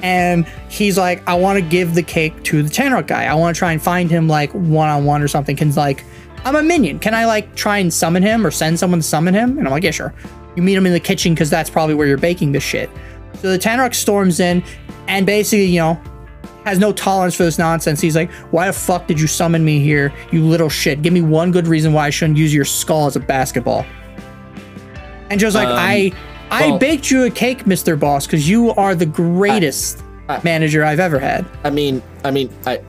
[0.02, 3.24] And he's like, I want to give the cake to the Tanarukk guy.
[3.24, 5.56] I want to try and find him like one on one or something.
[5.56, 6.04] Can like,
[6.44, 6.98] I'm a minion.
[6.98, 9.58] Can I like try and summon him or send someone to summon him?
[9.58, 10.12] And I'm like, yeah, sure.
[10.56, 12.90] You meet him in the kitchen because that's probably where you're baking this shit.
[13.40, 14.62] So the Tanarukk storms in
[15.06, 16.00] and basically, you know,
[16.64, 18.00] has no tolerance for this nonsense.
[18.00, 21.02] He's like, why the fuck did you summon me here, you little shit?
[21.02, 23.84] Give me one good reason why I shouldn't use your skull as a basketball.
[25.30, 26.12] And Joe's like, Um, I
[26.52, 27.98] I well- baked you a cake, Mr.
[27.98, 31.46] Boss, because you are the greatest I- manager I've ever had.
[31.64, 32.80] I mean, I mean, I,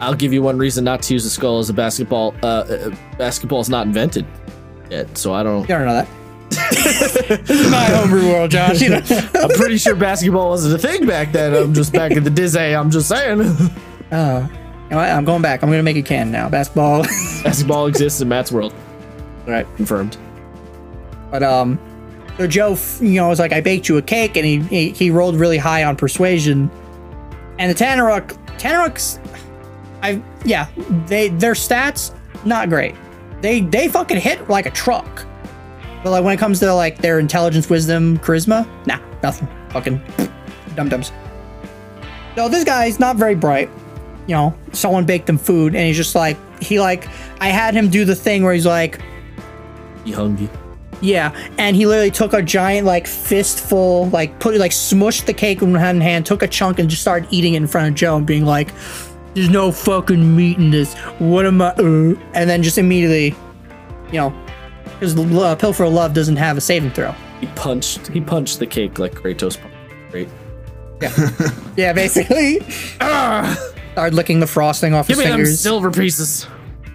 [0.00, 2.34] I'll give you one reason not to use a skull as a basketball.
[2.42, 4.24] Uh, uh basketball is not invented
[4.90, 5.62] yet, so I don't.
[5.62, 6.08] You don't know that.
[6.50, 8.80] this is my homebrew world, Josh.
[8.80, 9.02] You know?
[9.34, 11.54] I'm pretty sure basketball wasn't a thing back then.
[11.54, 12.74] I'm just back in the Disney.
[12.74, 13.40] I'm just saying.
[14.12, 14.50] Oh.
[14.88, 15.02] You know?
[15.02, 15.62] I'm going back.
[15.62, 16.48] I'm gonna make a can now.
[16.48, 17.02] Basketball.
[17.44, 18.72] basketball exists in Matt's world.
[19.44, 19.66] All right.
[19.76, 20.16] Confirmed.
[21.30, 21.78] But um,
[22.38, 25.10] so Joe, you know, was like, I baked you a cake, and he he, he
[25.10, 26.70] rolled really high on persuasion.
[27.58, 29.18] And the Tanarukk, Tanarukks,
[30.02, 30.68] I yeah,
[31.06, 32.94] they their stats not great.
[33.40, 35.26] They they fucking hit like a truck.
[36.04, 39.48] But like when it comes to like their intelligence, wisdom, charisma, nah, nothing.
[39.70, 40.00] Fucking
[40.76, 41.10] dum dums.
[42.36, 43.68] So this guy's not very bright.
[44.28, 47.08] You know, someone baked him food, and he's just like he like
[47.40, 49.00] I had him do the thing where he's like.
[50.04, 50.48] You hungry?
[51.00, 55.62] Yeah, and he literally took a giant like fistful, like put like smushed the cake
[55.62, 57.94] in hand in hand, took a chunk and just started eating it in front of
[57.94, 58.72] Joe and being like,
[59.34, 60.94] "There's no fucking meat in this.
[61.20, 62.14] What am I?" Uh?
[62.34, 63.36] And then just immediately,
[64.10, 64.34] you know,
[64.98, 67.12] because uh, pill for love doesn't have a saving throw.
[67.40, 68.08] He punched.
[68.08, 69.56] He punched the cake like Kratos.
[69.60, 69.76] punched-
[70.10, 70.28] Great.
[71.00, 71.30] Yeah,
[71.76, 71.92] yeah.
[71.92, 72.58] basically.
[72.98, 75.60] Started licking the frosting off Give his me them fingers.
[75.60, 76.46] silver pieces.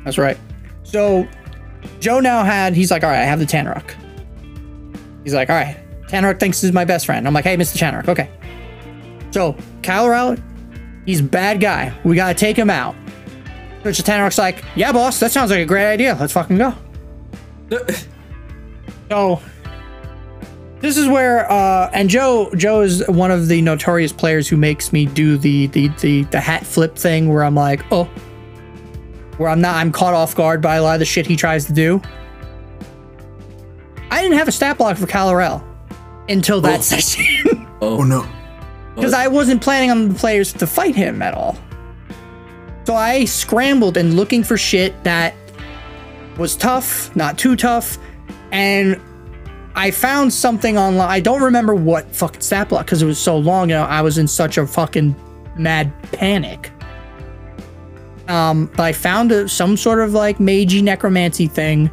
[0.03, 0.37] That's right.
[0.83, 1.25] So
[1.99, 3.95] Joe now had, he's like, all right, I have the Tanarukk.
[5.23, 5.77] He's like, all right,
[6.07, 7.25] Tanarukk thinks this is my best friend.
[7.27, 7.77] I'm like, hey, Mr.
[7.77, 8.29] Tanarukk, okay.
[9.31, 10.41] So Kalarel,
[11.05, 11.93] he's bad guy.
[12.03, 12.95] We gotta take him out.
[13.83, 14.03] So, Mr.
[14.03, 16.15] Tanarukk's like, yeah, boss, that sounds like a great idea.
[16.19, 16.73] Let's fucking go.
[19.09, 19.41] So
[20.79, 24.91] this is where uh and Joe Joe is one of the notorious players who makes
[24.91, 28.09] me do the the the, the hat flip thing where I'm like, oh,
[29.37, 31.65] where I'm not I'm caught off guard by a lot of the shit he tries
[31.65, 32.01] to do.
[34.11, 35.63] I didn't have a stat block for Kalarel
[36.29, 36.81] until that Oh.
[36.81, 37.25] session
[37.81, 37.99] oh.
[37.99, 38.25] oh no.
[38.95, 41.57] because I wasn't planning on the players to fight him at all.
[42.85, 45.33] So I scrambled and looking for shit that
[46.37, 47.97] was tough, not too tough,
[48.51, 48.99] and
[49.75, 51.09] I found something online.
[51.09, 53.83] I don't remember what fucking stat block because it was so long ago.
[53.83, 55.15] I was in such a fucking
[55.57, 56.71] mad panic.
[58.27, 61.91] Um, but I found a, some sort of like magey necromancy thing,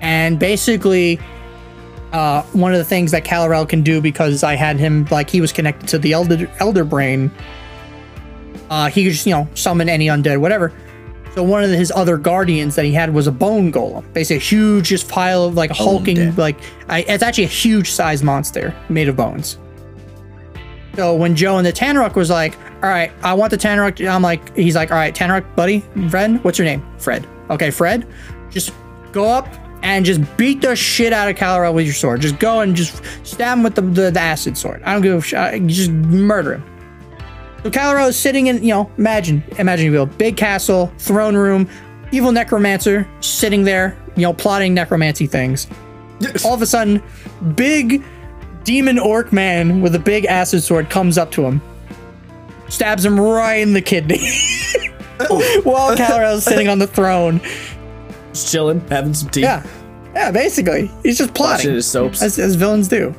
[0.00, 1.18] and basically,
[2.12, 5.40] uh, one of the things that Kalarel can do because I had him like he
[5.40, 7.30] was connected to the elder elder brain.
[8.70, 10.72] Uh, he could just you know summon any undead, whatever.
[11.34, 14.40] So one of his other guardians that he had was a bone golem, basically a
[14.40, 16.56] huge just pile of like a hulking like
[16.88, 19.58] I, it's actually a huge size monster made of bones.
[20.96, 24.22] So when Joe and the Tanarukk was like, "All right, I want the Tanarukk," I'm
[24.22, 26.84] like, he's like, "All right, Tanarukk, buddy, Fred, what's your name?
[26.98, 27.26] Fred.
[27.50, 28.06] Okay, Fred,
[28.50, 28.72] just
[29.12, 29.46] go up
[29.82, 32.22] and just beat the shit out of Kalarel with your sword.
[32.22, 34.82] Just go and just stab him with the, the, the acid sword.
[34.84, 35.66] I don't give a shit.
[35.66, 36.64] Just murder him."
[37.62, 41.68] So Kalarel is sitting in, you know, imagine, imagine you will, big castle, throne room,
[42.10, 45.66] evil necromancer sitting there, you know, plotting necromancy things.
[46.44, 47.02] All of a sudden,
[47.54, 48.02] big
[48.66, 51.62] demon orc man with a big acid sword comes up to him,
[52.68, 54.20] stabs him right in the kidney.
[55.18, 55.60] Oh.
[55.62, 57.40] While Kalarel is sitting on the throne.
[58.34, 59.40] Just chilling, having some tea.
[59.40, 59.66] Yeah.
[60.14, 60.90] Yeah, basically.
[61.02, 61.70] He's just plotting.
[61.72, 62.20] his soaps.
[62.20, 63.14] As, as villains do.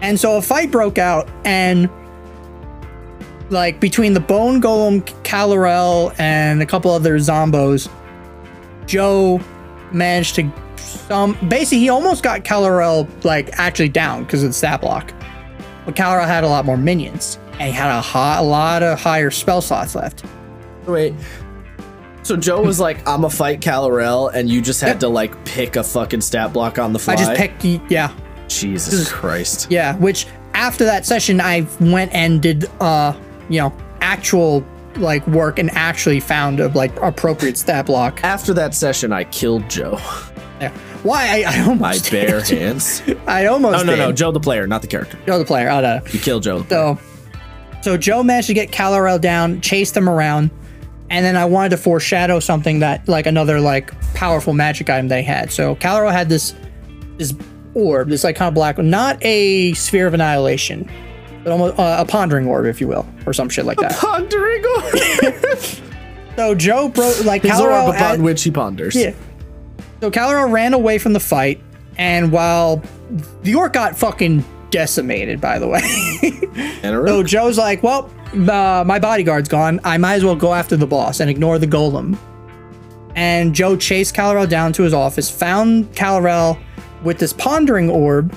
[0.00, 1.88] And so a fight broke out, and
[3.50, 7.88] like between the Bone Golem, Kalarel, and a couple other zombos,
[8.86, 9.40] Joe
[9.92, 14.80] managed to some basically he almost got Kalarel like actually down because of the stat
[14.80, 15.12] block.
[15.84, 19.00] But Kalarel had a lot more minions, and he had a, ho- a lot of
[19.00, 20.24] higher spell slots left.
[20.86, 21.14] Wait.
[22.22, 25.00] So Joe was like, "I'm a fight Kalarel," and you just had Yep.
[25.00, 27.14] to like pick a fucking stat block on the fly.
[27.14, 28.12] I just picked, yeah,
[28.48, 29.68] Jesus Christ.
[29.70, 33.14] Yeah, which after that session, I went and did, uh,
[33.48, 33.72] you know,
[34.02, 34.62] actual
[34.96, 38.22] like work and actually found a like appropriate stat block.
[38.24, 39.98] After that session, I killed Joe.
[40.60, 40.70] Yeah.
[41.02, 42.10] Why I, I almost My did.
[42.10, 43.02] bare hands.
[43.26, 44.12] I almost No, no, no.
[44.12, 45.18] Joe the player, not the character.
[45.26, 45.70] Joe the player.
[45.70, 46.00] Oh no.
[46.12, 46.60] You killed Joe.
[46.60, 46.68] the.
[46.68, 46.98] So,
[47.82, 50.50] so Joe managed to get Kalarel down, chased him around,
[51.10, 55.22] and then I wanted to foreshadow something that like another like powerful magic item they
[55.22, 55.52] had.
[55.52, 56.54] So Kalarel had this
[57.18, 57.34] this
[57.74, 60.90] orb, this like kind of black, not a sphere of annihilation,
[61.44, 63.92] but almost uh, a pondering orb, if you will, or some shit like that.
[63.92, 65.64] Pondering orb.
[66.36, 68.94] So Joe broke like His orb Kalarel upon had- which he ponders.
[68.94, 69.12] yeah.
[70.00, 71.60] So Kalarel ran away from the fight,
[71.96, 72.82] and while
[73.42, 75.80] the orc got fucking decimated, by the way.
[76.82, 77.22] So.
[77.22, 79.80] Joe's like, well, uh, my bodyguard's gone.
[79.84, 82.18] I might as well go after the boss and ignore the golem.
[83.14, 86.58] And Joe chased Kalarel down to his office, found Kalarel
[87.02, 88.34] with this pondering orb,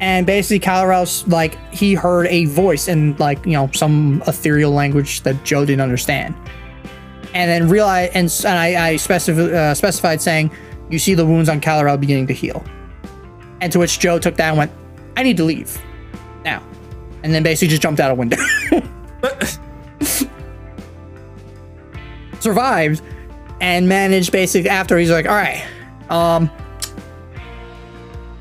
[0.00, 5.22] and basically Kalarel's like he heard a voice in like you know some ethereal language
[5.22, 6.34] that Joe didn't understand,
[7.36, 10.50] and then realized and, and I, I specif- uh, specified saying,
[10.90, 12.64] "You see the wounds on Kalarel beginning to heal,"
[13.60, 14.72] and to which Joe took that and went,
[15.16, 15.78] "I need to leave
[16.44, 16.62] now."
[17.26, 18.36] and then basically just jumped out a window.
[22.38, 23.02] Survived
[23.60, 25.66] and managed basically after he's like, all right,
[26.08, 26.48] um,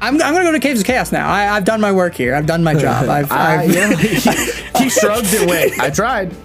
[0.01, 1.27] I'm, I'm gonna go to Caves of Chaos now.
[1.27, 2.35] I, I've done my work here.
[2.35, 3.09] I've done my job.
[3.09, 3.95] I've, I, I've yeah.
[3.95, 5.79] he, he shrugged and went.
[5.79, 6.35] I tried.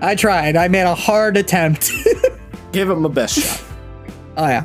[0.00, 0.56] I tried.
[0.56, 1.90] I made a hard attempt.
[2.72, 3.62] Give him a best shot.
[4.36, 4.64] oh yeah.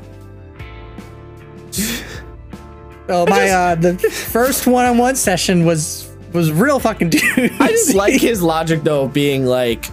[3.08, 7.52] So my uh the first one-on-one session was was real fucking dude.
[7.60, 9.86] I just like his logic though, being like,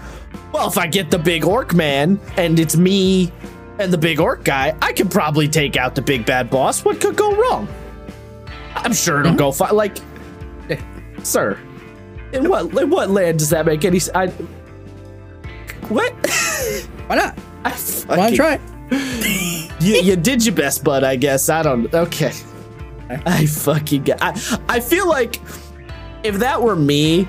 [0.52, 3.32] well, if I get the big orc man and it's me
[3.78, 6.84] and the big orc guy, I can probably take out the big bad boss.
[6.84, 7.68] What could go wrong?
[8.74, 9.74] I'm sure it'll go fine.
[9.74, 9.98] Like,
[10.68, 10.80] eh,
[11.22, 11.58] sir,
[12.32, 14.00] in what in what land does that make any?
[14.14, 14.32] I
[15.90, 16.12] what?
[17.06, 17.38] Why not?
[17.64, 17.70] I
[18.06, 18.60] Why try?
[19.80, 21.04] You, you did your best, bud.
[21.04, 21.92] I guess I don't.
[21.94, 22.32] Okay.
[23.08, 24.02] I fucking.
[24.02, 24.38] get- I
[24.68, 25.40] I feel like
[26.22, 27.26] if that were me,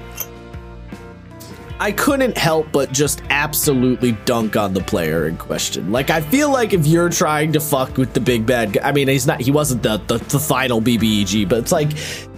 [1.79, 5.91] I couldn't help but just absolutely dunk on the player in question.
[5.93, 8.91] Like I feel like if you're trying to fuck with the big bad guy, I
[8.91, 9.39] mean he's not.
[9.39, 11.91] He wasn't the the, the final BBEG, but it's like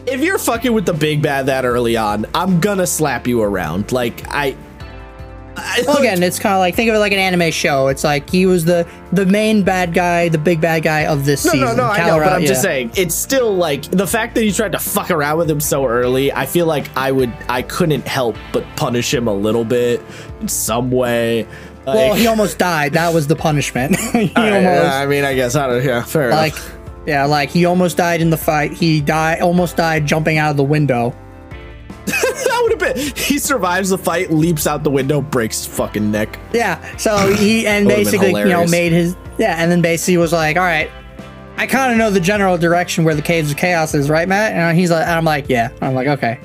[0.08, 3.92] if you're fucking with the big bad that early on, I'm gonna slap you around.
[3.92, 4.56] Like I.
[5.86, 7.88] Well, again, it's kind of like think of it like an anime show.
[7.88, 11.46] It's like he was the the main bad guy, the big bad guy of this
[11.46, 11.68] No, season.
[11.68, 14.52] no, no, I know, but I'm just saying, it's still like the fact that you
[14.52, 16.32] tried to fuck around with him so early.
[16.34, 20.02] I feel like I would, I couldn't help but punish him a little bit
[20.42, 21.48] in some way.
[21.86, 22.94] Well, he almost died.
[22.94, 23.96] That was the punishment.
[24.00, 25.84] he Alright, almost I mean, I guess I don't.
[25.84, 26.78] Yeah, fair like, enough.
[27.06, 28.72] yeah, like he almost died in the fight.
[28.72, 31.16] He died, almost died jumping out of the window.
[32.84, 33.24] That would have been.
[33.24, 36.40] He survives the fight, leaps out the window, breaks his fucking neck.
[36.54, 36.98] Yeah.
[36.98, 40.64] So he and basically, you know, made his yeah, and then basically was like, all
[40.64, 40.90] right.
[41.56, 44.54] I kind of know the general direction where the caves of chaos is, right, Matt?
[44.54, 45.70] And he's like, and I'm like, yeah.
[45.82, 46.40] I'm like, okay.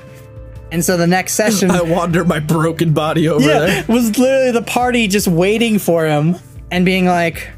[0.71, 3.85] And so the next session, I wander my broken body over yeah, there.
[3.87, 6.35] was literally the party just waiting for him
[6.71, 7.49] and being like,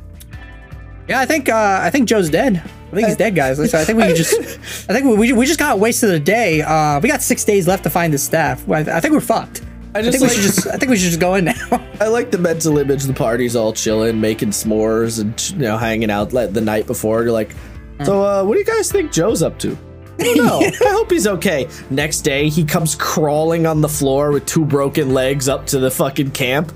[1.07, 2.63] "Yeah, I think uh, I think Joe's dead.
[2.91, 3.57] I think he's dead, guys.
[3.71, 4.33] So I think we just,
[4.89, 6.61] I think we, we just got wasted a day.
[6.61, 8.69] Uh, we got six days left to find the staff.
[8.69, 9.61] I, I think we're fucked.
[9.93, 11.53] I I just think we should just, I think we should just go in now.
[11.99, 13.03] I like the mental image.
[13.03, 17.23] The party's all chilling, making s'mores, and you know, hanging out like, the night before.
[17.23, 17.55] You're like,
[18.03, 19.77] so uh, what do you guys think Joe's up to?
[20.19, 20.59] I don't know.
[20.87, 21.67] I hope he's okay.
[21.89, 25.91] Next day, he comes crawling on the floor with two broken legs up to the
[25.91, 26.73] fucking camp.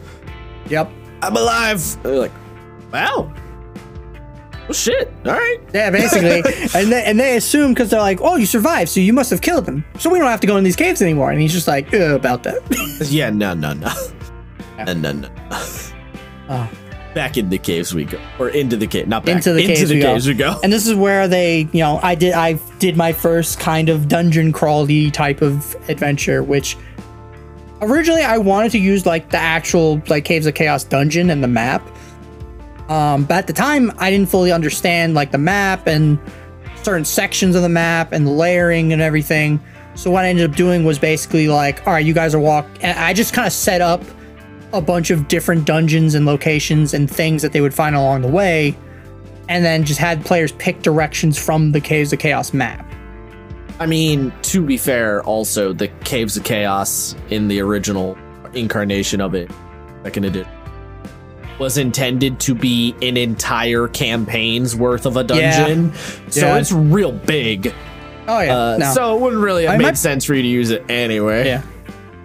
[0.68, 0.90] yep.
[1.22, 1.82] I'm alive.
[1.96, 2.32] And They're like,
[2.92, 3.34] wow.
[4.68, 5.12] Well, shit.
[5.26, 5.58] All right.
[5.74, 6.42] Yeah, basically,
[6.80, 9.42] and they, and they assume because they're like, "Oh, you survived, so you must have
[9.42, 9.86] killed them.
[10.00, 12.44] So we don't have to go in these caves anymore." And he's just like, "About
[12.44, 12.62] that."
[13.10, 13.30] Yeah.
[13.30, 13.54] No.
[13.54, 13.74] No.
[13.74, 13.92] No.
[14.86, 14.94] No.
[14.94, 15.12] No.
[15.12, 15.30] No.
[16.50, 16.70] Oh.
[17.14, 19.90] Back in the caves we go, or into the cave, not back into the caves,
[19.90, 20.60] we, caves we go.
[20.64, 24.10] And this is where they, you know, I did I did my first kind of
[24.10, 26.76] dungeon crawly type of adventure, which
[27.82, 31.48] originally I wanted to use like the actual like Caves of Chaos dungeon and the
[31.48, 31.88] map.
[32.90, 36.20] Um, but at the time I didn't fully understand like the map and
[36.84, 39.60] certain sections of the map and the layering and everything.
[39.96, 42.68] So what I ended up doing was basically like, all right, you guys are walk.
[42.82, 44.04] And I just kind of set up
[44.74, 48.28] a bunch of different dungeons and locations and things that they would find along the
[48.28, 48.78] way,
[49.48, 52.86] and then just had players pick directions from the Caves of Chaos map.
[53.80, 58.18] I mean, to be fair, also the Caves of Chaos in the original
[58.54, 59.50] incarnation of it,
[60.04, 60.52] second edition,
[61.60, 65.94] was intended to be an entire campaign's worth of a dungeon.
[66.30, 66.58] So Yeah.
[66.58, 67.74] it's real big.
[68.28, 68.94] Oh yeah, Uh, no.
[68.94, 71.46] So it wouldn't really have I made might- sense for you to use it anyway.
[71.48, 71.62] Yeah.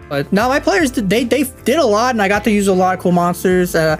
[0.08, 2.66] But no, my players did they they did a lot, and I got to use
[2.68, 3.74] a lot of cool monsters.
[3.76, 3.96] Uh,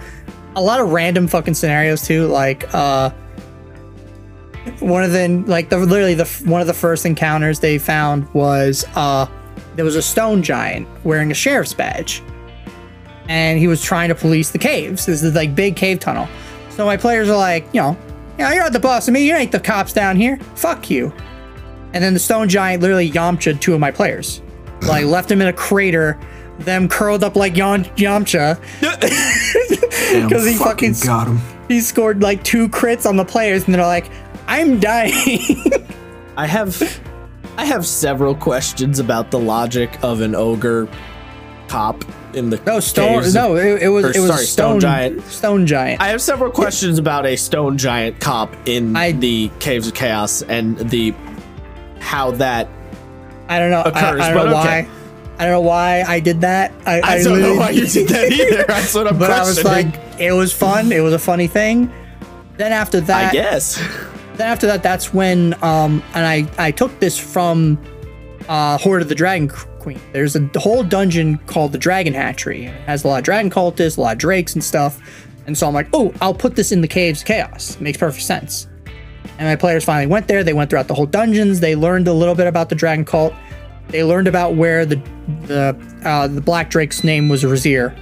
[0.57, 2.27] a lot of random fucking scenarios too.
[2.27, 3.11] Like uh,
[4.81, 8.85] one of the like the literally the one of the first encounters they found was
[8.97, 9.27] uh,
[9.77, 12.23] there was a stone giant wearing a sheriff's badge,
[13.31, 15.07] and he was trying to police the caves.
[15.07, 16.29] This is like big cave tunnel.
[16.71, 17.97] So my players are like, you know,
[18.39, 19.27] yeah, you're not the boss of me.
[19.29, 20.37] You ain't the cops down here.
[20.57, 21.13] Fuck you.
[21.93, 24.43] And then the stone giant literally Yamcha two of my players.
[24.83, 26.19] Like left them in a crater,
[26.59, 28.59] them curled up like Yam- Yamcha.
[30.11, 31.39] Damn, 'Cause he fucking s- got him.
[31.69, 34.11] He scored like two crits on the players, and they're like,
[34.49, 35.13] I'm dying.
[36.37, 37.01] I have
[37.59, 40.89] I have several questions about the logic of an ogre
[41.69, 42.05] cop
[42.35, 45.23] in the no, stone no, it, it was or, it was sorry, stone stone, giant.
[45.25, 46.01] Stone giant.
[46.01, 50.43] I have several questions about a stone giant cop in I- the Caves of Chaos
[50.43, 51.15] and the
[52.01, 52.69] how that
[53.49, 53.83] I don't know.
[53.83, 54.83] Occurs, I don't but know okay.
[54.83, 54.89] why.
[55.39, 56.71] I don't know why I did that.
[56.85, 58.65] I, I, don't know why you did that either.
[58.69, 59.87] That's what I'm but I was like,
[60.21, 60.93] it was fun.
[60.93, 61.91] It was a funny thing.
[62.59, 63.77] Then after that, I guess.
[64.35, 67.83] then after that, that's when um, and I I took this from
[68.51, 69.49] uh, Hoard of the Dragon
[69.81, 70.01] Queen.
[70.13, 72.67] There's a whole dungeon called the Dragon Hatchery.
[72.67, 75.01] It has a lot of dragon cultists, a lot of drakes and stuff.
[75.47, 77.81] And so I'm like, oh, I'll put this in the Caves of Chaos.
[77.81, 78.69] makes perfect sense.
[79.39, 80.45] And my players finally went there.
[80.45, 81.61] They went throughout the whole dungeons.
[81.61, 83.35] They learned a little bit about the dragon cult.
[83.89, 85.03] They learned about where the
[85.47, 87.97] the uh, the Black Drake's name was Razir.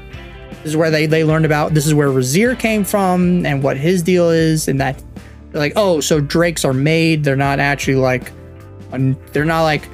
[0.51, 3.77] This is where they they learned about this is where Razir came from and what
[3.77, 5.03] his deal is, and that
[5.51, 7.25] they're like, oh, so drakes are made.
[7.25, 8.33] They're not actually like,
[9.33, 9.89] they're not like,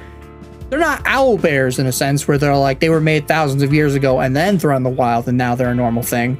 [0.75, 3.73] they're not owl bears in a sense where they're like they were made thousands of
[3.73, 6.37] years ago and then thrown in the wild and now they're a normal thing.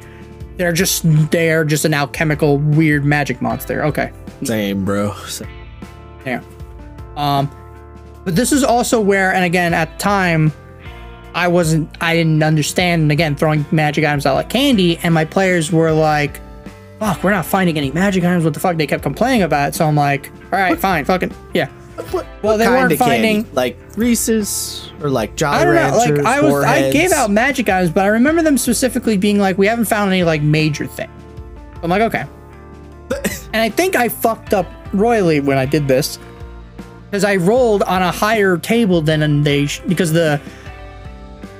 [0.57, 3.86] They're just they're just an alchemical weird magic monster.
[3.86, 4.12] Okay,
[4.44, 5.14] Same, bro.
[5.26, 5.48] Same.
[6.26, 6.41] yeah.
[7.16, 7.49] Um,
[8.26, 10.52] but this is also where, and again, at the time,
[11.34, 13.03] I wasn't, I didn't understand.
[13.03, 16.41] And again, throwing magic items out like candy, and my players were like,
[16.99, 18.44] "Fuck, we're not finding any magic items.
[18.44, 19.76] What the fuck?" They kept complaining about it.
[19.76, 21.70] So I'm like, "All right, fine, fucking yeah."
[22.12, 23.16] What, Well, they weren't of candy?
[23.44, 25.98] finding- like Reese's or like Jolly I don't know.
[25.98, 29.58] Like I was, I gave out magic items, but I remember them specifically being like,
[29.58, 31.10] "We haven't found any like major thing."
[31.82, 32.26] I'm like, okay.
[33.54, 36.20] and I think I fucked up royally when I did this
[37.06, 40.42] because I rolled on a higher table than they sh- because the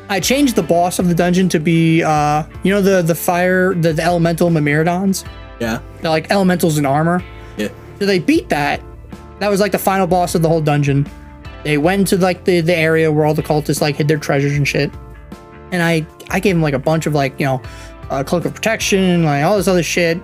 [0.10, 3.74] I changed the boss of the dungeon to be uh you know the the fire
[3.74, 5.24] the, the elemental Myrmidons.
[5.60, 5.80] Yeah.
[6.02, 7.24] They're like elementals in armor.
[7.58, 7.70] Yeah.
[8.00, 8.82] So they beat that.
[9.40, 11.08] That was like the final boss of the whole dungeon.
[11.64, 14.54] They went into like the, the area where all the cultists like hid their treasures
[14.54, 14.92] and shit.
[15.72, 17.62] And I I gave them like a bunch of like you know,
[18.10, 20.20] uh, cloak of protection, like all this other shit,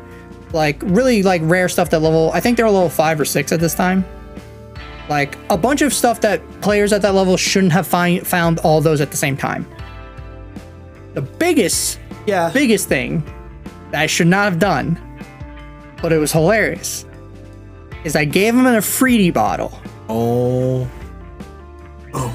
[0.54, 2.32] like really like rare stuff that level.
[2.34, 4.06] I think they were level five or six at this time.
[5.10, 8.80] Like a bunch of stuff that players at that level shouldn't have find, found all
[8.80, 9.68] those at the same time.
[11.16, 12.50] The biggest Yeah.
[12.54, 13.24] biggest thing
[13.92, 14.98] that I should not have done,
[16.02, 17.04] but it was hilarious,
[18.04, 19.80] is I gave him an Efreeti bottle,
[20.10, 20.88] Oh.
[22.14, 22.34] Oh.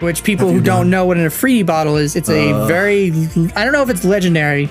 [0.00, 2.66] Which people who you don't know what an Efreeti bottle is, it's a Uh.
[2.66, 3.08] very,
[3.56, 4.68] I don't know if it's legendary,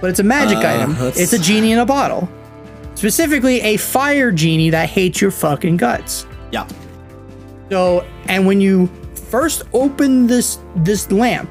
[0.00, 0.92] but it's a magic Uh, item.
[0.92, 2.28] that's- It's a genie in a bottle.
[2.94, 6.26] Specifically, a fire genie that hates your fucking guts.
[6.50, 6.64] Yeah.
[7.70, 8.90] So, and when you
[9.30, 11.48] first open this this lamp,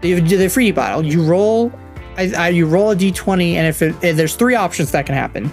[0.00, 1.70] the, the free bottle, you roll,
[2.16, 5.14] I, I, you roll a d20, and if, it, if there's three options that can
[5.14, 5.50] happen,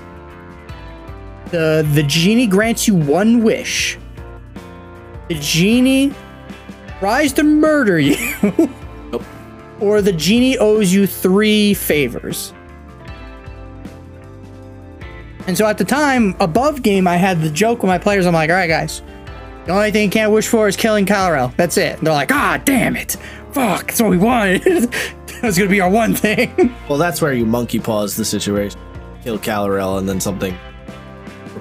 [1.51, 3.97] the the genie grants you one wish.
[5.29, 6.13] The genie
[6.99, 8.15] tries to murder you,
[9.11, 9.23] Nope.
[9.79, 12.53] or the genie owes you three favors.
[15.47, 18.25] And so at the time, above game, I had the joke with my players.
[18.25, 19.03] I'm like, all right, guys,
[19.65, 21.55] the only thing you can't wish for is killing Kalarel.
[21.55, 21.97] That's it.
[21.97, 23.15] And they're like, ah, damn it.
[23.51, 24.63] Fuck, that's what we wanted.
[25.41, 26.73] that's gonna be our one thing.
[26.89, 28.79] Well, that's where you monkey paws the situation.
[29.23, 30.55] Kill Kalarel and then something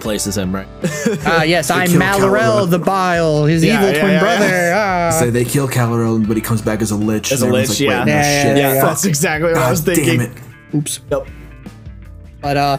[0.04, 0.68] replaces him, right?
[1.26, 4.72] Ah, yes, I'm kill Malorel the Bile, his Yeah, evil yeah, twin yeah, brother.
[4.74, 5.10] Ah.
[5.18, 7.32] Say they kill Kalarel, but he comes back as a lich.
[7.32, 7.88] As a lich, like, yeah.
[8.00, 8.84] Wait, no Yeah, yeah, yeah, yeah.
[8.84, 10.18] That's exactly what I was thinking.
[10.18, 10.42] damn it.
[10.74, 11.00] Oops.
[11.10, 11.26] Yep.
[12.42, 12.78] But uh,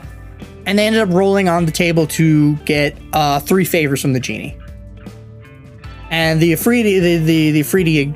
[0.67, 4.19] and they ended up rolling on the table to get uh three favors from the
[4.19, 4.57] genie.
[6.11, 8.15] and the Efreeti, the the the Efreeti,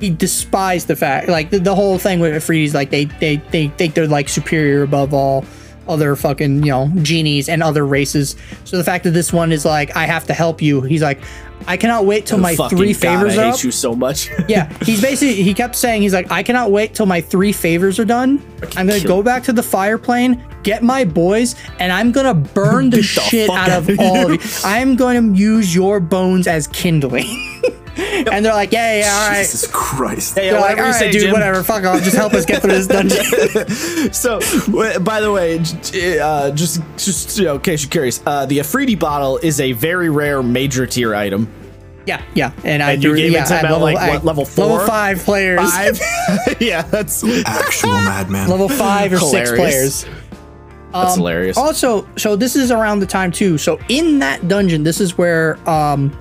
[0.00, 3.68] he despised the fact, like the, the whole thing with Efreeti's, like they they they
[3.68, 5.44] think they're like superior above all
[5.88, 8.36] other fucking you know genies and other races.
[8.64, 10.80] So the fact that this one is like, I have to help you.
[10.82, 11.20] He's like,
[11.66, 13.64] I cannot wait till my three God, favors I are hate up.
[13.64, 14.28] you so much.
[14.48, 17.98] Yeah, he's basically he kept saying he's like I cannot wait till my three favors
[17.98, 18.42] are done.
[18.76, 22.90] I'm gonna go back to the fire plane, get my boys, and I'm gonna burn
[22.90, 24.50] the, the shit out of all of you.
[24.64, 27.26] I'm going to use your bones as kindling.
[27.96, 29.38] and they're like, yeah, yeah, all right.
[29.38, 30.34] Jesus Christ.
[30.34, 31.32] Hey, They're like, whatever all you right, say, dude, Jim.
[31.32, 31.62] whatever.
[31.62, 32.02] Fuck off.
[32.02, 34.12] Just help us get through this dungeon.
[34.12, 34.38] So,
[35.00, 35.58] by the way,
[36.20, 39.72] uh, just just you know, in case you're curious, uh, the Efreeti bottle is a
[39.72, 41.48] very rare major tier item.
[42.06, 42.52] yeah, yeah.
[42.64, 44.44] And I you threw- gave it yeah, to at about, like, what, level Level
[44.78, 44.86] four?
[44.86, 45.60] five players.
[45.60, 46.00] Five.
[46.60, 48.48] yeah, that's Actual madman.
[48.48, 50.04] level five or six Hilarious.
[50.04, 50.06] players.
[50.92, 51.56] that's hilarious.
[51.56, 53.58] Also, so this is around the time too.
[53.58, 56.16] So in that dungeon, this is where um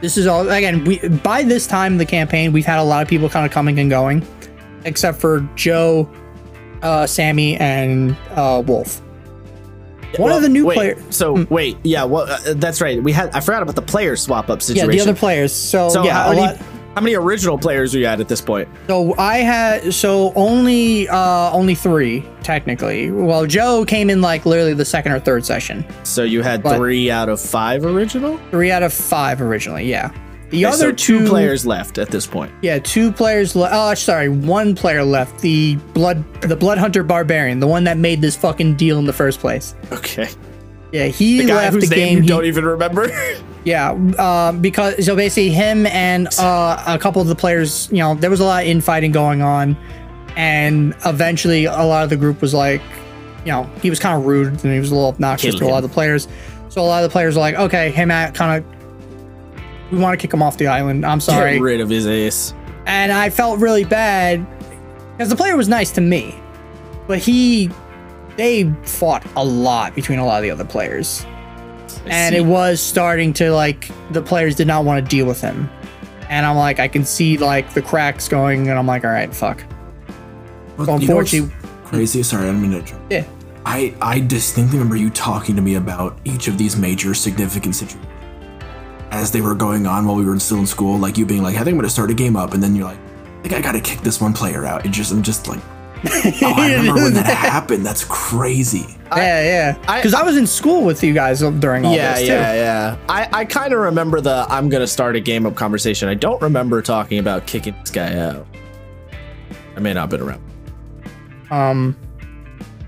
[0.00, 3.02] this is all again, we by this time in the campaign, we've had a lot
[3.02, 4.26] of people kind of coming and going,
[4.84, 6.10] except for Joe,
[6.82, 9.02] uh, Sammy, and uh Wolf.
[10.16, 13.02] One of the new wait, players So wait, yeah, well, uh, that's right.
[13.02, 14.90] We had I forgot about the player swap up situation.
[14.90, 15.52] Yeah, the other players.
[15.52, 16.56] So, So yeah, how lot-
[16.94, 18.68] how many original players are you at at this point?
[18.88, 23.10] So I had so only uh only three technically.
[23.10, 25.84] Well, Joe came in like literally the second or third session.
[26.04, 28.38] So you had But- three out of five original.
[28.50, 29.88] Three out of five originally.
[29.88, 30.10] Yeah.
[30.50, 32.50] The Okay, other so two two players left at this point.
[32.62, 33.74] Yeah, two players left.
[33.76, 35.40] Oh, sorry, one player left.
[35.40, 39.12] The blood, the blood hunter barbarian, the one that made this fucking deal in the
[39.12, 39.74] first place.
[39.92, 40.30] Okay,
[40.92, 42.16] Yeah, he the guy left whose the name game.
[42.18, 43.10] you he- don't even remember.
[43.64, 48.14] yeah, um, because so basically him and uh, a couple of the players, you know,
[48.14, 49.76] there was a lot of infighting going on,
[50.36, 52.80] and eventually a lot of the group was like,
[53.44, 55.66] you know, he was kind of rude and he was a little obnoxious Kill to
[55.66, 56.26] a lot of the players.
[56.70, 58.72] So a lot of the players were like, okay, hey Matt, kind of.
[59.90, 61.04] We want to kick him off the island.
[61.06, 61.54] I'm sorry.
[61.54, 62.52] Get rid of his ace.
[62.86, 64.46] and I felt really bad
[65.12, 66.34] because the player was nice to me,
[67.06, 67.70] but he
[68.38, 71.26] they fought a lot between a lot of the other players,
[72.06, 75.68] and it was starting to like the players did not want to deal with him,
[76.30, 79.34] and I'm like I can see like the cracks going, and I'm like all right,
[79.34, 79.62] fuck.
[80.78, 81.54] Well, So you know unfortunately,
[81.84, 82.22] crazy.
[82.22, 83.12] Sorry, I didn't mean to interrupt.
[83.12, 83.24] yeah,
[83.66, 88.06] I, I distinctly remember you talking to me about each of these major significant situations
[89.10, 90.98] as they were going on while we were still in school.
[90.98, 92.84] Like you being like, I think I'm gonna start a game up, and then you're
[92.84, 94.86] like, I think I gotta kick this one player out.
[94.86, 95.60] It just I'm just like,
[96.06, 97.84] oh, I remember when that happened.
[97.84, 98.86] That's crazy.
[99.16, 102.20] yeah, yeah, I- because I, was in school with you guys during all yeah, this
[102.22, 102.26] too.
[102.32, 102.96] yeah, yeah.
[103.08, 106.08] I, I kind of remember the I'm gonna start a game up conversation.
[106.08, 108.46] I don't remember talking about kicking this guy out.
[109.76, 110.42] I may not have been around.
[111.50, 111.96] Um.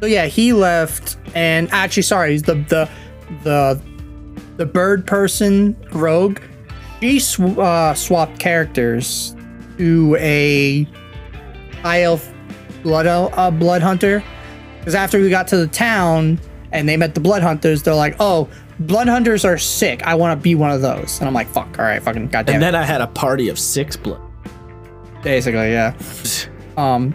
[0.01, 2.89] So yeah, he left, and actually, sorry, the the
[3.45, 3.81] the
[4.57, 6.41] the bird person rogue.
[7.01, 9.35] She sw- uh, swapped characters
[9.79, 10.85] to a
[11.83, 12.31] high elf
[12.83, 14.23] blood uh, blood hunter.
[14.79, 16.41] Because after we got to the town
[16.73, 18.49] and they met the blood hunters, they're like, "Oh,
[18.81, 20.03] blood hunters are sick.
[20.07, 22.57] I want to be one of those." And I'm like, "Fuck, all right, fucking goddamn."
[22.57, 24.21] And it." then I had a party of six blood.
[25.23, 25.95] Basically, yeah.
[26.77, 27.13] Um,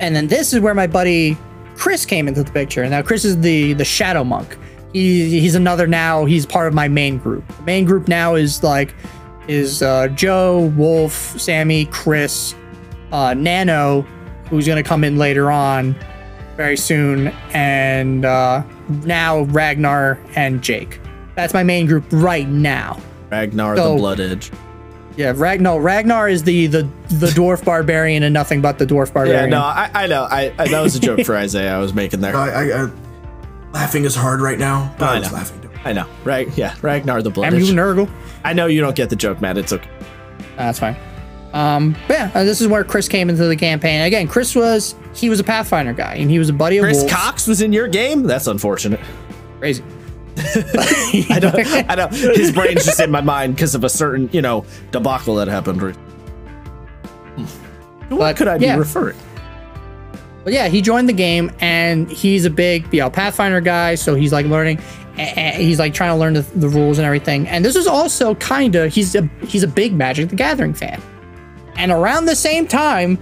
[0.00, 1.38] and then this is where my buddy
[1.80, 2.82] Chris came into the picture.
[2.82, 4.58] And now Chris is the the shadow monk.
[4.92, 6.26] He he's another now.
[6.26, 7.46] He's part of my main group.
[7.56, 8.94] The main group now is like
[9.48, 12.54] is uh, Joe, Wolf, Sammy, Chris,
[13.12, 14.06] uh, Nano,
[14.50, 15.94] who's gonna come in later on,
[16.56, 18.62] very soon, and uh,
[19.04, 21.00] now Ragnar and Jake.
[21.36, 23.00] That's my main group right now.
[23.30, 24.50] Ragnar So- the Blood Edge.
[25.16, 25.80] Yeah, Ragnar.
[25.80, 29.50] Ragnar is the the the dwarf barbarian and nothing but the dwarf barbarian.
[29.50, 29.92] Yeah, barbarian.
[29.92, 30.22] no, I, I know.
[30.24, 31.74] I, I that was a joke for Isaiah.
[31.74, 32.34] I was making there.
[32.36, 32.90] I, I, I
[33.72, 35.34] laughing is hard right now, but I I was know.
[35.36, 35.60] laughing.
[35.62, 35.70] too.
[35.84, 36.06] I know.
[36.24, 36.48] Right?
[36.56, 37.68] Yeah, Ragnar the Blood I'm Edge.
[37.68, 38.08] you Nurgle.
[38.44, 39.56] I know you don't get the joke, man.
[39.58, 39.90] It's okay.
[40.56, 40.96] That's fine.
[41.52, 44.02] Um, but yeah, uh, this is where Chris came into the campaign.
[44.02, 46.98] Again, Chris was he was a Pathfinder guy, and he was a buddy of Chris
[46.98, 47.12] Wolf's.
[47.12, 48.22] Cox was in your game.
[48.22, 49.00] That's unfortunate.
[49.58, 49.82] Crazy.
[50.36, 51.52] I know.
[51.54, 52.08] I.
[52.34, 55.80] His brain's just in my mind because of a certain, you know, debacle that happened.
[55.80, 55.92] To
[58.14, 58.76] What could I be yeah.
[58.76, 59.18] referring?
[60.44, 63.96] But yeah, he joined the game, and he's a big, you know, Pathfinder guy.
[63.96, 64.80] So he's like learning,
[65.16, 67.46] he's like trying to learn the, the rules and everything.
[67.46, 71.02] And this is also kind of he's a he's a big Magic the Gathering fan.
[71.80, 73.18] And around the same time,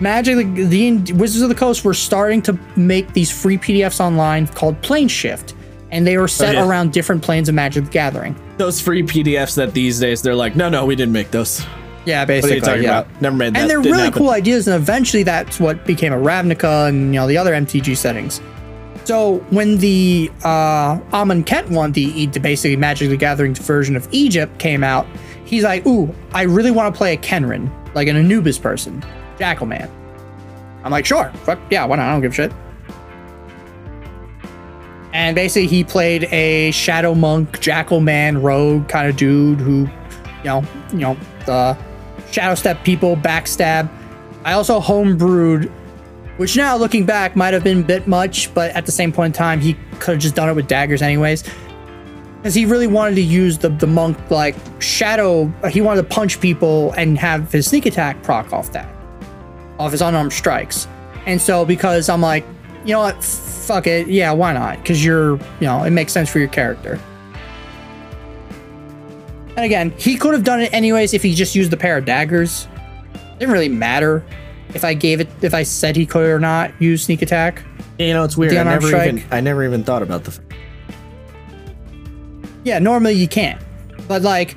[0.00, 4.48] Magic the, the Wizards of the Coast were starting to make these free PDFs online
[4.48, 5.54] called Plane Shift,
[5.92, 6.66] and they were set yeah.
[6.66, 8.34] around different planes of Magic the Gathering.
[8.56, 11.64] Those free PDFs that these days they're like, no, no, we didn't make those.
[12.04, 12.56] Yeah, What are basically.
[12.56, 12.98] you talking yeah.
[13.00, 13.22] about?
[13.22, 13.60] Never made that.
[13.60, 14.18] and they're really happen.
[14.18, 17.94] cool ideas and eventually that's what became a ravnica and you know the other mtg
[17.94, 18.40] settings
[19.04, 24.58] so when the uh Amonkhet one the, the basically magic the gathering version of egypt
[24.58, 25.06] came out
[25.50, 29.04] he's like, ooh, I really want to play a Khenra, like an Anubis person,
[29.38, 29.90] Jackal Man.
[30.84, 32.08] I'm like, sure, fuck yeah, why not?
[32.08, 32.52] I don't give a shit.
[35.12, 39.88] And basically, he played a Shadow Monk, Jackal Man, rogue kind of dude who,
[40.38, 41.76] you know, you know, the
[42.30, 43.90] Shadow Step people, backstab.
[44.44, 45.68] I also homebrewed,
[46.36, 49.34] which now looking back might have been a bit much, but at the same point
[49.34, 51.44] in time, he could have just done it with daggers anyways.
[52.40, 55.46] Because he really wanted to use the, the monk like shadow.
[55.68, 58.88] He wanted to punch people and have his sneak attack proc off that,
[59.78, 60.88] off his unarmed strikes.
[61.26, 62.46] And so because I'm like,
[62.84, 64.78] you know what, fuck it, yeah, why not?
[64.78, 66.98] Because you're, you know, it makes sense for your character.
[69.56, 72.06] And again, he could have done it anyways if he just used the pair of
[72.06, 72.66] daggers.
[73.38, 74.24] didn't really matter
[74.74, 77.62] if I gave it, if I said he could or not use sneak attack.
[77.98, 78.54] You know, it's weird.
[78.54, 80.40] I never even I never even thought about the.
[82.64, 83.60] Yeah, normally you can't.
[84.08, 84.56] But like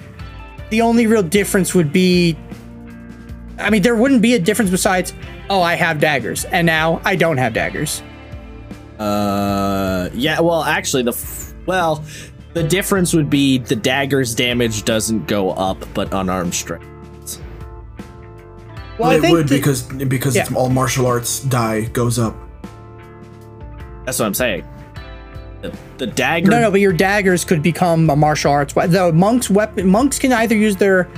[0.70, 2.38] the only real difference would be
[3.60, 5.14] I mean there wouldn't be a difference besides
[5.50, 8.02] oh I have daggers and now I don't have daggers.
[9.00, 10.40] Uh, yeah.
[10.40, 12.04] Well, actually, the f- well,
[12.54, 16.82] the difference would be the dagger's damage doesn't go up, but unarmed strike.
[19.00, 20.58] Well, I it would the- because because it's yeah.
[20.58, 22.36] all martial arts die goes up.
[24.06, 24.66] That's what I'm saying.
[25.64, 26.52] The, the dagger.
[26.52, 28.92] No, no, but your daggers could become a martial arts weapon.
[28.92, 31.10] The monks weapon monks can either use their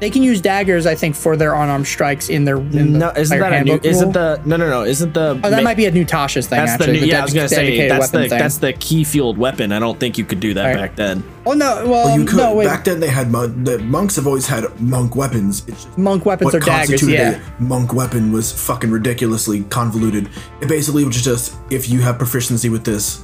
[0.00, 3.10] they can use daggers I think for their unarmed strikes in their in the No,
[3.16, 3.70] isn't player that a new?
[3.70, 4.82] handbook Isn't the no no no?
[4.82, 7.00] Isn't the Oh, that ma- might be a new Tasha's thing that's the actually.
[7.02, 7.20] new, yeah.
[7.20, 8.28] I was gonna say that's the thing.
[8.30, 9.70] that's the ki-fueled weapon.
[9.70, 10.76] I don't think you could do that Right.
[10.76, 11.22] back then.
[11.46, 12.36] Oh no, well, Well, you could.
[12.38, 12.66] no wait.
[12.66, 15.62] Back then, they had mon- the monks have always had monk weapons.
[15.68, 17.38] It's just Monk weapons what are daggers, yeah.
[17.58, 20.28] a monk weapon was fucking ridiculously convoluted.
[20.60, 23.22] It basically was just if you have proficiency with this,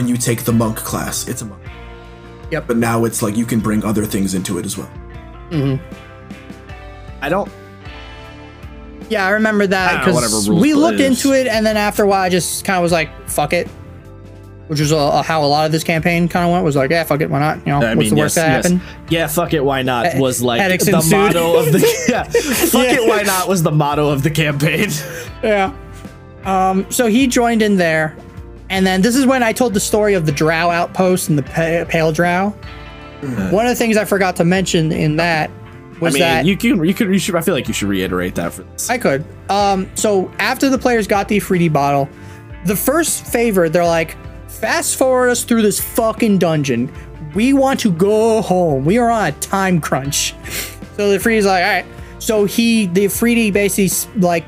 [0.00, 1.62] when you take the monk class, it's a monk.
[2.50, 2.66] Yep.
[2.66, 4.86] But now it's like you can bring other things into it as well.
[5.50, 5.76] hmm
[7.20, 7.52] I don't.
[9.10, 11.22] Yeah, I remember that don't know, whatever because we looked is.
[11.24, 13.68] into it, and then after a while, I just kind of was like, "Fuck it,"
[14.68, 16.64] which was uh, how a lot of this campaign kind of went.
[16.64, 18.44] Was like, "Yeah, fuck it, why not?" You know, I what's mean, the worst yes,
[18.46, 18.64] that yes.
[18.64, 19.10] happened?
[19.10, 20.16] Yeah, fuck it, why not?
[20.16, 21.10] Was like headaches the ensued.
[21.10, 22.22] motto of the yeah.
[22.22, 22.94] Fuck Yeah.
[23.02, 23.48] it, why not?
[23.48, 24.88] Was the motto of the campaign.
[25.42, 25.74] Yeah.
[26.44, 26.86] Um.
[26.90, 28.16] So he joined in there,
[28.70, 31.42] and then this is when I told the story of the Drow outpost and the
[31.42, 32.50] pa- Pale Drow.
[33.50, 36.56] One of the things I forgot to mention in that I was mean, that you
[36.56, 38.88] can you could you should I feel like you should reiterate that for this.
[38.88, 39.24] I could.
[39.50, 42.08] Um, so after the players got the free bottle,
[42.64, 44.16] the first favor, they're like,
[44.48, 46.90] fast forward us through this fucking dungeon.
[47.34, 48.84] We want to go home.
[48.84, 50.34] We are on a time crunch.
[50.96, 51.86] So the Free's like, all right.
[52.18, 54.44] So he, the Efreeti basically like,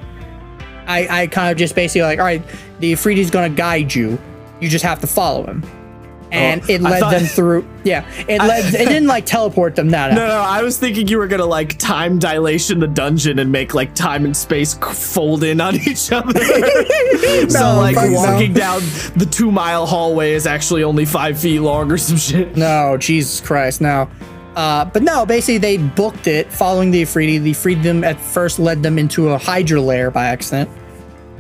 [0.87, 2.43] I, I kind of just basically like, all right,
[2.83, 4.19] the Efreeti's gonna guide you.
[4.61, 5.63] You just have to follow him.
[6.33, 7.69] And Oh, it led thought- them through.
[7.85, 8.75] Yeah, it led.
[8.75, 9.89] it didn't like teleport them.
[9.91, 10.15] No, no.
[10.17, 13.75] No, no, I was thinking you were gonna like time dilation the dungeon and make
[13.75, 16.33] like time and space fold in on each other.
[17.49, 18.15] so like fuck no.
[18.15, 18.81] walking down
[19.17, 22.57] the two mile hallway is actually only five feet long or some shit.
[22.57, 24.11] No, Jesus Christ, no.
[24.57, 27.43] Uh, but no, basically they booked it following the Efreeti.
[27.43, 30.69] The freedom at first led them into a Hydra lair by accident.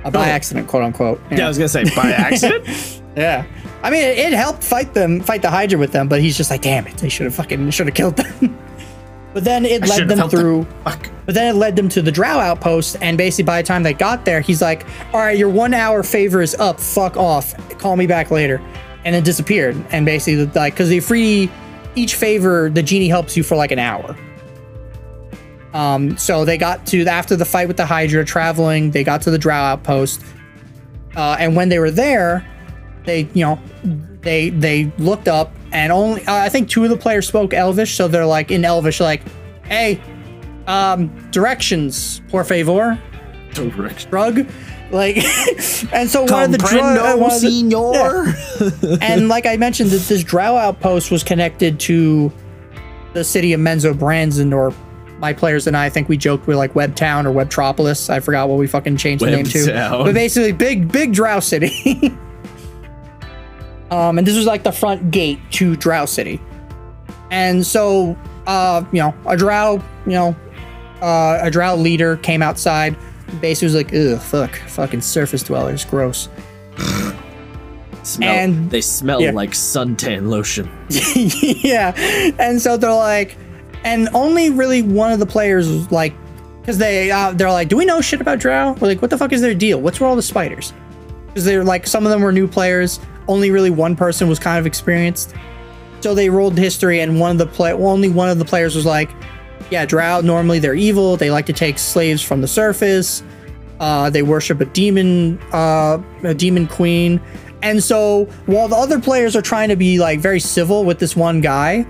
[0.05, 0.33] Uh, by Oh.
[0.33, 1.21] accident, quote unquote.
[1.31, 2.67] Yeah, I was gonna say by accident.
[3.15, 3.45] Yeah.
[3.83, 6.51] I mean, it, it helped fight them, fight the Hydra with them, but he's just
[6.51, 8.57] like, damn it, they should have fucking, should have killed them.
[9.35, 10.31] but then it I led them.
[10.31, 11.11] through, Fuck.
[11.27, 13.93] but then it led them to the Drow outpost, and basically by the time they
[13.93, 17.97] got there, he's like, all right, your one hour favor is up, fuck off, call
[17.97, 18.63] me back later.
[19.05, 19.77] And it disappeared.
[19.91, 21.51] And basically, like, because the free,
[21.95, 24.17] each favor, the genie helps you for like an hour.
[25.75, 29.31] Um, so they got to, after the fight with the Hydra, traveling, they got to
[29.31, 30.23] the Drow outpost.
[31.17, 32.47] Uh, and when they were there,
[33.05, 33.59] they you know
[34.21, 37.95] they they looked up and only uh, I think two of the players spoke Elvish,
[37.95, 39.23] so they're like in Elvish, like,
[39.65, 40.01] "Hey,
[40.67, 42.99] um, directions, por favor,
[44.11, 44.47] drug."
[44.91, 45.17] Like,
[45.93, 48.99] and so one of the drug, uh, one of the- senor.
[49.01, 52.31] and like I mentioned, that this Drow outpost was connected to
[53.15, 54.75] the city of Menzoberranzan, or
[55.23, 58.11] my players and I, I think we joked we're like Webtown or Webtropolis.
[58.11, 59.67] I forgot what we fucking changed the name to.
[60.05, 62.09] But basically, big, big Drow city.
[63.93, 66.41] um, and this was like the front gate to Drow City.
[67.31, 70.37] And so, uh, you know, a Drow, you know,
[71.01, 72.97] uh, a Drow leader came outside.
[73.41, 76.29] Basically, was like, "Ugh, fuck, fucking surface dwellers, gross."
[78.03, 79.31] Smell, And- they smell yeah.
[79.31, 80.69] like suntan lotion.
[81.65, 81.93] yeah.
[82.41, 83.37] And so they're like,
[83.85, 86.15] and only really one of the players was like,
[86.61, 88.73] because they uh, they're like, do we know shit about Drow?
[88.75, 89.81] We're like, what the fuck is their deal?
[89.81, 90.73] What's with all the spiders?
[91.27, 93.01] Because they're like, some of them were new players.
[93.29, 95.35] Only really one person was kind of experienced.
[96.01, 98.75] So they rolled history, and one of the play, well, only one of the players
[98.75, 99.11] was like,
[99.71, 101.17] yeah, Drow normally they're evil.
[101.17, 103.23] They like to take slaves from the surface.
[103.81, 107.21] Uh, they worship a demon, uh, a demon queen.
[107.63, 111.17] And so while the other players are trying to be like very civil with this
[111.17, 111.87] one guy,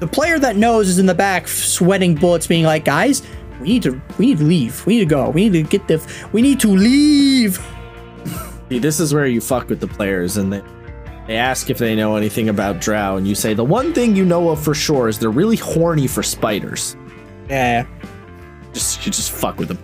[0.00, 3.22] the player that knows is in the back sweating bullets, being like, guys,
[3.60, 4.86] we need to we need to leave.
[4.86, 5.30] We need to go.
[5.30, 7.58] We need to get the we need to leave.
[8.68, 10.62] See, this is where you fuck with the players and they
[11.26, 14.24] they ask if they know anything about drow and you say the one thing you
[14.24, 16.96] know of for sure is they're really horny for spiders.
[17.48, 17.86] Yeah.
[18.72, 19.78] Just you just fuck with them.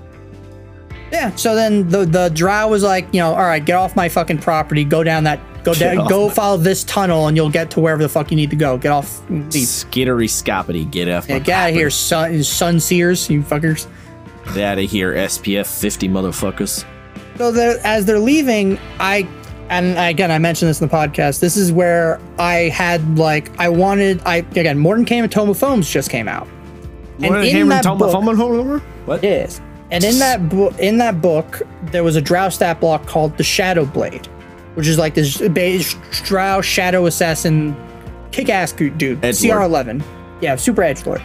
[1.11, 1.35] Yeah.
[1.35, 4.39] So then the the drow was like, you know, all right, get off my fucking
[4.39, 4.85] property.
[4.85, 5.41] Go down that.
[5.65, 6.07] Go down.
[6.09, 8.57] Go my- follow this tunnel, and you'll get to wherever the fuck you need to
[8.57, 8.77] go.
[8.77, 9.23] Get off.
[9.31, 9.51] Leave.
[9.51, 13.87] Skittery scoppity, get off Yeah, my get out of here, sun sun seers, you fuckers.
[14.55, 16.85] Get out of here, SPF 50 motherfuckers.
[17.39, 19.27] So they're, as they're leaving, I
[19.71, 21.41] and again I mentioned this in the podcast.
[21.41, 26.11] This is where I had like I wanted I again Mordenkainen's Tome of Foes just
[26.11, 26.47] came out.
[27.23, 29.23] And in that book, What?
[29.23, 29.61] Yes.
[29.91, 33.45] And in that book, in that book, there was a Drow stat block called the
[33.45, 34.27] Shadow Blade,
[34.75, 35.95] which is like this beige
[36.25, 37.77] Drow Shadow Assassin,
[38.33, 40.03] kick-ass dude, CR11.
[40.41, 41.23] Yeah, super edge lord.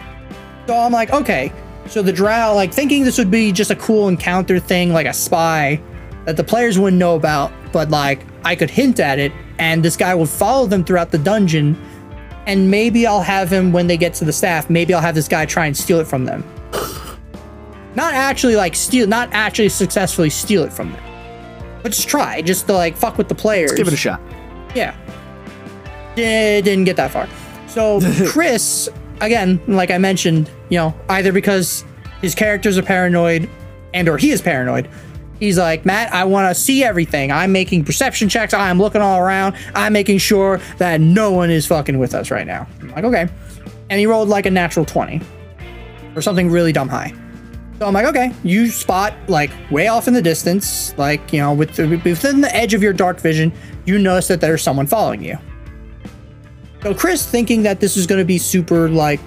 [0.66, 1.52] So I'm like, okay.
[1.86, 5.12] So the Drow, like thinking this would be just a cool encounter thing, like a
[5.12, 5.80] spy
[6.24, 9.96] that the players wouldn't know about, but like I could hint at it, and this
[9.96, 11.80] guy would follow them throughout the dungeon.
[12.46, 14.70] And maybe I'll have him when they get to the staff.
[14.70, 16.42] Maybe I'll have this guy try and steal it from them
[17.94, 21.02] not actually like steal, not actually successfully steal it from them,
[21.82, 23.72] but just try, just to like fuck with the players.
[23.72, 24.20] Give it a shot.
[24.74, 24.96] Yeah.
[26.14, 27.28] Did, didn't get that far.
[27.68, 28.88] So Chris,
[29.20, 31.84] again, like I mentioned, you know, either because
[32.20, 33.48] his characters are paranoid
[33.94, 34.88] and or he is paranoid.
[35.38, 37.32] He's like, Matt, I want to see everything.
[37.32, 38.52] I'm making perception checks.
[38.52, 39.56] I'm looking all around.
[39.74, 42.68] I'm making sure that no one is fucking with us right now.
[42.80, 43.28] I'm like, okay.
[43.88, 45.22] And he rolled like a natural 20
[46.14, 47.14] or something really dumb high.
[47.80, 51.54] So I'm like, okay, you spot like way off in the distance, like, you know,
[51.54, 53.50] with the, within the edge of your dark vision,
[53.86, 55.38] you notice that there's someone following you.
[56.82, 59.18] So Chris, thinking that this is going to be super like,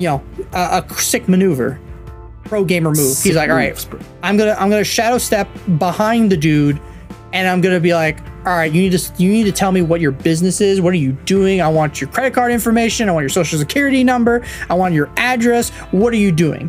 [0.00, 1.78] you know, a, a sick maneuver,
[2.42, 3.22] pro gamer move.
[3.22, 3.86] He's like, all right,
[4.24, 5.48] I'm gonna I'm gonna shadow step
[5.78, 6.80] behind the dude,
[7.32, 9.80] and I'm gonna be like, all right, you need to you need to tell me
[9.80, 10.80] what your business is.
[10.80, 11.60] What are you doing?
[11.60, 13.08] I want your credit card information.
[13.08, 14.44] I want your social security number.
[14.68, 15.70] I want your address.
[15.92, 16.68] What are you doing?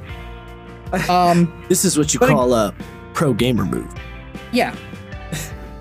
[1.09, 1.51] Um.
[1.69, 2.73] This is what you call a
[3.13, 3.91] pro gamer move.
[4.51, 4.75] Yeah.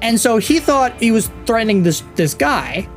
[0.00, 2.88] And so he thought he was threatening this this guy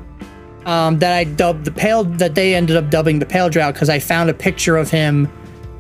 [0.66, 3.90] um, that I dubbed the pale that they ended up dubbing the pale drow because
[3.90, 5.30] I found a picture of him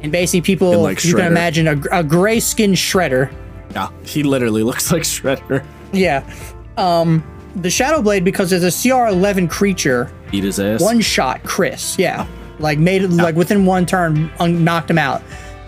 [0.01, 3.33] and basically people And, like, you can imagine a, a gray skinned shredder.
[3.71, 5.65] Yeah, he literally looks like Shredder.
[5.91, 6.29] Yeah.
[6.77, 7.23] Um,
[7.55, 10.81] the shadow blade because it's a CR eleven creature, Beat his ass.
[10.81, 11.97] one shot Chris.
[11.97, 12.27] Yeah.
[12.59, 15.23] Like made it like within one turn un- knocked him out.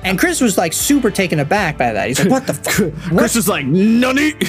[0.07, 2.07] And Chris was like super taken aback by that.
[2.07, 4.34] He's like, "What the fuck?" Chris is like, nunny.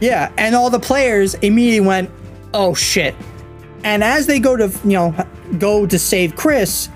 [0.00, 2.10] Yeah, and all the players immediately went,
[2.54, 3.14] "Oh shit!"
[3.84, 5.26] And as they go to you know
[5.58, 6.88] go to save Chris,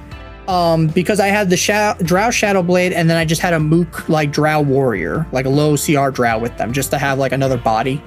[0.49, 4.09] um, because I had the Drow Shadow Blade, and then I just had a Mook
[4.09, 7.59] like Drow Warrior, like a low CR Drow with them, just to have like another
[7.59, 8.03] body.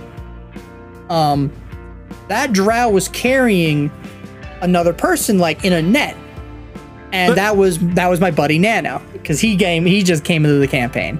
[1.09, 1.51] Um,
[2.27, 3.91] that Drow was carrying
[4.61, 6.17] another person like in a net,
[7.11, 10.45] and But- that was that was my buddy Nano because he came he just came
[10.45, 11.19] into the campaign.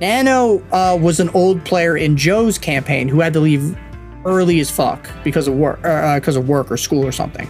[0.00, 3.76] Nano uh, was an old player in Joe's campaign who had to leave
[4.26, 7.48] early as fuck because of work, uh, of work or school or something.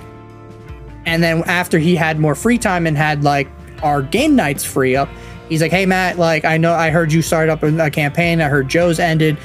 [1.07, 3.49] And then after he had more free time and had like
[3.83, 5.09] our game nights free up,
[5.49, 8.41] he's like, "Hey Matt, like I know I heard you started up a, a campaign.
[8.41, 9.39] I heard Joe's ended.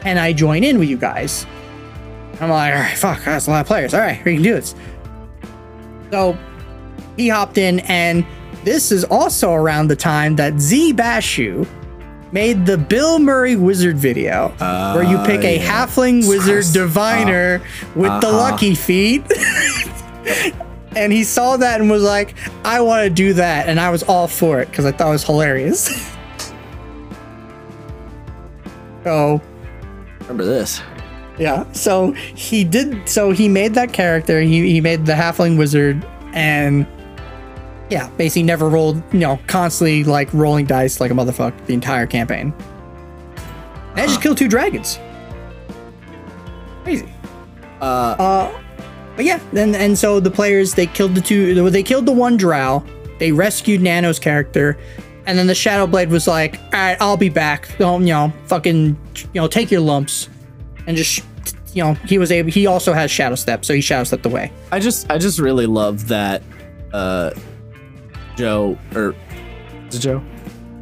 [0.00, 1.46] Can I join in with you guys?"
[2.40, 3.92] I'm like, "All right, fuck, that's a lot of players.
[3.94, 4.74] All right, we can do this."
[6.10, 6.36] So
[7.16, 8.24] he hopped in, and
[8.64, 11.66] this is also around the time that Zee Bashew
[12.32, 14.48] made the Bill Murray wizard video
[14.94, 15.66] where you pick a yeah.
[15.86, 17.60] halfling wizard diviner
[17.96, 18.36] with the Uh-huh.
[18.36, 19.24] lucky feet.
[20.96, 22.34] and he saw that and was like,
[22.64, 23.68] I want to do that.
[23.68, 25.88] And I was all for it because I thought it was hilarious.
[29.04, 29.40] so,
[30.20, 30.82] Remember this?
[31.38, 31.64] yeah.
[31.72, 33.08] So he did.
[33.08, 34.40] So he made that character.
[34.40, 36.86] He, he made the halfling wizard and.
[37.90, 42.06] Yeah, basically never rolled, you know, constantly like rolling dice like a motherfucker the entire
[42.06, 42.54] campaign.
[43.90, 44.98] And I just killed two dragons.
[46.84, 47.12] Crazy.
[47.80, 47.84] Uh,
[48.18, 48.60] Uh,
[49.16, 52.36] but yeah, and and so the players they killed the two, they killed the one
[52.36, 52.82] drow,
[53.18, 54.78] they rescued Nano's character,
[55.26, 57.76] and then the Shadow Blade was like, "All right, I'll be back.
[57.76, 58.96] Don't you know, fucking,
[59.34, 60.28] you know, take your lumps,"
[60.86, 61.22] and just,
[61.74, 62.50] you know, he was able.
[62.50, 64.52] He also has Shadow Step, so he Shadow Stepped away.
[64.70, 66.42] I just, I just really love that.
[66.92, 67.32] Uh,
[68.40, 69.14] Joe or
[69.88, 70.22] Is it Joe?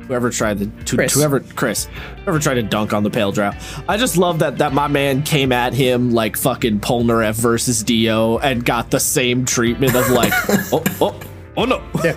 [0.07, 1.13] Whoever tried the to, Chris.
[1.13, 1.87] whoever Chris,
[2.25, 3.51] whoever tried to dunk on the pale drow.
[3.89, 8.39] I just love that that my man came at him like fucking Polnareff versus Dio
[8.39, 10.33] and got the same treatment of like,
[10.73, 11.21] oh oh
[11.59, 11.83] oh no.
[12.03, 12.17] Yeah,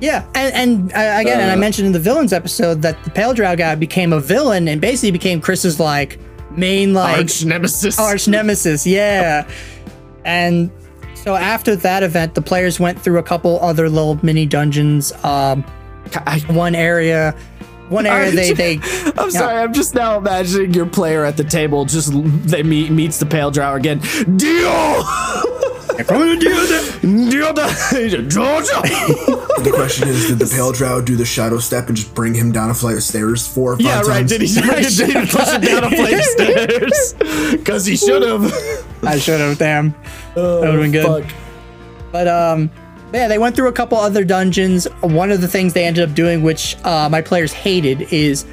[0.00, 1.58] Yeah, and, and uh, again, and I Uh.
[1.58, 5.10] mentioned in the villains episode that the Pale Drow guy became a villain and basically
[5.10, 6.18] became Chris's like
[6.56, 7.98] main like Arch nemesis.
[7.98, 8.86] arch nemesis.
[8.86, 9.46] Yeah,
[10.24, 10.70] and
[11.22, 15.12] so after that event, the players went through a couple other little mini dungeons.
[15.24, 15.64] Um,
[16.14, 17.34] I, one area,
[17.88, 18.78] one area they they
[19.16, 19.58] I'm sorry.
[19.58, 21.84] I'm just now imagining your player at the table.
[21.84, 22.12] Just
[22.46, 24.00] they meet meets the pale drow again.
[25.88, 26.36] Dio.
[27.30, 28.80] Dio the Georgia.
[29.62, 32.52] The question is, did the pale drow do the shadow step and just bring him
[32.52, 34.08] down a flight of stairs four or five Yeah, times?
[34.08, 34.26] right.
[34.26, 34.60] Did he, did
[35.14, 37.14] he push him down a flight of stairs?
[37.52, 38.52] Because he should have.
[39.04, 39.90] I should have damn.
[40.34, 41.24] that would've been good.
[41.24, 41.32] Fuck.
[42.12, 42.70] But um,
[43.12, 44.86] yeah, they went through a couple other dungeons.
[45.00, 48.44] One of the things they ended up doing, which uh, my players hated, is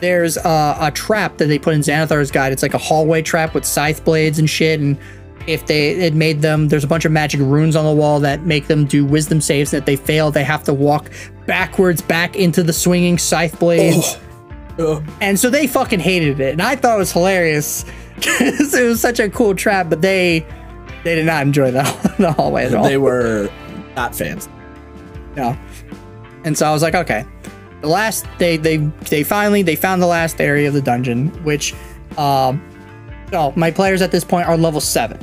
[0.00, 2.52] there's uh, a trap that they put in Xanathar's guide.
[2.52, 4.80] It's like a hallway trap with scythe blades and shit.
[4.80, 4.98] And
[5.46, 8.42] if they it made them, there's a bunch of magic runes on the wall that
[8.42, 9.72] make them do wisdom saves.
[9.72, 11.10] And if they fail, they have to walk
[11.46, 14.18] backwards back into the swinging scythe blades.
[15.20, 17.84] And so they fucking hated it, and I thought it was hilarious
[18.16, 19.88] because it was such a cool trap.
[19.88, 20.46] But they
[21.04, 21.82] they did not enjoy the,
[22.18, 22.84] the hallway at all.
[22.84, 23.50] They were
[23.94, 24.48] not fans.
[25.36, 25.56] No.
[26.44, 27.24] And so I was like, okay.
[27.82, 31.74] The last they they they finally they found the last area of the dungeon, which
[32.16, 32.62] um
[33.34, 35.18] so my players at this point are level seven.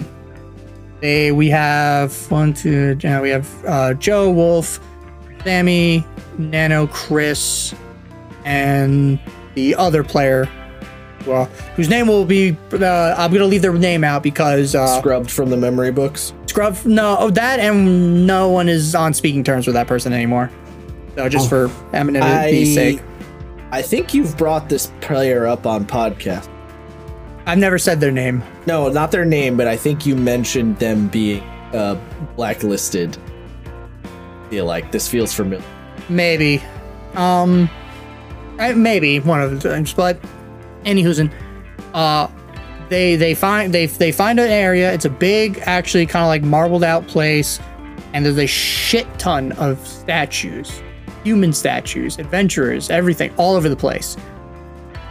[1.00, 4.82] They we have one, two, yeah, we have uh Joe, Wolf,
[5.46, 6.06] Sammy,
[6.38, 7.74] Nano, Chris,
[8.44, 9.18] and
[9.56, 10.50] the other player.
[11.26, 11.46] Well,
[11.78, 15.50] whose name will be uh, I'm gonna leave their name out because uh Scrubbed from
[15.50, 16.34] the memory books.
[16.48, 20.52] Scrub, no, oh, that and no one is on speaking terms with that person anymore.
[21.16, 23.02] So just for anonymity's sake,
[23.72, 26.50] I think you've brought this player up on podcast.
[27.46, 28.44] I've never said their name.
[28.68, 31.42] No, not their name, but I think you mentioned them being
[31.74, 32.00] uh,
[32.36, 33.18] blacklisted.
[34.50, 35.66] Feel like this feels familiar.
[36.10, 36.62] Maybe,
[37.14, 37.70] um,
[38.60, 40.20] I, maybe one of the times, but
[40.84, 41.32] anywho's in,
[41.94, 42.28] uh,
[42.90, 44.94] they they find they they find an area.
[44.94, 47.60] It's a big, actually kind of like marbled out place,
[48.14, 50.82] and there's a shit ton of statues,
[51.24, 54.18] human statues, adventurers, everything all over the place.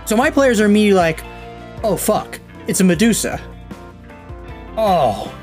[0.05, 1.25] So my players are me like,
[1.83, 3.41] "Oh fuck, it's a Medusa."
[4.77, 5.35] Oh,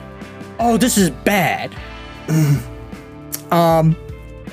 [0.59, 1.75] oh, this is bad.
[3.51, 3.95] um,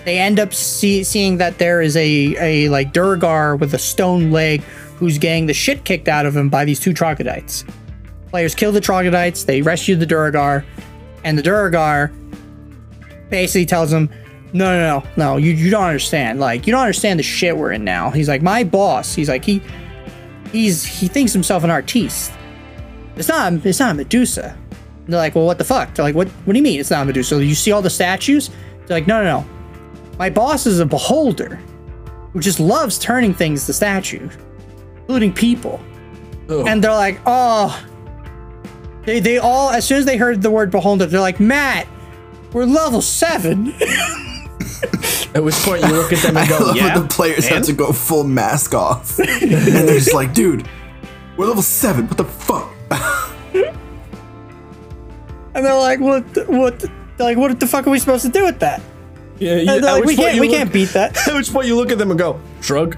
[0.05, 4.31] they end up see, seeing that there is a a like Duergar with a stone
[4.31, 4.63] leg
[4.99, 7.65] who's getting the shit kicked out of him by these two troglodytes.
[8.31, 10.65] Players kill the troglodytes, they rescue the Duergar,
[11.25, 12.13] and the Duergar
[13.31, 14.11] basically tells them,
[14.53, 16.41] "No, no, no, no, you you don't understand.
[16.41, 19.45] Like you don't understand the shit we're in now." He's like, "My boss." He's like,
[19.45, 19.63] "He
[20.55, 22.33] he's he thinks himself an artiste.
[23.17, 24.57] It's not it's not a Medusa."
[25.05, 26.91] And they're like, "Well, what the fuck?" They're like, "What what do you mean it's
[26.91, 27.45] not a Medusa?
[27.45, 28.51] You see all the statues?"
[28.87, 29.47] They're like, "No, no, no.
[30.19, 31.61] My boss is a beholder
[32.33, 34.29] who just loves turning things to statue,
[34.97, 35.81] including people."
[36.67, 37.79] And they're like, "Oh."
[39.05, 41.87] They they all as soon as they heard the word beholder, they're like, "Matt,
[42.53, 43.75] we're level seven.
[45.35, 47.65] At which point you look at them I and go, love "Yeah." the players have
[47.65, 49.19] to go full mask off.
[49.19, 50.69] and they're just like, dude,
[51.37, 52.07] we're level seven.
[52.07, 52.71] What the fuck?
[55.55, 56.25] and they're like, "What?
[56.49, 56.79] What?
[56.81, 58.83] They're like, what the fuck are we supposed to do with that?"
[59.39, 59.75] Yeah, yeah.
[59.75, 61.53] And At like, which "We point can't, you we look- can't beat that." At which
[61.53, 62.97] point you look at them and go, shrug.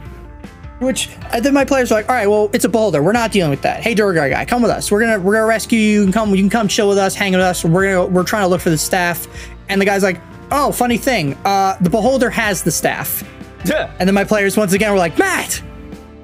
[0.78, 3.02] Which and then my players are like, all right, well, it's a beholder.
[3.02, 3.82] We're not dealing with that.
[3.82, 4.90] Hey, Duergar guy, come with us.
[4.90, 5.92] We're gonna we're gonna rescue you.
[6.00, 6.30] You can come.
[6.34, 7.64] You can come chill with us, hang with us.
[7.64, 9.26] We're gonna we're trying to look for the staff.
[9.70, 10.20] And the guy's like,
[10.50, 13.22] oh, funny thing, uh, the beholder has the staff.
[13.64, 13.94] Yeah.
[13.98, 15.62] And then my players once again were like, Matt,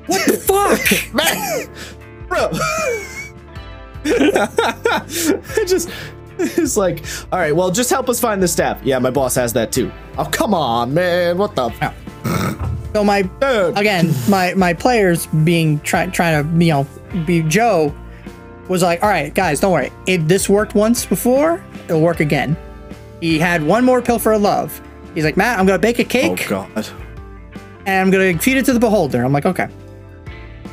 [0.07, 1.15] what the fuck?
[1.15, 1.69] Matt,
[2.28, 2.51] bro.
[4.05, 5.90] it just
[6.39, 8.81] it's like, all right, well, just help us find the staff.
[8.82, 9.93] Yeah, my boss has that too.
[10.19, 11.39] Oh, come on, man.
[11.39, 11.66] What the?
[11.81, 11.94] F-
[12.93, 13.78] so my Dude.
[13.78, 16.86] again, my my players being trying trying to you know
[17.24, 17.94] be Joe
[18.69, 19.93] was like, all right, guys, don't worry.
[20.07, 22.57] If this worked once before, it'll work again.
[23.23, 24.81] He had one more pill for a love.
[25.15, 26.89] He's like, Matt, I'm gonna bake a oh cake God.
[27.86, 29.24] and I'm gonna feed it to the beholder.
[29.24, 29.69] I'm like, okay.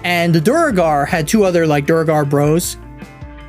[0.04, 2.76] And the Duergar had two other like Duergar bros.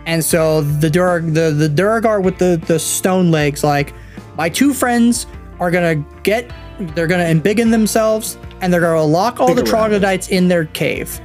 [0.05, 3.95] And so the Dur the, the Duergar with the, the stone legs, like,
[4.37, 5.27] my two friends
[5.61, 6.53] are gonna get
[6.95, 11.19] they're gonna embiggen themselves and they're gonna lock all the troglodytes in their cave.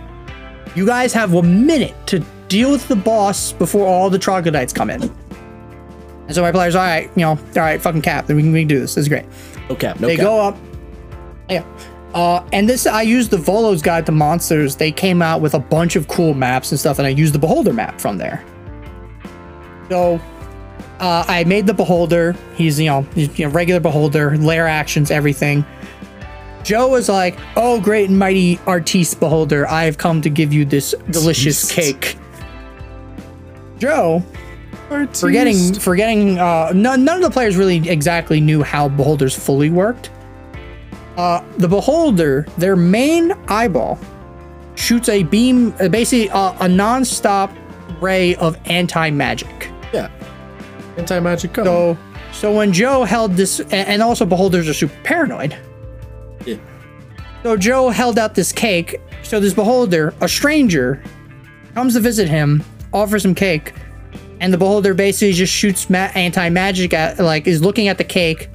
[0.75, 4.89] You guys have a minute to deal with the boss before all the troglodytes come
[4.89, 5.13] in.
[6.27, 8.51] And so my players, all right, you know, all right, fucking cap, then we can,
[8.51, 8.95] we can do this.
[8.95, 9.25] This is great
[9.69, 9.99] No cap.
[9.99, 10.25] No they cap.
[10.25, 10.57] go up.
[11.49, 11.63] Yeah.
[12.13, 14.77] Uh, and this, I used the Volo's Guide to Monsters.
[14.77, 17.39] They came out with a bunch of cool maps and stuff, and I used the
[17.39, 18.43] Beholder map from there.
[19.89, 20.19] So,
[20.99, 22.33] uh, I made the Beholder.
[22.55, 25.65] He's, you know, he's, you know, regular Beholder, lair actions, everything.
[26.63, 30.65] Joe was like, "Oh, great and mighty artiste Beholder, I have come to give you
[30.65, 31.71] this delicious Jesus.
[31.71, 32.17] cake."
[33.77, 34.23] Joe,
[35.13, 40.11] forgetting forgetting uh none, none of the players really exactly knew how beholders fully worked
[41.17, 43.97] uh the beholder their main eyeball
[44.75, 47.51] shoots a beam uh, basically uh, a non-stop
[48.01, 50.09] ray of anti-magic Yeah.
[50.97, 51.65] Anti magic gun.
[51.65, 51.97] so
[52.31, 55.55] so when joe held this and also beholders are super paranoid
[56.45, 56.57] Yeah.
[57.43, 61.01] so joe held out this cake so this beholder a stranger
[61.73, 62.63] comes to visit him
[62.93, 63.73] offers him cake
[64.45, 68.47] and the beholder basically just shoots ma- anti-magic at like is looking at the cake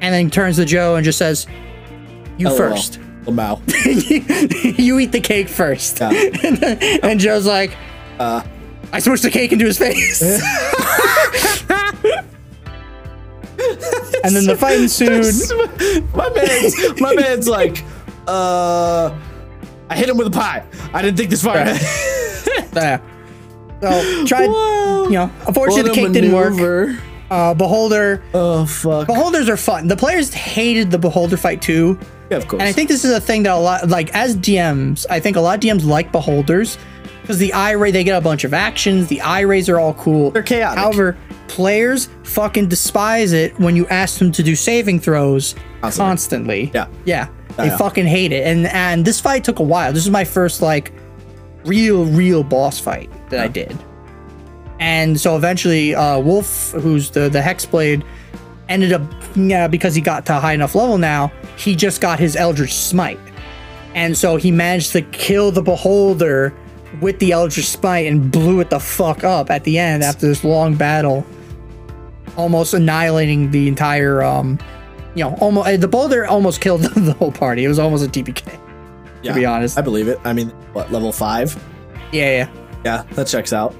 [0.00, 1.46] and then turns to joe and just says
[2.38, 2.56] you LOL.
[2.56, 3.60] first Lamau.
[4.78, 6.08] you eat the cake first Yeah.
[6.42, 6.64] and,
[7.04, 7.76] and joe's like
[8.18, 8.42] Uh,
[8.94, 10.22] i smushed the cake into his face
[14.24, 15.34] and then the fight ensued
[16.14, 17.84] my man's my man's like,
[18.26, 19.14] uh
[19.90, 20.64] I hit him with a pie.
[20.94, 21.56] I didn't think this far.
[21.56, 23.00] Yeah.
[23.80, 25.04] So tried, Whoa.
[25.04, 27.00] you know, unfortunately the cake didn't work.
[27.30, 29.06] Uh, Beholder, Oh fuck.
[29.06, 29.86] Beholders are fun.
[29.86, 31.98] The players hated the Beholder fight too.
[32.28, 32.60] Yeah, of course.
[32.60, 35.36] And I think this is a thing that a lot, like as DMs, I think
[35.36, 36.76] a lot of DMs like Beholders
[37.22, 39.06] because the eye ray, they get a bunch of actions.
[39.06, 40.32] The eye rays are all cool.
[40.32, 40.78] They're chaotic.
[40.78, 41.16] However,
[41.46, 46.66] players fucking despise it when you ask them to do saving throws Constantly.
[46.66, 46.70] constantly.
[46.74, 46.88] Yeah.
[47.04, 47.28] Yeah.
[47.56, 47.76] They yeah.
[47.76, 48.46] fucking hate it.
[48.46, 49.92] And and this fight took a while.
[49.92, 50.92] This is my first like
[51.64, 53.76] real, real boss fight that I did.
[54.78, 58.02] And so eventually, uh, Wolf, who's the the Hexblade,
[58.68, 59.02] ended up
[59.36, 62.74] yeah, because he got to a high enough level now, he just got his Eldritch
[62.74, 63.20] Smite.
[63.94, 66.54] And so he managed to kill the Beholder
[67.00, 70.44] with the Eldritch Smite and blew it the fuck up at the end after this
[70.44, 71.26] long battle,
[72.36, 74.58] almost annihilating the entire um
[75.14, 77.64] you know, almost the beholder almost killed the whole party.
[77.64, 78.58] It was almost a TPK.
[79.22, 79.78] yeah, to be honest.
[79.78, 80.18] I believe it.
[80.24, 81.60] I mean, what level five?
[82.12, 83.74] Yeah, yeah, Yeah, that checks out.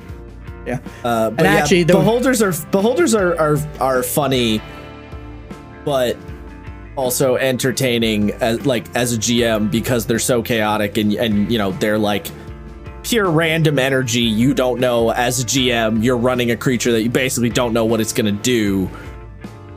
[0.66, 0.78] yeah.
[1.04, 4.60] Uh, but And yeah, actually, the- beholders are beholders are, are are funny,
[5.84, 6.16] but
[6.96, 11.72] also entertaining as like as a GM because they're so chaotic and and you know
[11.72, 12.26] they're like
[13.02, 14.20] pure random energy.
[14.20, 17.84] You don't know as a GM you're running a creature that you basically don't know
[17.86, 18.90] what it's gonna do.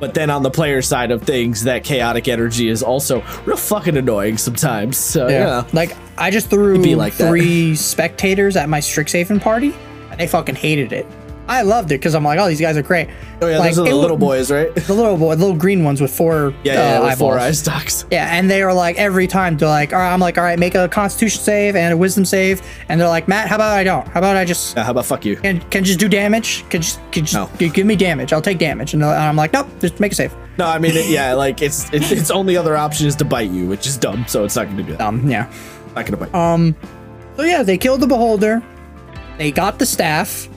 [0.04, 3.96] But then on the player side of things, that chaotic energy is also real fucking
[3.96, 4.98] annoying sometimes.
[4.98, 7.30] So yeah, Like I just threw like that.
[7.30, 9.74] three spectators at my Strixhaven party,
[10.12, 11.06] and they fucking hated it.
[11.48, 13.10] I loved it because I'm like, oh, these guys are great.
[13.42, 14.74] oh yeah, like, those are the little boys, right?
[14.88, 17.52] The little boy, the little green ones with four Yeah, yeah, uh, with four eye
[17.52, 18.06] stalks.
[18.12, 20.58] Yeah, and they are like every time they're like, all right, I'm like, all right,
[20.58, 23.84] make a Constitution save and a Wisdom save, and they're like, Matt, how about I
[23.84, 24.08] don't?
[24.08, 25.36] How about I just Yeah, how about fuck you?
[25.36, 26.64] can can just do damage?
[26.70, 27.50] Can just, can just No.
[27.70, 28.32] give me damage?
[28.32, 30.34] I'll take damage, and and I'm like, nope, just make a save.
[30.58, 33.50] No, I mean, it, yeah, like it's, it's its only other option is to bite
[33.50, 34.24] you, which is dumb.
[34.28, 35.02] So it's not going to do that.
[35.02, 35.52] Um, yeah.
[35.96, 36.34] Not going to bite.
[36.36, 36.76] Um,
[37.36, 38.62] so yeah, they killed the beholder.
[39.40, 40.48] They got the staff,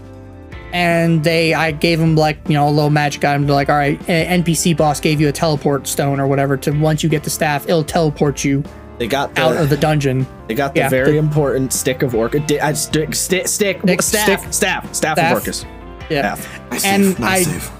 [0.76, 3.46] and they I gave them like you know a little magic item.
[3.46, 6.56] They're like, all right, NPC boss gave you a teleport stone or whatever.
[6.58, 8.62] To once you get the staff, it'll teleport you
[8.98, 10.26] they got the, out of the dungeon.
[10.48, 12.40] they got the yeah, very the- important stick of orca.
[12.40, 15.18] Di- uh, stick, stick, stick, Stick- staff, stick- staff, staff, staff.
[15.18, 15.64] of Orcus.
[16.10, 16.70] Yeah, Staff.
[16.70, 17.70] Nice And save, nice I- save.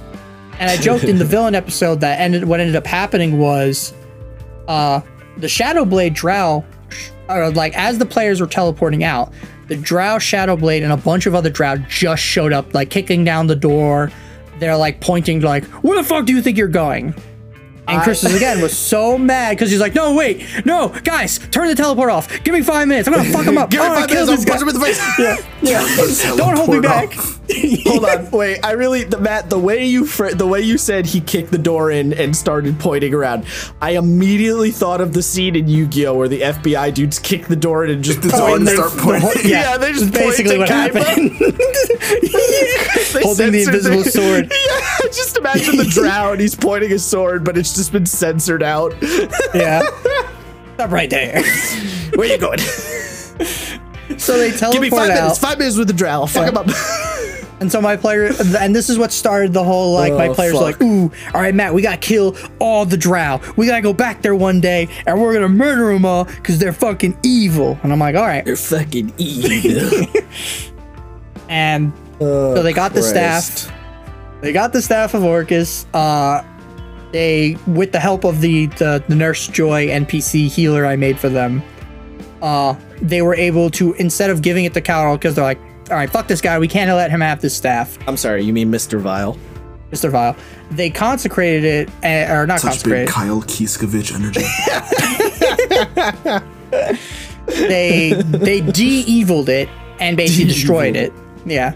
[0.58, 2.44] and I joked in the villain episode that ended.
[2.44, 3.92] What ended up happening was,
[4.68, 5.00] uh,
[5.36, 6.64] the Shadow Blade Drow,
[7.28, 9.32] or like as the players were teleporting out,
[9.68, 13.46] the Drow Shadowblade and a bunch of other Drow just showed up, like kicking down
[13.46, 14.10] the door.
[14.58, 17.14] They're like pointing, like, "Where the fuck do you think you're going?"
[17.88, 21.68] And Chris is again was so mad because he's like, "No, wait, no, guys, turn
[21.68, 22.42] the teleport off.
[22.42, 23.06] Give me five minutes.
[23.08, 23.70] I'm gonna fuck him up.
[23.76, 25.18] Give me oh, I'm five kill minutes, this I'll punch him in the face.
[25.18, 26.36] Yeah, yeah.
[26.36, 27.12] Don't hold me back."
[27.86, 28.58] Hold on, wait.
[28.64, 31.58] I really, the, Matt, the way you fr- the way you said he kicked the
[31.58, 33.44] door in and started pointing around,
[33.80, 37.84] I immediately thought of the scene in Yu-Gi-Oh where the FBI dudes kick the door
[37.84, 39.48] in and just The door point and their- start pointing.
[39.48, 41.04] Yeah, Yeah, they just basically point what Kaiba.
[41.04, 41.38] happened.
[43.24, 44.52] Holding the invisible sword.
[44.66, 48.62] Yeah, just imagine the drow and he's pointing his sword, but it's just been censored
[48.62, 48.94] out.
[49.54, 49.82] yeah.
[50.74, 51.42] Stop right there.
[52.14, 52.58] Where you going?
[54.18, 55.38] So they teleport Give me five out, minutes.
[55.38, 56.10] Five minutes with the drow.
[56.10, 56.62] I'll fuck Yeah.
[56.62, 56.76] him up.
[57.60, 60.54] and so my player, and this is what started the whole like my Oh, players
[60.54, 60.62] fuck.
[60.62, 63.40] like, ooh, all right, Matt, we gotta kill all the Drow.
[63.56, 66.72] We gotta go back there one day, and we're gonna murder them all because they're
[66.72, 67.78] fucking evil.
[67.82, 70.06] And I'm like, all right, they're fucking evil.
[71.48, 73.72] and so they got the staff.
[74.40, 75.86] They got the staff of Orcus.
[75.94, 76.44] Uh,
[77.12, 81.28] they, with the help of the the, the Nurse Joy NPC healer I made for
[81.28, 81.62] them,
[82.42, 85.60] uh, they were able to instead of giving it to Kal because they're like,
[85.90, 88.52] all right, fuck this guy, we can't let him have this staff, I'm sorry, you
[88.52, 89.00] mean Mr.
[89.00, 89.38] Vile?
[89.92, 90.10] Mr.
[90.10, 90.36] Vile.
[90.72, 93.08] They consecrated it, uh, or not Such big consecrated.
[93.08, 94.40] Kyle Kieskovich energy.
[97.46, 99.68] they they de-eviled it
[100.00, 101.12] and basically destroyed it.
[101.44, 101.74] Yeah.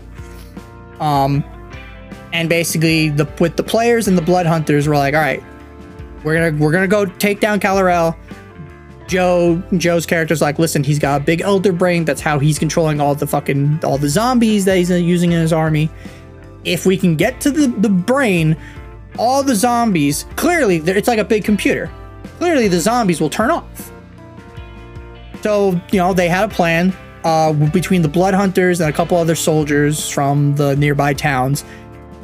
[1.00, 1.44] Um,
[2.32, 5.42] and basically the with the players and the blood hunters were like, all right,
[6.22, 8.16] we're gonna we're gonna go take down Kalarel.
[9.08, 12.04] Joe Joe's character's like, listen, he's got a big elder brain.
[12.04, 15.52] That's how he's controlling all the fucking all the zombies that he's using in his
[15.52, 15.90] army.
[16.64, 18.56] If we can get to the the brain,
[19.18, 21.90] all the zombies clearly it's like a big computer.
[22.38, 23.90] Clearly, the zombies will turn off.
[25.42, 26.94] So, you know, they had a plan
[27.24, 31.64] uh, between the Blood Hunters and a couple other soldiers from the nearby towns.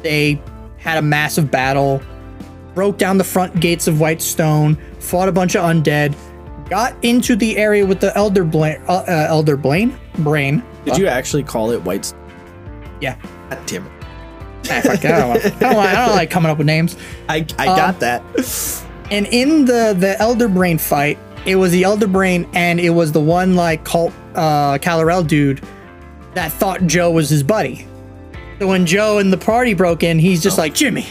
[0.03, 0.41] They
[0.77, 2.01] had a massive battle,
[2.73, 6.15] broke down the front gates of Whitestone, fought a bunch of undead,
[6.69, 10.63] got into the area with the Elder Blaine, uh, uh, Elder Blaine, Brain.
[10.85, 12.13] Did you actually call it White?
[13.01, 13.15] Yeah.
[13.49, 13.91] God damn it.
[14.69, 16.97] Ah, I don't, I don't, I don't like coming up with names.
[17.29, 18.21] I, I Um, got that.
[19.11, 23.13] And in the the Elder Brain fight, it was the Elder Brain, and it was
[23.13, 25.61] the one like cult uh, Kalarel dude
[26.33, 27.87] that thought Joe was his buddy.
[28.59, 31.05] So when Joe and the party broke in, he's just like Jimmy.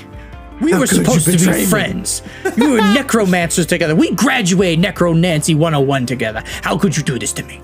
[0.61, 2.23] We were supposed to be me?" friends.
[2.57, 3.95] We were necromancers together.
[3.95, 6.43] We graduated Necromancy 101 together.
[6.63, 7.61] How could you do this to me?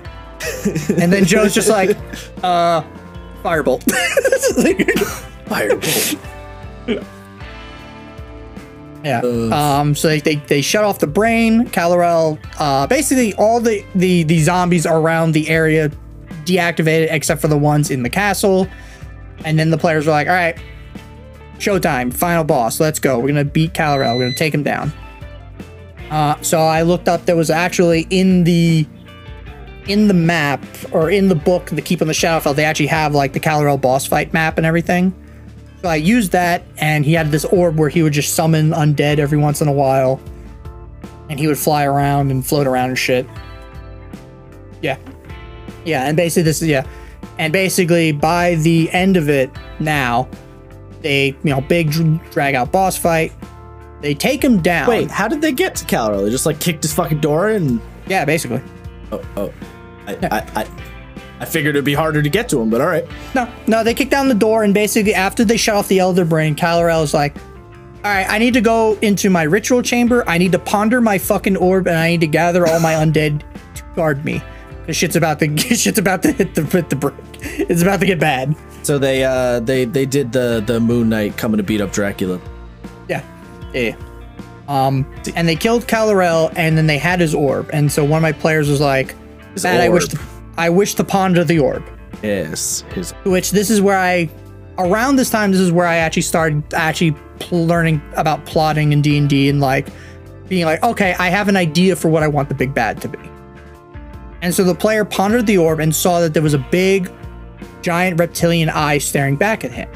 [0.99, 1.89] and then Joe's just like,
[2.43, 2.83] uh,
[3.41, 3.83] firebolt.
[5.47, 7.09] Firebolt.
[9.03, 9.19] Yeah.
[9.21, 9.95] Um.
[9.95, 11.67] So they, they they shut off the brain.
[11.67, 12.39] Kalarel.
[12.57, 12.87] Uh.
[12.87, 15.91] Basically, all the the the zombies around the area
[16.45, 18.67] deactivated except for the ones in the castle.
[19.45, 20.57] And then the players were like, "All right,
[21.57, 22.79] showtime, final boss.
[22.79, 23.19] Let's go.
[23.19, 24.15] We're gonna beat Kalarel.
[24.17, 24.93] We're gonna take him down."
[26.09, 26.41] Uh.
[26.41, 27.25] So I looked up.
[27.25, 28.87] There was actually in the
[29.87, 33.13] in the map or in the book, the Keep on the Shadowfell, they actually have
[33.13, 35.13] like the Kalarel boss fight map and everything.
[35.83, 39.17] So I used that, and he had this orb where he would just summon undead
[39.17, 40.17] every once in a while,
[41.29, 43.27] and he would fly around and float around and shit.
[44.81, 44.97] Yeah,
[45.83, 46.87] yeah, and basically this is yeah,
[47.37, 49.51] and basically by the end of it
[49.81, 50.29] now,
[51.01, 51.91] they you know big
[52.31, 53.33] drag out boss fight.
[53.99, 54.87] They take him down.
[54.87, 56.23] Wait, how did they get to Kalarel?
[56.23, 58.61] They just like kicked his fucking door and yeah, basically.
[59.11, 59.53] oh oh,
[60.07, 60.67] I I, I
[61.43, 63.05] I figured it'd be harder to get to him, but all right.
[63.35, 66.23] No, no, they kick down the door, and basically after they shut off the Elder
[66.23, 70.23] Brain, Kalarel is like, "All right, I need to go into my ritual chamber.
[70.25, 73.41] I need to ponder my fucking orb, and I need to gather all my undead
[73.75, 74.41] to guard me.
[74.85, 77.15] Cause shit's about to shit's about to hit the hit the brick.
[77.41, 78.55] It's about to get bad.
[78.83, 82.39] So they uh they they did the the Moon Knight coming to beat up Dracula.
[83.09, 83.23] Yeah,
[83.73, 83.95] yeah.
[84.67, 85.05] Um,
[85.35, 87.69] and they killed Kalarel, and then they had his orb.
[87.73, 89.13] And so one of my players was like,
[89.53, 90.21] His "Matt, I wish orb.
[90.57, 91.83] I wish to ponder the orb."
[92.21, 94.29] Yes, his which this is where I
[94.77, 99.01] around this time this is where I actually started actually pl- learning about plotting in
[99.01, 99.87] D&D and like
[100.49, 103.07] being like okay I have an idea for what I want the big bad to
[103.07, 103.19] be.
[104.41, 107.11] And so the player pondered the orb and saw that there was a big
[107.81, 109.89] giant reptilian eye staring back at him.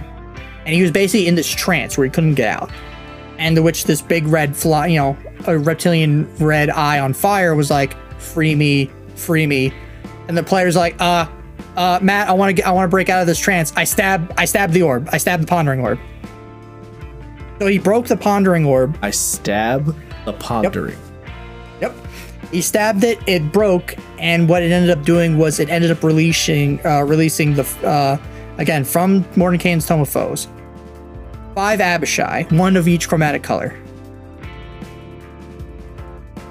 [0.66, 2.72] And he was basically in this trance where he couldn't get out.
[3.38, 7.56] And to which this big red fly you know a reptilian red eye on fire
[7.56, 9.74] was like free me free me
[10.28, 11.28] and the player's like uh
[11.78, 13.72] uh, Matt, I want to get, I want to break out of this trance.
[13.76, 15.08] I stab, I stab the orb.
[15.12, 16.00] I stab the pondering orb.
[17.60, 18.98] So he broke the pondering orb.
[19.02, 19.96] I stab
[20.26, 20.98] the pondering.
[21.80, 21.96] Yep.
[22.52, 23.20] He stabbed it.
[23.28, 27.54] It broke, and what it ended up doing was it ended up releasing, uh, releasing
[27.54, 28.18] the, uh,
[28.58, 30.48] again from Mordenkainen's Tome of Foes,
[31.54, 33.76] five Abishai, one of each chromatic color.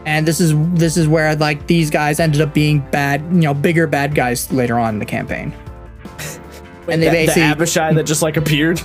[0.07, 3.53] And this is this is where like these guys ended up being bad, you know,
[3.53, 5.53] bigger bad guys later on in the campaign.
[6.89, 8.81] and they The- basically the Abishai that just like appeared.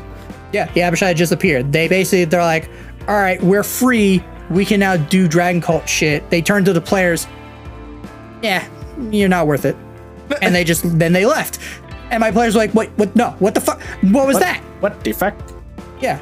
[0.52, 1.72] Yeah, the Abishai just appeared.
[1.72, 2.70] They basically they're like,
[3.08, 4.24] all right, we're free.
[4.50, 6.28] We can now do Dragon Cult shit.
[6.30, 7.28] They turn to the players.
[8.42, 8.68] Yeah,
[9.12, 9.76] you're not worth it.
[10.42, 11.60] And they just then they left.
[12.10, 13.16] And my players were like, wait, what?
[13.16, 13.82] No, what the fuck?
[14.12, 14.60] What was that?
[14.80, 15.36] What the fuck?
[16.02, 16.20] Yeah.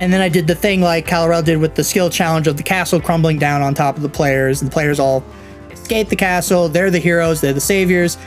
[0.00, 2.62] And then I did the thing like Kalarel did with the skill challenge of the
[2.62, 5.24] castle crumbling down on top of the players, and the players all
[5.70, 6.68] escape the castle.
[6.68, 7.40] They're the heroes.
[7.40, 8.18] They're the saviors.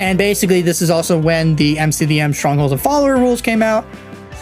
[0.00, 3.86] And basically, this is also when the MCDM Strongholds and Follower rules came out.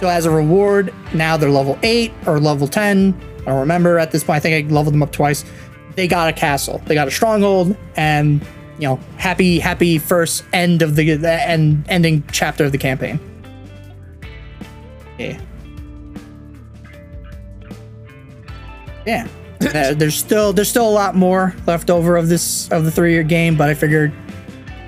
[0.01, 3.15] So as a reward, now they're level 8 or level 10.
[3.43, 4.39] I don't remember at this point.
[4.39, 5.45] I think I leveled them up twice.
[5.95, 6.83] They got a castle.
[6.87, 8.41] They got a stronghold and,
[8.79, 13.21] you know, happy, happy first end of the, the end, ending chapter of the campaign.
[15.19, 15.39] Yeah.
[19.07, 19.27] Yeah.
[19.61, 23.13] Uh, there's still there's still a lot more left over of this of the three
[23.13, 24.13] year game, but I figured,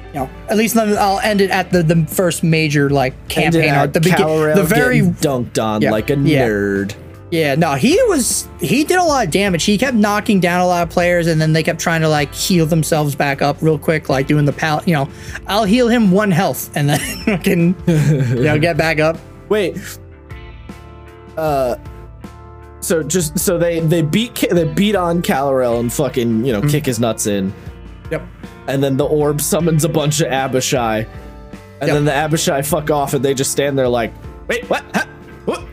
[0.09, 3.93] you know, at least I'll end it at the, the first major like campaign at.
[3.93, 4.27] The begin,
[4.57, 6.49] the very dunked on Yeah, like a yeah.
[6.49, 6.95] nerd.
[7.31, 9.63] yeah no he was he did a lot of damage.
[9.63, 12.35] He kept knocking down a lot of players, and then they kept trying to like
[12.35, 14.83] heal themselves back up real quick, like doing the pal.
[14.87, 15.09] You know,
[15.47, 19.19] I'll heal him one health, and then fucking you know get back up.
[19.49, 19.79] Wait.
[21.37, 21.77] Uh.
[22.85, 26.71] So just so they they beat they beat on Kalarel and fucking you know mm.
[26.71, 27.53] kick his nuts in,
[28.11, 28.23] Yep.
[28.69, 31.09] and then the orb summons a bunch of Abishai, and
[31.81, 31.89] Yep.
[31.89, 34.13] then the Abishai fuck off and they just stand there like,
[34.49, 34.85] wait, what?
[34.95, 35.07] Huh?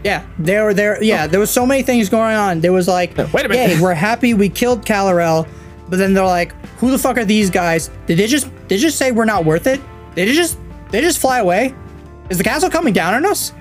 [0.04, 1.04] Yeah, there were there.
[1.04, 2.60] Yeah, there was so many things going on.
[2.60, 3.76] There was like, Wait a minute.
[3.76, 5.48] Hey, we're happy we killed Kalarel,
[5.90, 7.90] but then they're like, who the fuck are these guys?
[8.08, 9.80] Did they just did they just say we're not worth it?
[10.16, 10.58] Did they just
[10.90, 11.76] they just fly away?
[12.30, 13.54] Is the castle coming down on us?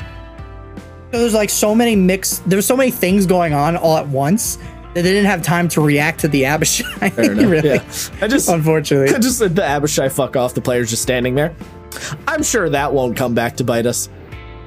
[1.10, 2.48] There was like so many mixed.
[2.48, 4.56] there's so many things going on all at once
[4.94, 6.84] that they didn't have time to react to the Abishai.
[7.10, 7.50] Fair enough.
[7.50, 7.82] really, Yeah.
[8.20, 9.14] I just unfortunately.
[9.14, 10.54] I just said the Abishai fuck off.
[10.54, 11.54] The player's just standing there.
[12.28, 14.08] I'm sure that won't come back to bite us.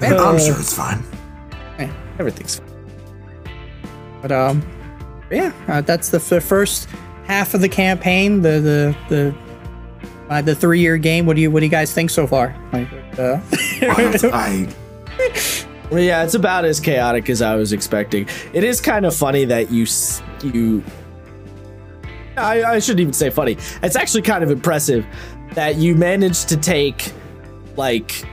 [0.00, 1.02] I'm sure it's fine.
[2.18, 2.68] Everything's fine.
[4.22, 4.62] But um,
[5.30, 6.88] yeah, uh, that's the, f- first
[7.26, 8.40] half of the campaign.
[8.42, 9.34] The the the
[10.30, 11.26] uh, the three year game.
[11.26, 12.54] What do you what do you guys think so far?
[12.72, 12.88] Like,
[13.18, 13.40] uh,
[14.32, 14.68] I
[15.90, 18.28] Well, Yeah, it's about as chaotic as I was expecting.
[18.52, 19.86] It is kind of funny that you
[20.42, 20.82] you.
[22.36, 23.56] I, I shouldn't even say funny.
[23.82, 25.06] It's actually kind of impressive
[25.52, 27.12] that you managed to take
[27.76, 28.24] like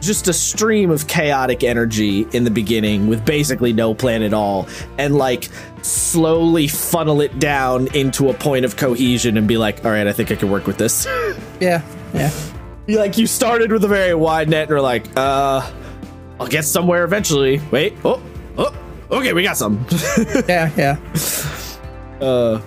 [0.00, 4.68] just a stream of chaotic energy in the beginning with basically no plan at all
[4.98, 5.48] and like
[5.82, 10.12] slowly funnel it down into a point of cohesion and be like all right i
[10.12, 11.06] think i can work with this
[11.60, 11.80] yeah,
[12.12, 12.30] yeah,
[12.92, 15.68] you like you started with a very wide net and are like, uh,
[16.38, 17.60] I'll get somewhere eventually.
[17.70, 18.22] Wait, oh,
[18.58, 18.74] oh,
[19.10, 19.84] okay, we got some.
[20.48, 20.98] yeah, yeah.
[22.20, 22.60] uh,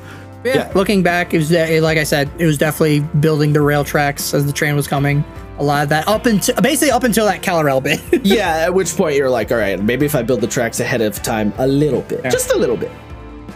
[0.43, 0.71] Yeah, Yeah.
[0.73, 4.45] looking back, it was like I said, it was definitely building the rail tracks as
[4.45, 5.23] the train was coming.
[5.57, 8.01] A lot of that up until basically up until that Kalarel bit.
[8.25, 8.57] yeah.
[8.65, 11.21] At which point you're like, all right, maybe if I build the tracks ahead of
[11.21, 12.91] time a little bit, just a little bit.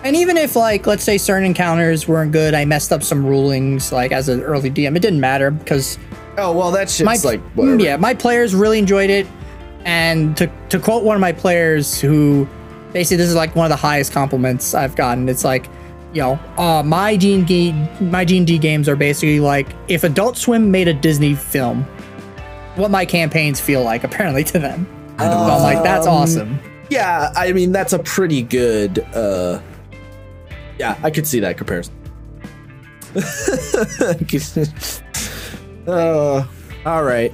[0.01, 3.91] And even if, like, let's say certain encounters weren't good, I messed up some rulings,
[3.91, 5.99] like as an early DM, it didn't matter because
[6.37, 7.81] Oh well, that shit's my like whatever.
[7.81, 9.27] yeah, my players really enjoyed it.
[9.85, 12.47] And to to quote one of my players, who
[12.93, 15.29] basically this is like one of the highest compliments I've gotten.
[15.29, 15.67] It's like,
[16.13, 19.67] you know, uh, my D and D my D and D games are basically like
[19.87, 21.83] if Adult Swim made a Disney film,
[22.75, 24.85] what my campaigns feel like apparently to them.
[25.17, 26.59] So I'm like, that's Um, awesome.
[26.89, 28.99] Yeah, I mean that's a pretty good.
[29.13, 29.59] uh
[30.77, 31.93] Yeah, I could see that comparison.
[35.91, 36.45] uh,
[36.85, 37.31] all right.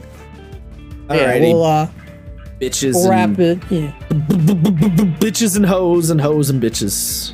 [1.09, 1.88] Yeah, Alrighty, we'll uh,
[2.59, 2.93] bitches.
[2.93, 3.59] we'll wrap and- it.
[3.69, 3.92] Yeah.
[5.19, 7.34] bitches and hoes and hoes and bitches.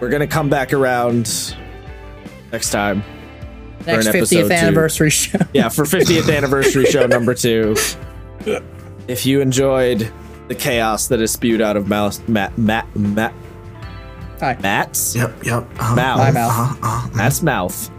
[0.00, 1.54] We're gonna come back around
[2.50, 3.04] next time.
[3.86, 4.52] Next an 50th episode two.
[4.54, 5.38] anniversary show.
[5.52, 7.74] Yeah, for 50th anniversary show number two.
[9.08, 10.10] If you enjoyed
[10.48, 13.34] the chaos that is spewed out of Mouse, Matt, Matt, Matt,
[14.40, 14.56] Hi.
[14.60, 15.66] Matt's Yep, yep.
[15.78, 16.78] Uh, mouth, My mouth.
[16.82, 17.90] Uh, uh, Matt's mouth.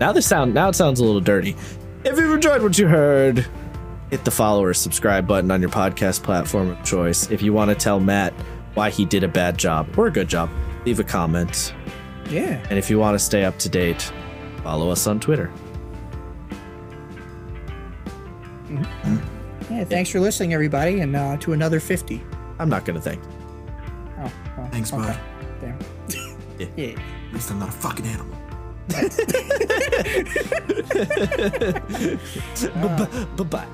[0.00, 1.56] Now this sound now it sounds a little dirty.
[2.04, 3.46] If you've enjoyed what you heard,
[4.10, 7.30] hit the follow or subscribe button on your podcast platform of choice.
[7.30, 8.32] If you want to tell Matt
[8.74, 10.50] why he did a bad job or a good job,
[10.84, 11.74] leave a comment.
[12.30, 12.64] Yeah.
[12.68, 14.12] And if you want to stay up to date,
[14.62, 15.50] follow us on Twitter.
[19.70, 19.84] Yeah.
[19.84, 22.22] Thanks for listening, everybody, and uh, to another 50.
[22.58, 23.22] I'm not gonna thank.
[24.18, 25.02] Oh, well, Thanks, okay.
[25.02, 25.20] bud.
[25.60, 25.78] Damn.
[26.58, 26.66] Yeah.
[26.76, 26.98] yeah.
[27.28, 28.35] At least I'm not a fucking animal.
[28.88, 28.94] 呵
[32.82, 33.66] 呵呵呵